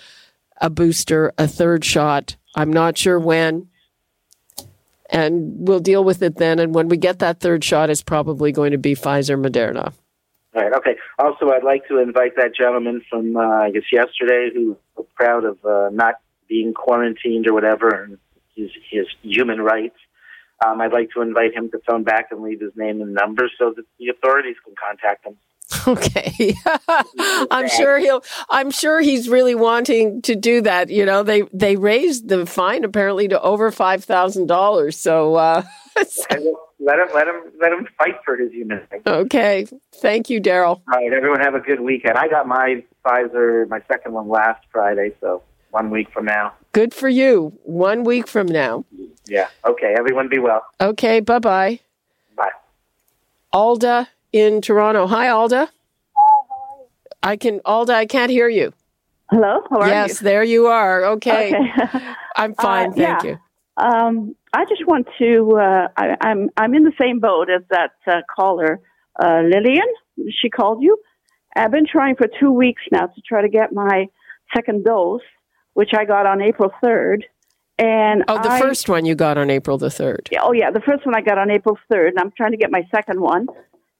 a 0.61 0.69
booster, 0.69 1.33
a 1.37 1.47
third 1.47 1.83
shot. 1.83 2.35
I'm 2.55 2.71
not 2.71 2.97
sure 2.97 3.19
when. 3.19 3.67
And 5.09 5.67
we'll 5.67 5.79
deal 5.79 6.03
with 6.03 6.21
it 6.21 6.37
then. 6.37 6.59
And 6.59 6.73
when 6.73 6.87
we 6.87 6.97
get 6.97 7.19
that 7.19 7.39
third 7.39 7.63
shot, 7.63 7.89
it's 7.89 8.03
probably 8.03 8.51
going 8.51 8.71
to 8.71 8.77
be 8.77 8.95
Pfizer 8.95 9.43
Moderna. 9.43 9.93
All 10.59 10.65
right. 10.65 10.77
Okay. 10.77 10.97
Also, 11.17 11.49
I'd 11.51 11.63
like 11.63 11.87
to 11.87 11.99
invite 11.99 12.35
that 12.35 12.55
gentleman 12.55 13.01
from 13.09 13.37
uh, 13.37 13.39
I 13.39 13.71
guess 13.71 13.83
yesterday 13.91 14.49
who 14.53 14.77
was 14.95 15.05
proud 15.15 15.45
of 15.45 15.63
uh, 15.63 15.89
not 15.91 16.15
being 16.47 16.73
quarantined 16.73 17.47
or 17.47 17.53
whatever, 17.53 17.89
and 17.89 18.17
his 18.55 18.69
his 18.89 19.05
human 19.21 19.61
rights. 19.61 19.95
Um, 20.65 20.81
I'd 20.81 20.91
like 20.91 21.11
to 21.11 21.21
invite 21.21 21.53
him 21.53 21.71
to 21.71 21.79
phone 21.87 22.03
back 22.03 22.27
and 22.31 22.41
leave 22.41 22.59
his 22.59 22.73
name 22.75 23.01
and 23.01 23.13
number 23.13 23.49
so 23.57 23.73
that 23.73 23.85
the 23.97 24.09
authorities 24.09 24.57
can 24.65 24.75
contact 24.75 25.25
him. 25.25 25.37
Okay. 25.87 26.55
I'm 27.51 27.69
sure 27.69 27.97
he'll 27.99 28.23
I'm 28.49 28.71
sure 28.71 28.99
he's 28.99 29.29
really 29.29 29.55
wanting 29.55 30.21
to 30.23 30.35
do 30.35 30.61
that. 30.61 30.89
You 30.89 31.05
know, 31.05 31.23
they 31.23 31.43
they 31.53 31.77
raised 31.77 32.27
the 32.27 32.45
fine 32.45 32.83
apparently 32.83 33.29
to 33.29 33.39
over 33.41 33.71
five 33.71 34.03
thousand 34.03 34.47
dollars. 34.47 34.97
So 34.97 35.35
uh 35.35 35.63
And 36.29 36.47
let 36.79 36.99
him 36.99 37.07
let 37.13 37.27
him 37.27 37.35
let 37.59 37.71
him 37.71 37.87
fight 37.97 38.15
for 38.25 38.35
his 38.37 38.51
human 38.51 38.81
rights. 38.91 39.03
okay. 39.05 39.65
Thank 39.95 40.29
you, 40.29 40.41
Daryl. 40.41 40.81
All 40.81 40.83
right. 40.87 41.11
Everyone 41.13 41.39
have 41.41 41.55
a 41.55 41.59
good 41.59 41.81
weekend. 41.81 42.17
I 42.17 42.27
got 42.27 42.47
my 42.47 42.83
Pfizer, 43.05 43.67
my 43.69 43.81
second 43.87 44.13
one 44.13 44.27
last 44.29 44.65
Friday, 44.71 45.11
so 45.21 45.43
one 45.71 45.89
week 45.89 46.11
from 46.11 46.25
now. 46.25 46.53
Good 46.71 46.93
for 46.93 47.09
you. 47.09 47.53
One 47.63 48.03
week 48.03 48.27
from 48.27 48.47
now. 48.47 48.85
Yeah. 49.27 49.47
Okay. 49.65 49.93
Everyone 49.97 50.29
be 50.29 50.39
well. 50.39 50.63
Okay, 50.79 51.19
bye 51.19 51.39
bye. 51.39 51.79
Bye. 52.35 52.51
Alda 53.53 54.07
in 54.31 54.61
Toronto. 54.61 55.07
Hi 55.07 55.27
Alda. 55.27 55.69
Hi. 56.15 56.83
I 57.21 57.35
can 57.37 57.59
Alda, 57.65 57.93
I 57.93 58.05
can't 58.05 58.31
hear 58.31 58.47
you. 58.47 58.73
Hello, 59.29 59.61
how 59.69 59.81
are 59.81 59.87
yes, 59.87 60.07
you? 60.09 60.13
Yes, 60.13 60.19
there 60.19 60.43
you 60.43 60.67
are. 60.67 61.05
Okay. 61.05 61.53
Okay. 61.53 61.99
I'm 62.35 62.53
fine, 62.67 62.89
Uh, 62.91 62.93
thank 62.93 63.23
yeah. 63.23 63.29
you. 63.29 63.37
Um, 63.77 64.35
I 64.53 64.65
just 64.65 64.85
want 64.87 65.07
to. 65.19 65.51
Uh, 65.57 65.87
I, 65.95 66.15
I'm 66.21 66.49
I'm 66.57 66.73
in 66.73 66.83
the 66.83 66.93
same 66.99 67.19
boat 67.19 67.49
as 67.49 67.61
that 67.69 67.91
uh, 68.07 68.21
caller, 68.35 68.79
uh, 69.21 69.41
Lillian. 69.43 69.85
She 70.41 70.49
called 70.49 70.81
you. 70.81 70.97
I've 71.55 71.71
been 71.71 71.87
trying 71.87 72.15
for 72.15 72.27
two 72.39 72.51
weeks 72.51 72.81
now 72.91 73.07
to 73.07 73.21
try 73.27 73.41
to 73.41 73.49
get 73.49 73.73
my 73.73 74.07
second 74.55 74.85
dose, 74.85 75.21
which 75.73 75.91
I 75.95 76.05
got 76.05 76.25
on 76.25 76.41
April 76.41 76.71
third. 76.83 77.25
And 77.77 78.23
Oh, 78.27 78.41
the 78.41 78.51
I- 78.51 78.59
first 78.59 78.89
one 78.89 79.05
you 79.05 79.15
got 79.15 79.37
on 79.37 79.49
April 79.49 79.77
the 79.77 79.87
3rd. 79.87 80.27
Yeah, 80.31 80.41
Oh 80.43 80.51
yeah, 80.51 80.69
the 80.69 80.81
first 80.81 81.05
one 81.05 81.15
I 81.15 81.21
got 81.21 81.37
on 81.37 81.49
April 81.49 81.77
third, 81.89 82.09
and 82.09 82.19
I'm 82.19 82.31
trying 82.35 82.51
to 82.51 82.57
get 82.57 82.71
my 82.71 82.83
second 82.93 83.21
one. 83.21 83.47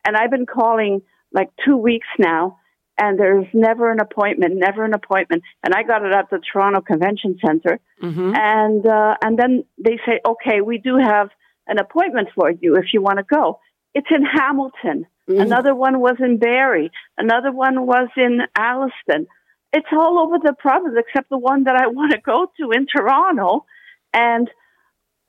And 0.06 0.18
I've 0.18 0.30
been 0.32 0.46
calling 0.46 1.02
like 1.32 1.50
two 1.66 1.78
weeks 1.78 2.08
now, 2.18 2.59
and 3.00 3.20
there's 3.20 3.46
never 3.54 3.92
an 3.92 4.00
appointment, 4.00 4.56
never 4.58 4.84
an 4.86 4.94
appointment. 4.94 5.44
And 5.64 5.74
I 5.74 5.84
got 5.84 6.04
it 6.06 6.12
at 6.12 6.30
the 6.30 6.40
Toronto 6.40 6.82
Convention 6.82 7.38
Center, 7.46 7.80
Mm-hmm. 8.04 8.34
and 8.36 8.86
uh, 8.88 9.16
and 9.24 9.38
then 9.38 9.66
they 9.78 9.98
say, 10.06 10.20
okay, 10.26 10.62
we 10.62 10.78
do 10.78 10.98
have 10.98 11.30
an 11.68 11.80
appointment 11.80 12.30
for 12.36 12.50
you 12.50 12.76
if 12.76 12.86
you 12.94 13.02
want 13.02 13.18
to 13.18 13.24
go. 13.24 13.60
It's 13.94 14.08
in 14.10 14.24
Hamilton. 14.24 15.06
Another 15.42 15.76
one 15.76 16.00
was 16.00 16.16
in 16.20 16.38
Barrie. 16.40 16.92
Another 17.18 17.52
one 17.52 17.86
was 17.86 18.08
in 18.18 18.40
Alliston. 18.58 19.28
It's 19.74 19.88
all 19.92 20.18
over 20.20 20.38
the 20.44 20.54
province 20.58 20.96
except 20.98 21.30
the 21.30 21.38
one 21.38 21.66
that 21.66 21.76
I 21.76 21.88
want 21.98 22.12
to 22.14 22.20
go 22.20 22.48
to 22.60 22.72
in 22.72 22.88
Toronto. 22.88 23.66
And 24.14 24.50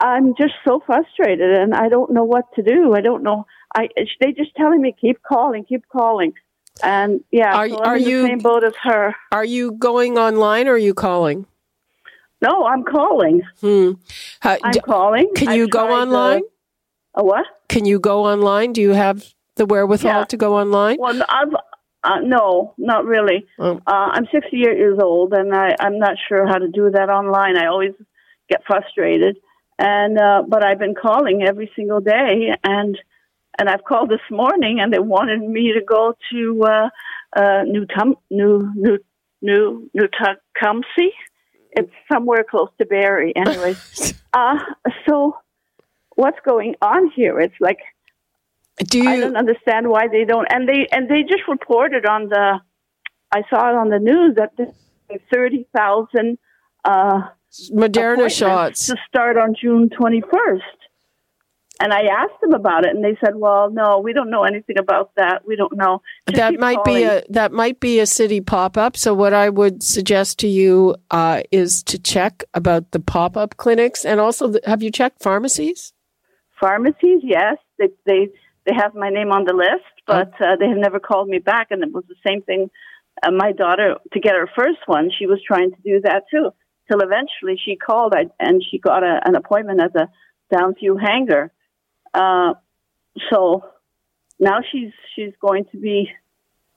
I'm 0.01 0.35
just 0.41 0.55
so 0.67 0.81
frustrated 0.87 1.59
and 1.59 1.75
I 1.75 1.89
don't 1.89 2.13
know 2.13 2.25
what 2.25 2.47
to 2.55 2.63
do. 2.63 2.95
I 2.95 3.01
don't 3.03 3.23
know. 3.23 3.47
I 3.75 3.89
they 4.21 4.33
just 4.33 4.55
telling 4.57 4.81
me 4.81 4.95
keep 4.99 5.19
calling, 5.23 5.65
keep 5.65 5.87
calling. 5.89 6.33
And 6.83 7.23
yeah, 7.31 7.55
Are- 7.55 7.69
so 7.69 7.79
I'm 7.83 7.89
are 7.89 7.97
in 7.97 8.05
the 8.05 8.11
you- 8.11 8.27
same 8.27 8.39
boat 8.39 8.65
as 8.65 8.73
her. 8.83 9.15
Are 9.33 9.45
you 9.45 9.73
going 9.73 10.19
online 10.19 10.69
or 10.69 10.73
are 10.73 10.79
you 10.79 10.95
calling? 10.95 11.47
No, 12.43 12.65
I'm 12.65 12.85
calling. 12.85 13.43
Hmm. 13.61 13.93
Uh, 14.43 14.57
I'm 14.63 14.73
d- 14.73 14.81
calling. 14.81 15.31
Can 15.35 15.53
you 15.55 15.69
go 15.69 15.91
online? 15.91 16.43
A 17.15 17.23
what? 17.25 17.45
Can 17.69 17.85
you 17.85 18.01
go 18.01 18.25
online? 18.25 18.73
Do 18.73 18.81
you 18.81 18.91
have 18.91 19.35
the 19.57 19.67
wherewithal 19.67 20.25
to 20.27 20.37
go 20.39 20.57
online? 20.57 20.97
Well, 20.99 21.23
I've, 21.29 21.53
uh, 22.03 22.21
no, 22.23 22.73
not 22.79 23.05
really. 23.05 23.47
Oh. 23.59 23.77
Uh, 23.87 24.09
I'm 24.15 24.27
68 24.33 24.53
years 24.79 24.99
old, 25.03 25.35
and 25.35 25.55
I, 25.55 25.77
I'm 25.81 25.99
not 25.99 26.17
sure 26.29 26.47
how 26.47 26.57
to 26.57 26.69
do 26.69 26.91
that 26.93 27.11
online. 27.11 27.59
I 27.59 27.67
always 27.67 27.93
get 28.49 28.63
frustrated, 28.67 29.37
and 29.79 30.19
uh, 30.19 30.43
but 30.49 30.65
I've 30.65 30.79
been 30.79 30.95
calling 30.95 31.43
every 31.47 31.71
single 31.77 32.01
day, 32.01 32.55
and 32.65 32.97
and 33.59 33.69
I've 33.69 33.85
called 33.85 34.11
this 34.11 34.21
morning, 34.31 34.81
and 34.81 34.93
they 34.93 34.99
wanted 34.99 35.41
me 35.41 35.73
to 35.73 35.85
go 35.85 36.15
to 36.33 36.63
uh, 36.65 36.89
uh, 37.37 37.63
New 37.65 37.87
Tum 37.87 38.17
New 38.31 38.73
New 38.75 38.99
New 39.43 39.91
New 39.95 40.09
Tecumseh. 40.09 41.13
It's 41.73 41.93
somewhere 42.13 42.45
close 42.49 42.69
to 42.79 42.87
Barrie, 42.87 43.33
anyway. 43.37 43.77
uh, 44.33 44.59
so 45.09 45.37
what's 46.17 46.39
going 46.45 46.75
on 46.83 47.11
here? 47.15 47.41
It's 47.41 47.55
like 47.61 47.79
do 48.85 48.99
you, 48.99 49.09
I 49.09 49.17
don't 49.19 49.37
understand 49.37 49.89
why 49.89 50.09
they 50.09 50.25
don't. 50.25 50.47
And 50.51 50.69
they 50.69 50.87
and 50.91 51.09
they 51.09 51.23
just 51.23 51.47
reported 51.49 52.07
on 52.07 52.29
the. 52.29 52.61
I 53.33 53.43
saw 53.49 53.71
it 53.71 53.77
on 53.77 53.91
the 53.91 53.99
news 53.99 54.37
that 54.37 54.53
thirty 55.33 55.67
thousand 55.77 56.39
uh, 56.85 57.23
Moderna 57.73 58.31
shots. 58.31 58.87
to 58.87 58.97
start 59.09 59.37
on 59.37 59.55
June 59.61 59.91
twenty 59.91 60.23
first. 60.23 60.65
And 61.83 61.95
I 61.95 62.03
asked 62.03 62.41
them 62.43 62.53
about 62.53 62.85
it, 62.85 62.95
and 62.95 63.03
they 63.03 63.17
said, 63.25 63.37
"Well, 63.37 63.71
no, 63.71 64.01
we 64.01 64.13
don't 64.13 64.31
know 64.31 64.45
anything 64.45 64.79
about 64.79 65.13
that. 65.17 65.47
We 65.47 65.57
don't 65.57 65.75
know." 65.75 66.03
Just 66.29 66.37
that 66.37 66.61
might 66.61 66.85
be 66.85 67.05
a 67.05 67.23
that 67.31 67.53
might 67.53 67.81
be 67.81 68.01
a 68.01 68.07
city 68.07 68.41
pop 68.41 68.77
up. 68.77 68.97
So 68.97 69.15
what 69.15 69.33
I 69.33 69.49
would 69.49 69.83
suggest 69.83 70.39
to 70.41 70.47
you 70.47 70.97
uh, 71.11 71.43
is 71.51 71.83
to 71.85 71.99
check 71.99 72.45
about 72.53 72.91
the 72.91 73.01
pop 73.01 73.37
up 73.37 73.57
clinics 73.57 74.05
and 74.05 74.21
also 74.21 74.49
the, 74.49 74.61
have 74.67 74.83
you 74.83 74.91
checked 74.91 75.23
pharmacies? 75.23 75.95
pharmacies. 76.61 77.21
Yes, 77.23 77.57
they 77.79 77.89
they 78.07 78.29
they 78.67 78.75
have 78.75 78.95
my 78.95 79.09
name 79.09 79.33
on 79.33 79.45
the 79.45 79.55
list, 79.55 79.91
but 80.07 80.33
uh, 80.41 80.57
they 80.61 80.69
have 80.69 80.77
never 80.77 81.01
called 81.01 81.29
me 81.29 81.39
back. 81.39 81.69
And 81.71 81.83
it 81.83 81.93
was 81.93 82.05
the 82.09 82.15
same 82.27 82.43
thing. 82.43 82.71
Uh, 83.23 83.31
my 83.33 83.53
daughter, 83.53 83.97
to 84.13 84.21
get 84.21 84.35
her 84.35 84.49
first 84.55 84.81
one, 84.87 85.11
she 85.19 85.27
was 85.27 85.41
trying 85.45 85.71
to 85.71 85.83
do 85.83 86.01
that 86.03 86.25
too. 86.31 86.51
Till 86.89 87.01
eventually 87.01 87.59
she 87.63 87.77
called 87.77 88.15
I, 88.15 88.27
and 88.39 88.63
she 88.69 88.79
got 88.79 89.03
a, 89.03 89.21
an 89.25 89.35
appointment 89.35 89.81
at 89.81 89.93
the 89.93 90.09
Downview 90.53 91.01
Hangar. 91.01 91.51
Uh, 92.15 92.55
so 93.31 93.65
now 94.39 94.59
she's 94.71 94.93
she's 95.15 95.33
going 95.41 95.65
to 95.73 95.79
be 95.79 96.09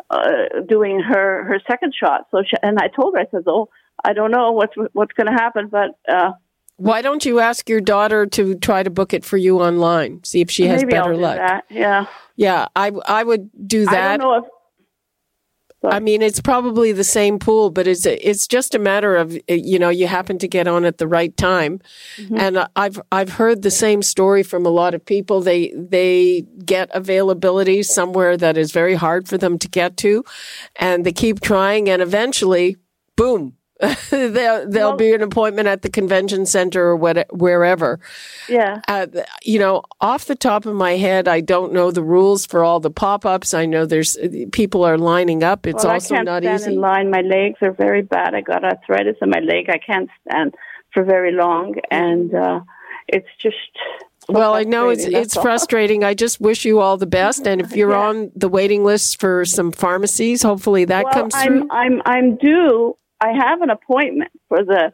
uh, 0.09 0.61
doing 0.67 0.99
her 0.99 1.43
her 1.45 1.59
second 1.69 1.93
shot. 1.97 2.27
So 2.31 2.43
she, 2.43 2.55
and 2.61 2.77
I 2.79 2.87
told 2.87 3.15
her 3.15 3.21
I 3.21 3.25
said, 3.31 3.43
"Oh, 3.47 3.69
I 4.03 4.13
don't 4.13 4.31
know 4.31 4.51
what's 4.51 4.73
what's 4.93 5.13
going 5.13 5.27
to 5.27 5.33
happen, 5.33 5.67
but." 5.69 5.97
Uh, 6.07 6.31
Why 6.77 7.01
don't 7.01 7.23
you 7.23 7.39
ask 7.39 7.69
your 7.69 7.81
daughter 7.81 8.25
to 8.25 8.55
try 8.55 8.83
to 8.83 8.89
book 8.89 9.13
it 9.13 9.23
for 9.23 9.37
you 9.37 9.59
online? 9.61 10.23
See 10.23 10.41
if 10.41 10.49
she 10.49 10.65
has 10.67 10.83
better 10.83 11.15
luck. 11.15 11.37
that. 11.37 11.65
Yeah. 11.69 12.07
Yeah, 12.35 12.67
I 12.75 12.91
I 13.05 13.23
would 13.23 13.49
do 13.67 13.83
I 13.87 13.91
that. 13.91 14.17
don't 14.17 14.27
know 14.27 14.37
if 14.39 14.45
I 15.83 15.99
mean, 15.99 16.21
it's 16.21 16.39
probably 16.39 16.91
the 16.93 17.03
same 17.03 17.39
pool, 17.39 17.69
but 17.69 17.87
it's 17.87 18.05
it's 18.05 18.47
just 18.47 18.73
a 18.73 18.79
matter 18.79 19.15
of 19.17 19.37
you 19.49 19.77
know 19.79 19.89
you 19.89 20.07
happen 20.07 20.37
to 20.39 20.47
get 20.47 20.67
on 20.67 20.85
at 20.85 20.97
the 20.97 21.07
right 21.07 21.35
time, 21.35 21.81
Mm-hmm. 22.17 22.37
and 22.37 22.67
I've 22.75 23.01
I've 23.11 23.33
heard 23.33 23.61
the 23.61 23.71
same 23.71 24.01
story 24.01 24.43
from 24.43 24.65
a 24.65 24.69
lot 24.69 24.93
of 24.93 25.03
people. 25.05 25.41
They 25.41 25.73
they 25.75 26.45
get 26.65 26.89
availability 26.93 27.83
somewhere 27.83 28.37
that 28.37 28.57
is 28.57 28.71
very 28.71 28.95
hard 28.95 29.27
for 29.27 29.37
them 29.37 29.57
to 29.59 29.67
get 29.67 29.97
to, 29.97 30.23
and 30.75 31.05
they 31.05 31.11
keep 31.11 31.41
trying, 31.41 31.89
and 31.89 32.01
eventually, 32.01 32.77
boom, 33.15 33.55
there 34.09 34.65
there'll 34.65 34.95
be 34.95 35.13
an 35.13 35.21
appointment 35.21 35.67
at 35.67 35.81
the 35.81 35.89
convention 35.89 36.45
center 36.45 36.83
or 36.83 36.95
what, 36.95 37.27
wherever. 37.31 37.99
Yeah. 38.47 38.81
Uh, 38.87 39.07
you 39.43 39.59
know, 39.59 39.83
off 39.99 40.25
the 40.25 40.35
top 40.35 40.65
of 40.65 40.75
my 40.75 40.93
head, 40.93 41.27
I 41.27 41.41
don't 41.41 41.73
know 41.73 41.91
the 41.91 42.03
rules 42.03 42.45
for 42.45 42.63
all 42.63 42.79
the 42.79 42.91
pop 42.91 43.25
ups. 43.25 43.53
I 43.53 43.65
know 43.65 43.85
there's 43.85 44.17
people 44.51 44.83
are 44.83 44.97
lining 44.97 45.43
up. 45.43 45.67
It's 45.67 45.83
well, 45.83 45.93
also 45.93 46.15
I 46.15 46.17
can't 46.17 46.25
not 46.25 46.43
stand 46.43 46.61
easy. 46.61 46.73
in 46.73 46.81
line. 46.81 47.09
My 47.09 47.21
legs 47.21 47.57
are 47.61 47.73
very 47.73 48.01
bad. 48.01 48.35
I 48.35 48.41
got 48.41 48.63
arthritis 48.63 49.17
in 49.21 49.29
my 49.29 49.39
leg. 49.39 49.69
I 49.69 49.79
can't 49.79 50.09
stand 50.27 50.55
for 50.93 51.03
very 51.03 51.31
long, 51.31 51.75
and 51.91 52.33
uh, 52.33 52.61
it's 53.07 53.29
just. 53.39 53.57
so 54.27 54.33
Well, 54.33 54.53
I 54.53 54.63
know 54.63 54.89
it's 54.89 55.03
frustrating, 55.03 55.21
it's 55.21 55.37
all. 55.37 55.43
frustrating. 55.43 56.03
I 56.03 56.13
just 56.13 56.39
wish 56.39 56.63
you 56.63 56.79
all 56.79 56.97
the 56.97 57.07
best. 57.07 57.47
And 57.47 57.59
if 57.59 57.71
you're 57.75 57.95
on 57.95 58.31
the 58.35 58.47
waiting 58.47 58.83
list 58.83 59.19
for 59.19 59.43
some 59.43 59.71
pharmacies, 59.71 60.41
hopefully 60.41 60.85
that 60.85 61.05
well, 61.05 61.13
comes 61.13 61.33
I'm, 61.35 61.47
through. 61.47 61.69
I'm 61.71 62.01
I'm 62.05 62.35
due. 62.37 62.95
I 63.23 63.31
have 63.31 63.61
an 63.61 63.69
appointment 63.69 64.31
for 64.49 64.63
the 64.65 64.91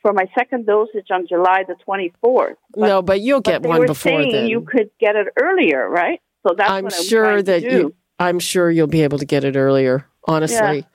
for 0.00 0.12
my 0.12 0.24
second 0.38 0.64
dosage 0.64 1.08
on 1.10 1.26
July 1.28 1.64
the 1.66 1.74
24th. 1.86 2.54
no, 2.76 3.02
but 3.02 3.20
you'll 3.20 3.40
get 3.40 3.62
they 3.62 3.68
one 3.68 3.84
before 3.84 4.22
then. 4.22 4.48
you 4.48 4.62
could 4.62 4.90
get 4.98 5.16
it 5.16 5.26
earlier, 5.38 5.88
right? 5.88 6.20
So 6.46 6.54
that's 6.56 6.70
I'm 6.70 6.84
what 6.84 6.94
I'm 6.94 7.04
sure 7.04 7.42
that 7.42 7.60
to 7.60 7.68
do. 7.68 7.76
you. 7.76 7.94
I'm 8.18 8.38
sure 8.38 8.70
you'll 8.70 8.86
be 8.86 9.02
able 9.02 9.18
to 9.18 9.26
get 9.26 9.44
it 9.44 9.56
earlier. 9.56 10.06
Honestly, 10.24 10.86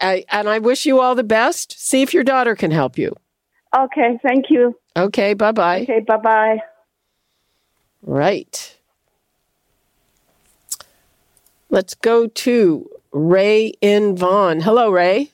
I, 0.00 0.24
and 0.30 0.48
I 0.48 0.58
wish 0.58 0.86
you 0.86 1.00
all 1.00 1.14
the 1.14 1.24
best. 1.24 1.78
See 1.78 2.02
if 2.02 2.14
your 2.14 2.24
daughter 2.24 2.54
can 2.54 2.70
help 2.70 2.96
you. 2.96 3.14
Okay, 3.76 4.18
thank 4.26 4.46
you. 4.48 4.76
Okay, 4.96 5.34
bye 5.34 5.52
bye. 5.52 5.82
Okay, 5.82 6.00
bye 6.00 6.16
bye. 6.16 6.58
Right. 8.02 8.78
Let's 11.68 11.94
go 11.94 12.26
to 12.26 12.90
Ray 13.12 13.74
in 13.80 14.16
Vaughan. 14.16 14.60
Hello, 14.60 14.90
Ray. 14.90 15.30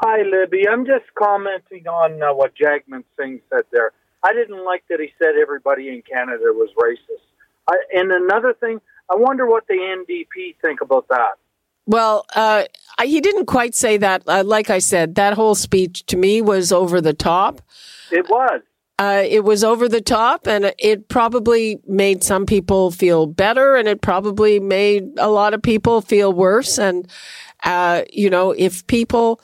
Hi, 0.00 0.22
Libby. 0.22 0.68
I'm 0.68 0.86
just 0.86 1.06
commenting 1.18 1.86
on 1.88 2.22
uh, 2.22 2.32
what 2.32 2.52
Jagmeet 2.54 3.04
Singh 3.18 3.40
said 3.50 3.64
there. 3.72 3.90
I 4.22 4.32
didn't 4.32 4.64
like 4.64 4.84
that 4.90 5.00
he 5.00 5.12
said 5.18 5.34
everybody 5.40 5.88
in 5.88 6.02
Canada 6.02 6.44
was 6.46 6.70
racist. 6.78 7.22
I, 7.68 7.76
and 7.94 8.12
another 8.12 8.54
thing, 8.54 8.80
I 9.10 9.16
wonder 9.16 9.46
what 9.46 9.66
the 9.66 9.74
NDP 9.74 10.56
think 10.62 10.80
about 10.80 11.08
that. 11.08 11.32
Well, 11.86 12.26
uh, 12.34 12.64
I- 12.98 13.06
he 13.06 13.20
didn't 13.20 13.46
quite 13.46 13.74
say 13.74 13.96
that. 13.96 14.22
Uh, 14.26 14.44
like 14.44 14.70
I 14.70 14.78
said, 14.78 15.16
that 15.16 15.34
whole 15.34 15.54
speech 15.54 16.06
to 16.06 16.16
me 16.16 16.42
was 16.42 16.70
over 16.72 17.00
the 17.00 17.14
top. 17.14 17.60
It 18.12 18.28
was. 18.28 18.60
Uh, 19.00 19.22
it 19.24 19.44
was 19.44 19.62
over 19.62 19.88
the 19.88 20.00
top, 20.00 20.46
and 20.48 20.72
it 20.78 21.08
probably 21.08 21.80
made 21.86 22.22
some 22.24 22.46
people 22.46 22.90
feel 22.90 23.26
better, 23.26 23.76
and 23.76 23.86
it 23.88 24.00
probably 24.00 24.58
made 24.58 25.08
a 25.18 25.28
lot 25.30 25.54
of 25.54 25.62
people 25.62 26.00
feel 26.00 26.32
worse. 26.32 26.78
And, 26.78 27.08
uh, 27.64 28.02
you 28.12 28.28
know, 28.28 28.50
if 28.50 28.84
people 28.88 29.40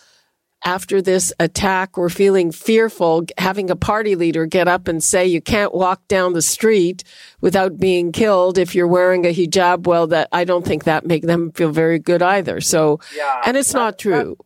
after 0.64 1.02
this 1.02 1.32
attack 1.38 1.96
were 1.96 2.08
feeling 2.08 2.50
fearful, 2.50 3.24
having 3.38 3.70
a 3.70 3.76
party 3.76 4.16
leader 4.16 4.46
get 4.46 4.66
up 4.66 4.88
and 4.88 5.02
say 5.02 5.26
you 5.26 5.40
can't 5.40 5.74
walk 5.74 6.06
down 6.08 6.32
the 6.32 6.42
street 6.42 7.04
without 7.40 7.78
being 7.78 8.12
killed 8.12 8.56
if 8.58 8.74
you're 8.74 8.88
wearing 8.88 9.26
a 9.26 9.34
hijab, 9.34 9.86
well, 9.86 10.06
that 10.06 10.28
I 10.32 10.44
don't 10.44 10.64
think 10.64 10.84
that 10.84 11.06
make 11.06 11.22
them 11.22 11.52
feel 11.52 11.70
very 11.70 11.98
good 11.98 12.22
either. 12.22 12.60
So, 12.60 13.00
Yeah, 13.16 13.42
and 13.46 13.56
it's 13.56 13.74
not 13.74 13.98
true. 13.98 14.36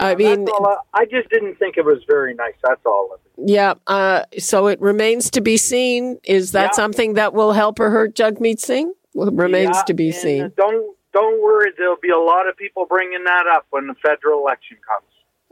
I 0.00 0.14
mean, 0.14 0.48
all 0.48 0.78
I, 0.94 1.06
just 1.06 1.28
didn't 1.28 1.56
think 1.58 1.76
it 1.76 1.84
was 1.84 1.98
very 2.06 2.32
nice. 2.32 2.54
That's 2.62 2.80
all. 2.86 3.18
Yeah. 3.36 3.74
Uh, 3.88 4.22
so 4.38 4.68
it 4.68 4.80
remains 4.80 5.28
to 5.32 5.40
be 5.40 5.56
seen. 5.56 6.18
Is 6.22 6.52
that 6.52 6.66
Yeah. 6.66 6.70
something 6.70 7.14
that 7.14 7.34
will 7.34 7.52
help 7.52 7.80
or 7.80 7.90
hurt 7.90 8.14
Jagmeet 8.14 8.60
Singh? 8.60 8.92
Well, 9.14 9.26
it 9.28 9.34
remains 9.34 9.76
Yeah, 9.76 9.82
to 9.82 9.94
be 9.94 10.12
seen. 10.12 10.52
Don't 10.56 10.94
don't 11.12 11.42
worry. 11.42 11.72
There'll 11.76 11.96
be 11.96 12.10
a 12.10 12.18
lot 12.18 12.46
of 12.48 12.56
people 12.56 12.86
bringing 12.86 13.24
that 13.24 13.46
up 13.52 13.66
when 13.70 13.88
the 13.88 13.94
federal 13.94 14.38
election 14.40 14.76
comes. 14.86 15.04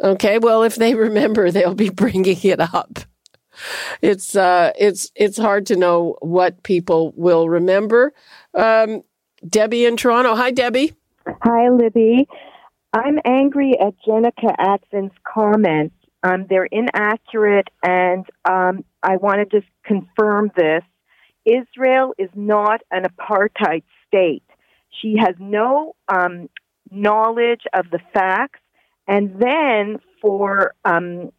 Okay, 0.02 0.38
well, 0.38 0.62
if 0.62 0.76
they 0.76 0.94
remember, 1.06 1.50
they'll 1.50 1.74
be 1.74 1.90
bringing 1.90 2.38
it 2.42 2.60
up. 2.60 2.98
It's 4.02 4.36
uh, 4.36 4.72
it's 4.78 5.10
it's 5.14 5.38
hard 5.38 5.66
to 5.66 5.76
know 5.76 6.16
what 6.20 6.62
people 6.62 7.12
will 7.16 7.48
remember. 7.48 8.12
Um, 8.54 9.02
Debbie 9.48 9.86
in 9.86 9.96
Toronto. 9.96 10.34
Hi, 10.34 10.50
Debbie. 10.50 10.92
Hi, 11.42 11.70
Libby. 11.70 12.28
I'm 12.92 13.18
angry 13.24 13.74
at 13.80 13.94
Jenica 14.06 14.54
Atwin's 14.58 15.12
comments. 15.26 15.94
Um, 16.22 16.46
they're 16.48 16.68
inaccurate, 16.70 17.68
and 17.82 18.24
um, 18.44 18.84
I 19.02 19.16
want 19.16 19.38
to 19.38 19.60
just 19.60 19.70
confirm 19.84 20.50
this. 20.56 20.82
Israel 21.44 22.14
is 22.18 22.30
not 22.34 22.80
an 22.90 23.04
apartheid 23.04 23.84
state. 24.06 24.42
She 25.00 25.16
has 25.18 25.34
no 25.38 25.94
um, 26.08 26.48
knowledge 26.90 27.62
of 27.72 27.86
the 27.90 28.00
facts. 28.12 28.60
And 29.08 29.40
then 29.40 29.98
for 30.20 30.74
um, 30.84 31.30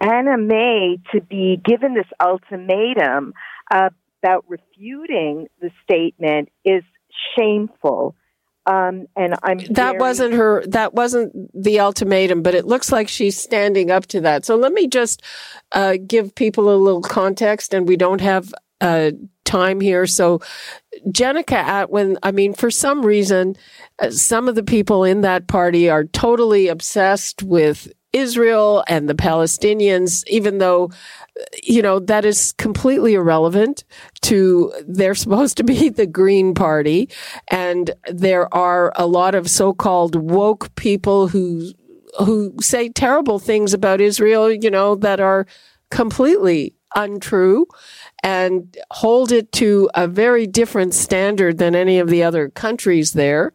Annamie 0.00 1.02
to 1.12 1.20
be 1.20 1.60
given 1.64 1.94
this 1.94 2.06
ultimatum 2.22 3.32
about 3.70 4.44
refuting 4.48 5.48
the 5.60 5.70
statement 5.82 6.48
is 6.64 6.82
shameful. 7.36 8.14
Um, 8.66 9.06
and 9.16 9.34
I'm 9.42 9.58
That 9.58 9.74
very- 9.74 9.98
wasn't 9.98 10.34
her. 10.34 10.62
That 10.66 10.94
wasn't 10.94 11.32
the 11.60 11.80
ultimatum, 11.80 12.42
but 12.42 12.54
it 12.54 12.66
looks 12.66 12.92
like 12.92 13.08
she's 13.08 13.36
standing 13.36 13.90
up 13.90 14.06
to 14.06 14.20
that. 14.20 14.44
So 14.44 14.54
let 14.56 14.72
me 14.72 14.86
just 14.86 15.22
uh, 15.72 15.96
give 16.06 16.34
people 16.34 16.72
a 16.72 16.76
little 16.76 17.00
context, 17.00 17.72
and 17.74 17.88
we 17.88 17.96
don't 17.96 18.20
have 18.20 18.52
uh, 18.80 19.10
time 19.50 19.80
here. 19.80 20.06
So 20.06 20.40
Jenica 21.08 21.62
Atwin, 21.64 22.16
I 22.22 22.30
mean, 22.30 22.54
for 22.54 22.70
some 22.70 23.04
reason, 23.04 23.56
uh, 23.98 24.10
some 24.10 24.48
of 24.48 24.54
the 24.54 24.62
people 24.62 25.02
in 25.04 25.22
that 25.22 25.48
party 25.48 25.90
are 25.90 26.04
totally 26.04 26.68
obsessed 26.68 27.42
with 27.42 27.92
Israel 28.12 28.84
and 28.88 29.08
the 29.08 29.14
Palestinians, 29.14 30.24
even 30.26 30.58
though, 30.58 30.90
you 31.62 31.82
know, 31.82 31.98
that 32.00 32.24
is 32.24 32.52
completely 32.52 33.14
irrelevant 33.14 33.84
to, 34.22 34.72
they're 34.86 35.14
supposed 35.24 35.56
to 35.56 35.64
be 35.64 35.88
the 35.88 36.06
Green 36.06 36.54
Party. 36.54 37.08
And 37.50 37.90
there 38.10 38.52
are 38.54 38.92
a 38.96 39.06
lot 39.06 39.34
of 39.34 39.50
so-called 39.50 40.14
woke 40.16 40.74
people 40.76 41.28
who, 41.28 41.72
who 42.18 42.54
say 42.60 42.88
terrible 42.88 43.38
things 43.38 43.74
about 43.74 44.00
Israel, 44.00 44.52
you 44.52 44.70
know, 44.70 44.96
that 44.96 45.20
are 45.20 45.46
completely 45.90 46.74
untrue 46.94 47.66
and 48.22 48.76
hold 48.90 49.32
it 49.32 49.52
to 49.52 49.90
a 49.94 50.06
very 50.06 50.46
different 50.46 50.94
standard 50.94 51.58
than 51.58 51.74
any 51.74 51.98
of 51.98 52.08
the 52.08 52.22
other 52.22 52.48
countries 52.48 53.12
there. 53.12 53.52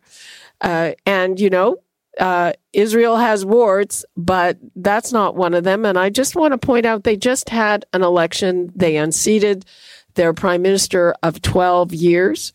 Uh, 0.61 0.91
and, 1.05 1.39
you 1.39 1.49
know, 1.49 1.77
uh, 2.19 2.53
Israel 2.71 3.17
has 3.17 3.45
warts, 3.45 4.05
but 4.15 4.57
that's 4.75 5.11
not 5.11 5.35
one 5.35 5.53
of 5.53 5.63
them. 5.63 5.85
And 5.85 5.97
I 5.97 6.09
just 6.09 6.35
want 6.35 6.53
to 6.53 6.57
point 6.57 6.85
out 6.85 7.03
they 7.03 7.17
just 7.17 7.49
had 7.49 7.85
an 7.93 8.03
election. 8.03 8.71
They 8.75 8.95
unseated 8.95 9.65
their 10.13 10.33
prime 10.33 10.61
minister 10.61 11.13
of 11.21 11.41
12 11.41 11.93
years 11.93 12.53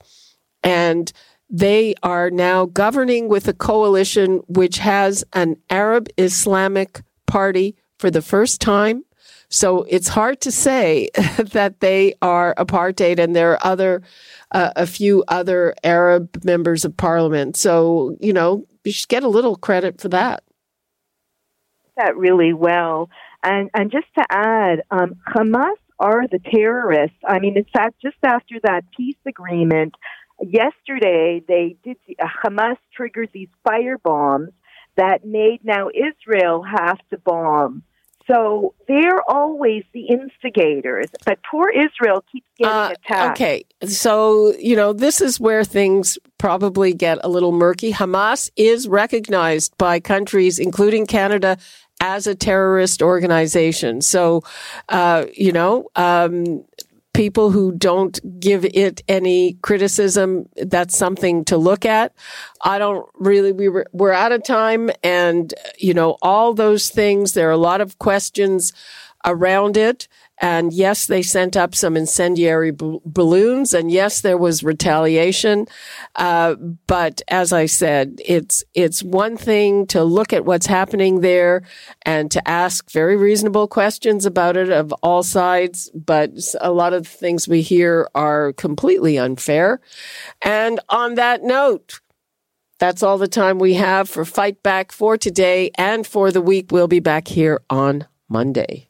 and 0.63 1.13
they 1.49 1.95
are 2.03 2.31
now 2.31 2.67
governing 2.67 3.29
with 3.29 3.49
a 3.49 3.53
coalition 3.53 4.43
which 4.47 4.79
has 4.79 5.25
an 5.33 5.57
Arab 5.69 6.09
Islamic 6.17 7.03
party 7.27 7.77
for 7.99 8.11
the 8.11 8.23
first 8.23 8.61
time. 8.61 9.05
So 9.51 9.83
it's 9.89 10.09
hard 10.09 10.41
to 10.43 10.53
say 10.53 11.11
that 11.39 11.81
they 11.81 12.15
are 12.23 12.55
apartheid 12.57 13.19
and 13.19 13.35
there 13.35 13.53
are 13.53 13.67
other, 13.67 14.03
uh, 14.53 14.71
a 14.77 14.87
few 14.87 15.25
other 15.29 15.75
Arab 15.83 16.45
members 16.45 16.85
of 16.85 16.97
parliament. 16.97 17.57
So, 17.57 18.17
you 18.21 18.33
know, 18.33 18.65
you 18.85 18.93
should 18.93 19.09
get 19.09 19.25
a 19.25 19.29
little 19.29 19.57
credit 19.57 20.01
for 20.01 20.09
that. 20.09 20.45
That 21.97 22.17
really 22.17 22.53
well. 22.53 23.11
And, 23.43 23.71
and 23.75 23.91
just 23.91 24.07
to 24.17 24.25
add, 24.31 24.83
um, 24.91 25.17
Hamas 25.29 25.75
are 25.99 26.27
the 26.29 26.39
terrorists. 26.39 27.19
I 27.27 27.41
mean, 27.41 27.57
in 27.57 27.67
fact, 27.73 27.97
just 28.01 28.17
after 28.23 28.55
that 28.63 28.85
peace 28.97 29.19
agreement, 29.27 29.95
yesterday 30.41 31.43
they 31.47 31.77
did 31.83 31.97
uh, 32.19 32.27
Hamas 32.45 32.77
triggered 32.95 33.31
these 33.33 33.49
fire 33.65 33.99
bombs 33.99 34.51
that 34.97 35.25
made 35.25 35.61
now 35.65 35.89
Israel 35.89 36.63
have 36.63 36.99
to 37.11 37.19
bomb. 37.19 37.83
So 38.31 38.75
they're 38.87 39.29
always 39.29 39.83
the 39.93 40.07
instigators, 40.07 41.09
but 41.27 41.41
poor 41.51 41.69
Israel 41.69 42.23
keeps 42.31 42.47
getting 42.57 42.73
uh, 42.73 42.95
attacked. 42.95 43.41
Okay, 43.41 43.65
so 43.85 44.55
you 44.59 44.77
know 44.77 44.93
this 44.93 45.21
is 45.21 45.41
where 45.41 45.65
things 45.65 46.17
probably 46.39 46.93
get 46.95 47.19
a 47.25 47.29
little 47.29 47.53
murky. 47.53 47.93
Hamas 47.93 48.51
is 48.57 48.87
recognized 48.87 49.77
by 49.79 49.99
countries, 49.99 50.59
including 50.61 51.07
Canada, 51.07 51.59
as 52.01 52.27
a 52.27 52.35
terrorist 52.35 53.03
organization. 53.03 54.01
So, 54.01 54.43
uh, 54.89 55.27
you 55.35 55.53
know, 55.53 55.89
um, 55.97 56.65
people 57.13 57.51
who 57.51 57.73
don't 57.73 58.41
give 58.41 58.65
it 58.65 59.03
any 59.09 59.55
criticism, 59.63 60.49
that's 60.57 60.97
something 60.97 61.45
to 61.47 61.57
look 61.57 61.85
at. 61.85 62.15
I 62.63 62.79
don't 62.79 63.07
really, 63.15 63.53
we 63.53 63.69
were, 63.69 63.87
we're 63.93 64.13
out 64.13 64.33
of 64.33 64.45
time 64.45 64.91
and, 65.03 65.53
you 65.79 65.95
know, 65.95 66.17
all 66.23 66.55
those 66.55 66.89
things, 66.89 67.33
there 67.33 67.49
are 67.49 67.53
a 67.53 67.57
lot 67.57 67.81
of 67.81 67.99
questions 67.99 68.73
around 69.27 69.77
it. 69.77 70.09
And 70.41 70.73
yes, 70.73 71.07
they 71.07 71.23
sent 71.23 71.57
up 71.57 71.75
some 71.75 71.97
incendiary 71.97 72.71
b- 72.71 72.99
balloons. 73.05 73.75
And 73.75 73.91
yes, 73.91 74.23
there 74.23 74.39
was 74.39 74.65
retaliation. 74.65 75.67
Uh, 76.17 76.55
but 76.87 77.21
as 77.29 77.53
I 77.53 77.67
said, 77.67 78.21
it's, 78.25 78.65
it's 78.75 79.03
one 79.03 79.37
thing 79.37 79.87
to 79.89 80.03
look 80.03 80.33
at 80.33 80.47
what's 80.47 80.67
happening 80.67 81.21
there 81.21 81.63
and 82.03 82.31
to 82.31 82.49
ask 82.49 82.91
very 82.91 83.17
reasonable 83.17 83.69
questions 83.69 84.25
about 84.25 84.57
it 84.57 84.71
of 84.71 84.93
all 85.03 85.23
sides. 85.23 85.91
But 85.95 86.33
a 86.61 86.73
lot 86.73 86.95
of 86.95 87.03
the 87.03 87.09
things 87.09 87.47
we 87.47 87.61
hear 87.61 88.09
are 88.15 88.55
completely 88.55 89.19
unfair. 89.19 89.81
And 90.43 90.81
on 90.89 91.17
that 91.17 91.43
note, 91.43 92.01
that's 92.79 93.03
all 93.03 93.19
the 93.19 93.29
time 93.29 93.59
we 93.59 93.75
have 93.75 94.09
for 94.09 94.25
Fight 94.25 94.63
Back 94.63 94.91
for 94.91 95.19
today 95.19 95.71
and 95.75 96.07
for 96.07 96.33
the 96.33 96.41
week. 96.41 96.73
We'll 96.73 96.89
be 96.89 97.01
back 97.01 97.29
here 97.29 97.61
on 97.69 98.07
Monday. 98.27 98.90